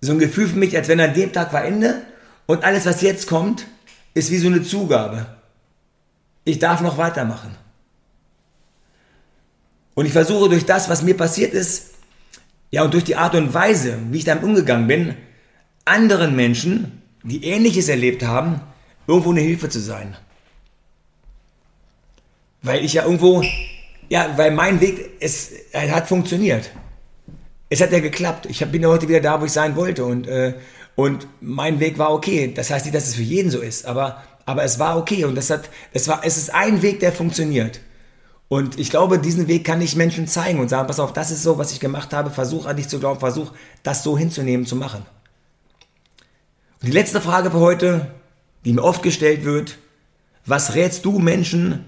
so 0.00 0.10
ein 0.10 0.18
Gefühl 0.18 0.48
für 0.48 0.58
mich, 0.58 0.76
als 0.76 0.88
wenn 0.88 0.98
an 0.98 1.14
dem 1.14 1.32
Tag 1.32 1.52
war 1.52 1.64
Ende 1.64 2.02
und 2.46 2.64
alles, 2.64 2.84
was 2.84 3.00
jetzt 3.00 3.28
kommt, 3.28 3.68
ist 4.12 4.32
wie 4.32 4.38
so 4.38 4.48
eine 4.48 4.64
Zugabe. 4.64 5.26
Ich 6.44 6.58
darf 6.58 6.80
noch 6.80 6.98
weitermachen. 6.98 7.54
Und 9.94 10.06
ich 10.06 10.12
versuche 10.12 10.48
durch 10.48 10.66
das, 10.66 10.88
was 10.88 11.02
mir 11.02 11.16
passiert 11.16 11.54
ist, 11.54 11.90
ja, 12.72 12.82
und 12.82 12.92
durch 12.92 13.04
die 13.04 13.14
Art 13.14 13.36
und 13.36 13.54
Weise, 13.54 14.00
wie 14.10 14.18
ich 14.18 14.24
damit 14.24 14.42
umgegangen 14.42 14.88
bin, 14.88 15.16
anderen 15.84 16.34
Menschen, 16.34 17.02
die 17.22 17.44
Ähnliches 17.44 17.88
erlebt 17.88 18.24
haben, 18.24 18.62
irgendwo 19.06 19.30
eine 19.30 19.42
Hilfe 19.42 19.68
zu 19.68 19.78
sein. 19.78 20.16
Weil 22.62 22.84
ich 22.84 22.94
ja 22.94 23.04
irgendwo, 23.04 23.44
ja, 24.08 24.36
weil 24.36 24.50
mein 24.50 24.80
Weg, 24.80 25.12
es, 25.20 25.52
es 25.70 25.90
hat 25.92 26.08
funktioniert. 26.08 26.68
Es 27.74 27.80
hat 27.80 27.90
ja 27.90 27.98
geklappt. 27.98 28.46
Ich 28.46 28.64
bin 28.66 28.82
ja 28.82 28.88
heute 28.88 29.08
wieder 29.08 29.20
da, 29.20 29.40
wo 29.40 29.46
ich 29.46 29.50
sein 29.50 29.74
wollte 29.74 30.04
und, 30.04 30.28
äh, 30.28 30.54
und 30.94 31.26
mein 31.40 31.80
Weg 31.80 31.98
war 31.98 32.12
okay. 32.12 32.52
Das 32.54 32.70
heißt 32.70 32.84
nicht, 32.84 32.94
dass 32.94 33.08
es 33.08 33.16
für 33.16 33.22
jeden 33.22 33.50
so 33.50 33.58
ist, 33.58 33.84
aber, 33.84 34.22
aber 34.46 34.62
es 34.62 34.78
war 34.78 34.96
okay 34.96 35.24
und 35.24 35.34
das 35.34 35.50
hat, 35.50 35.68
es 35.92 36.06
war, 36.06 36.20
es 36.22 36.36
ist 36.36 36.54
ein 36.54 36.82
Weg, 36.82 37.00
der 37.00 37.10
funktioniert. 37.10 37.80
Und 38.46 38.78
ich 38.78 38.90
glaube, 38.90 39.18
diesen 39.18 39.48
Weg 39.48 39.64
kann 39.64 39.80
ich 39.80 39.96
Menschen 39.96 40.28
zeigen 40.28 40.60
und 40.60 40.68
sagen, 40.68 40.86
pass 40.86 41.00
auf, 41.00 41.12
das 41.12 41.32
ist 41.32 41.42
so, 41.42 41.58
was 41.58 41.72
ich 41.72 41.80
gemacht 41.80 42.12
habe, 42.12 42.30
versuch 42.30 42.66
an 42.66 42.76
dich 42.76 42.86
zu 42.88 43.00
glauben, 43.00 43.18
versuch 43.18 43.50
das 43.82 44.04
so 44.04 44.16
hinzunehmen, 44.16 44.66
zu 44.66 44.76
machen. 44.76 45.04
Und 46.80 46.86
die 46.86 46.92
letzte 46.92 47.20
Frage 47.20 47.50
für 47.50 47.58
heute, 47.58 48.06
die 48.64 48.72
mir 48.72 48.84
oft 48.84 49.02
gestellt 49.02 49.44
wird, 49.44 49.78
was 50.46 50.76
rätst 50.76 51.04
du 51.04 51.18
Menschen, 51.18 51.86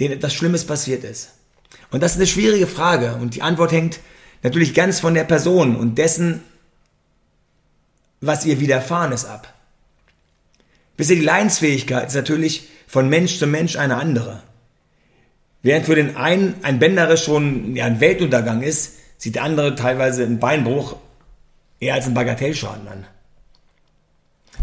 denen 0.00 0.14
etwas 0.14 0.34
Schlimmes 0.34 0.64
passiert 0.64 1.04
ist? 1.04 1.28
Und 1.92 2.02
das 2.02 2.12
ist 2.12 2.18
eine 2.18 2.26
schwierige 2.26 2.66
Frage 2.66 3.14
und 3.20 3.36
die 3.36 3.42
Antwort 3.42 3.70
hängt 3.70 4.00
natürlich 4.42 4.74
ganz 4.74 5.00
von 5.00 5.14
der 5.14 5.24
Person 5.24 5.76
und 5.76 5.96
dessen, 5.98 6.42
was 8.20 8.44
ihr 8.44 8.60
widerfahren 8.60 9.12
ist, 9.12 9.24
ab. 9.24 9.52
Ihr, 10.96 11.06
die 11.06 11.20
Leidensfähigkeit 11.20 12.08
ist 12.08 12.14
natürlich 12.14 12.68
von 12.86 13.08
Mensch 13.08 13.38
zu 13.38 13.46
Mensch 13.46 13.76
eine 13.76 13.96
andere. 13.96 14.42
Während 15.62 15.86
für 15.86 15.94
den 15.94 16.16
einen 16.16 16.56
ein 16.62 16.78
Bänderriss 16.78 17.24
schon 17.24 17.76
ja, 17.76 17.86
ein 17.86 18.00
Weltuntergang 18.00 18.62
ist, 18.62 18.96
sieht 19.18 19.34
der 19.34 19.44
andere 19.44 19.74
teilweise 19.74 20.24
einen 20.24 20.40
Beinbruch 20.40 20.96
eher 21.78 21.94
als 21.94 22.06
einen 22.06 22.14
Bagatellschaden 22.14 22.88
an. 22.88 23.06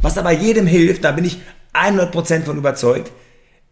Was 0.02 0.18
aber 0.18 0.32
jedem 0.32 0.68
hilft, 0.68 1.04
da 1.04 1.12
bin 1.12 1.26
ich 1.26 1.40
100% 1.74 2.44
von 2.44 2.58
überzeugt, 2.58 3.12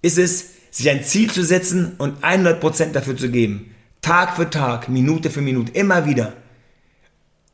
ist 0.02 0.18
es, 0.18 0.52
sich 0.72 0.90
ein 0.90 1.04
Ziel 1.04 1.32
zu 1.32 1.44
setzen 1.44 1.94
und 1.98 2.24
100% 2.24 2.92
dafür 2.92 3.16
zu 3.16 3.30
geben. 3.30 3.75
Tag 4.06 4.36
für 4.36 4.52
Tag, 4.52 4.88
Minute 4.88 5.32
für 5.32 5.42
Minute, 5.42 5.72
immer 5.72 6.06
wieder. 6.06 6.34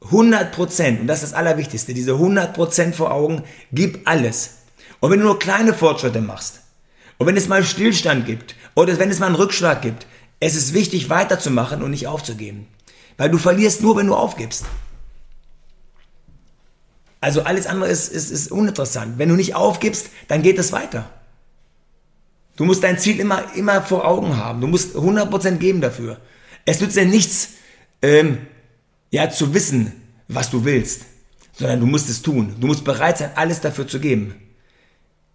100%, 0.09 0.99
und 0.99 1.07
das 1.07 1.23
ist 1.23 1.31
das 1.31 1.33
Allerwichtigste, 1.33 1.93
diese 1.93 2.11
100% 2.11 2.91
vor 2.91 3.13
Augen, 3.13 3.43
gib 3.71 4.05
alles. 4.05 4.55
Und 4.99 5.11
wenn 5.11 5.19
du 5.19 5.27
nur 5.27 5.39
kleine 5.39 5.73
Fortschritte 5.73 6.19
machst, 6.19 6.59
und 7.17 7.25
wenn 7.25 7.37
es 7.37 7.47
mal 7.47 7.63
Stillstand 7.63 8.25
gibt 8.25 8.55
oder 8.75 8.99
wenn 8.99 9.09
es 9.09 9.19
mal 9.19 9.27
einen 9.27 9.35
Rückschlag 9.35 9.81
gibt, 9.81 10.07
es 10.41 10.55
ist 10.55 10.73
wichtig 10.73 11.09
weiterzumachen 11.09 11.83
und 11.83 11.91
nicht 11.91 12.07
aufzugeben. 12.07 12.67
Weil 13.15 13.29
du 13.29 13.37
verlierst 13.37 13.81
nur, 13.81 13.95
wenn 13.95 14.07
du 14.07 14.15
aufgibst. 14.15 14.65
Also 17.21 17.43
alles 17.43 17.65
andere 17.65 17.89
ist, 17.89 18.09
ist, 18.09 18.29
ist 18.29 18.51
uninteressant. 18.51 19.17
Wenn 19.17 19.29
du 19.29 19.35
nicht 19.35 19.55
aufgibst, 19.55 20.09
dann 20.27 20.41
geht 20.41 20.59
es 20.59 20.73
weiter. 20.73 21.09
Du 22.57 22.65
musst 22.65 22.83
dein 22.83 22.99
Ziel 22.99 23.21
immer, 23.21 23.55
immer 23.55 23.81
vor 23.81 24.05
Augen 24.05 24.35
haben. 24.35 24.59
Du 24.59 24.67
musst 24.67 24.97
100% 24.97 25.57
geben 25.57 25.79
dafür. 25.79 26.17
Es 26.65 26.79
nützt 26.79 26.95
dir 26.95 27.05
nichts, 27.05 27.49
ähm, 28.01 28.45
ja, 29.09 29.29
zu 29.29 29.53
wissen, 29.53 29.93
was 30.27 30.49
du 30.49 30.63
willst, 30.63 31.03
sondern 31.53 31.79
du 31.79 31.85
musst 31.85 32.09
es 32.09 32.21
tun. 32.21 32.55
Du 32.59 32.67
musst 32.67 32.83
bereit 32.83 33.17
sein, 33.17 33.31
alles 33.35 33.61
dafür 33.61 33.87
zu 33.87 33.99
geben. 33.99 34.35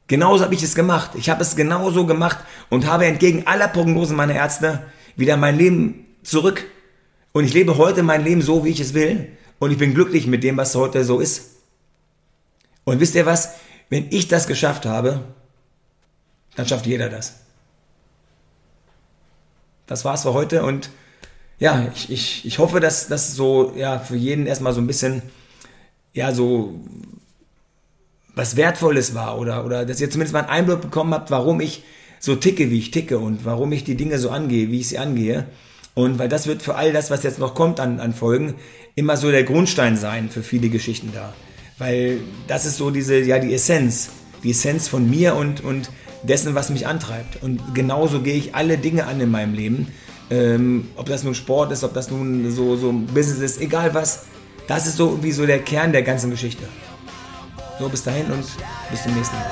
Genauso 0.07 0.45
habe 0.45 0.55
ich 0.55 0.63
es 0.63 0.75
gemacht. 0.75 1.11
Ich 1.15 1.29
habe 1.29 1.43
es 1.43 1.57
genauso 1.57 2.07
gemacht 2.07 2.39
und 2.71 2.87
habe 2.87 3.07
entgegen 3.07 3.47
aller 3.47 3.69
Prognosen 3.69 4.17
meiner 4.17 4.35
Ärzte 4.35 4.85
wieder 5.17 5.37
mein 5.37 5.59
Leben 5.59 6.07
zurück. 6.23 6.65
Und 7.33 7.45
ich 7.45 7.53
lebe 7.53 7.77
heute 7.77 8.03
mein 8.03 8.25
Leben 8.25 8.41
so, 8.41 8.65
wie 8.65 8.71
ich 8.71 8.81
es 8.81 8.95
will. 8.95 9.29
Und 9.59 9.73
ich 9.73 9.79
bin 9.79 9.95
glücklich 9.95 10.27
mit 10.27 10.45
dem, 10.45 10.57
was 10.57 10.75
heute 10.75 11.05
so 11.05 11.21
ist. 11.21 11.57
Und 12.85 13.01
wisst 13.01 13.15
ihr 13.15 13.27
was? 13.27 13.55
Wenn 13.91 14.07
ich 14.11 14.29
das 14.29 14.47
geschafft 14.47 14.87
habe, 14.87 15.25
dann 16.55 16.67
schafft 16.67 16.87
jeder 16.87 17.09
das. 17.09 17.41
Das 19.87 20.05
war's 20.05 20.23
für 20.23 20.33
heute 20.33 20.65
und 20.65 20.91
ja, 21.59 21.87
ich, 21.95 22.11
ich, 22.11 22.45
ich 22.45 22.59
hoffe, 22.59 22.81
dass 22.81 23.09
das 23.09 23.35
so 23.35 23.73
ja 23.77 23.99
für 23.99 24.17
jeden 24.17 24.47
erstmal 24.47 24.73
so 24.73 24.81
ein 24.81 24.87
bisschen 24.87 25.23
ja 26.13 26.33
so 26.33 26.81
was 28.35 28.57
Wertvolles 28.57 29.15
war 29.15 29.39
oder, 29.39 29.65
oder 29.65 29.87
dass 29.87 30.01
ihr 30.01 30.11
zumindest 30.11 30.35
mal 30.35 30.41
einen 30.41 30.51
Einblick 30.51 30.83
bekommen 30.83 31.15
habt, 31.15 31.31
warum 31.31 31.61
ich 31.61 31.83
so 32.21 32.37
ticke, 32.37 32.71
wie 32.71 32.79
ich 32.79 32.91
ticke 32.91 33.19
und 33.19 33.45
warum 33.45 33.73
ich 33.73 33.85
die 33.85 33.97
Dinge 33.97 34.19
so 34.19 34.31
angehe, 34.31 34.71
wie 34.71 34.81
ich 34.81 34.89
sie 34.89 34.99
angehe. 34.99 35.47
Und 35.95 36.19
weil 36.19 36.29
das 36.29 36.47
wird 36.47 36.61
für 36.61 36.75
all 36.75 36.93
das, 36.93 37.11
was 37.11 37.23
jetzt 37.23 37.39
noch 37.39 37.55
kommt 37.55 37.81
an, 37.81 38.01
an 38.01 38.13
Folgen, 38.13 38.55
immer 38.95 39.17
so 39.17 39.31
der 39.31 39.45
Grundstein 39.45 39.97
sein 39.97 40.29
für 40.29 40.43
viele 40.43 40.69
Geschichten 40.69 41.11
da. 41.15 41.33
Weil 41.79 42.21
das 42.47 42.67
ist 42.67 42.77
so 42.77 42.91
diese, 42.91 43.19
ja, 43.21 43.39
die 43.39 43.55
Essenz. 43.55 44.11
Die 44.43 44.51
Essenz 44.51 44.89
von 44.89 45.09
mir 45.09 45.35
und, 45.35 45.65
und 45.65 45.91
dessen, 46.23 46.55
was 46.55 46.69
mich 46.69 46.87
antreibt. 46.87 47.43
Und 47.43 47.75
genauso 47.75 48.21
gehe 48.21 48.37
ich 48.37 48.55
alle 48.55 48.77
Dinge 48.77 49.07
an 49.07 49.21
in 49.21 49.31
meinem 49.31 49.55
Leben. 49.55 49.89
Ähm, 50.31 50.89
ob 50.97 51.07
das 51.07 51.23
nun 51.23 51.35
Sport 51.35 51.73
ist, 51.73 51.85
ob 51.85 51.95
das 51.95 52.11
nun 52.11 52.51
so, 52.51 52.77
so 52.77 52.93
Business 52.93 53.39
ist, 53.39 53.61
egal 53.61 53.95
was. 53.95 54.25
Das 54.67 54.87
ist 54.87 54.97
so 54.97 55.23
wie 55.23 55.31
so 55.31 55.47
der 55.47 55.61
Kern 55.61 55.93
der 55.93 56.03
ganzen 56.03 56.31
Geschichte. 56.31 56.65
So, 57.79 57.89
bis 57.89 58.03
dahin 58.03 58.27
und 58.33 58.45
bis 58.91 59.03
zum 59.03 59.15
nächsten 59.15 59.37
Mal. 59.37 59.47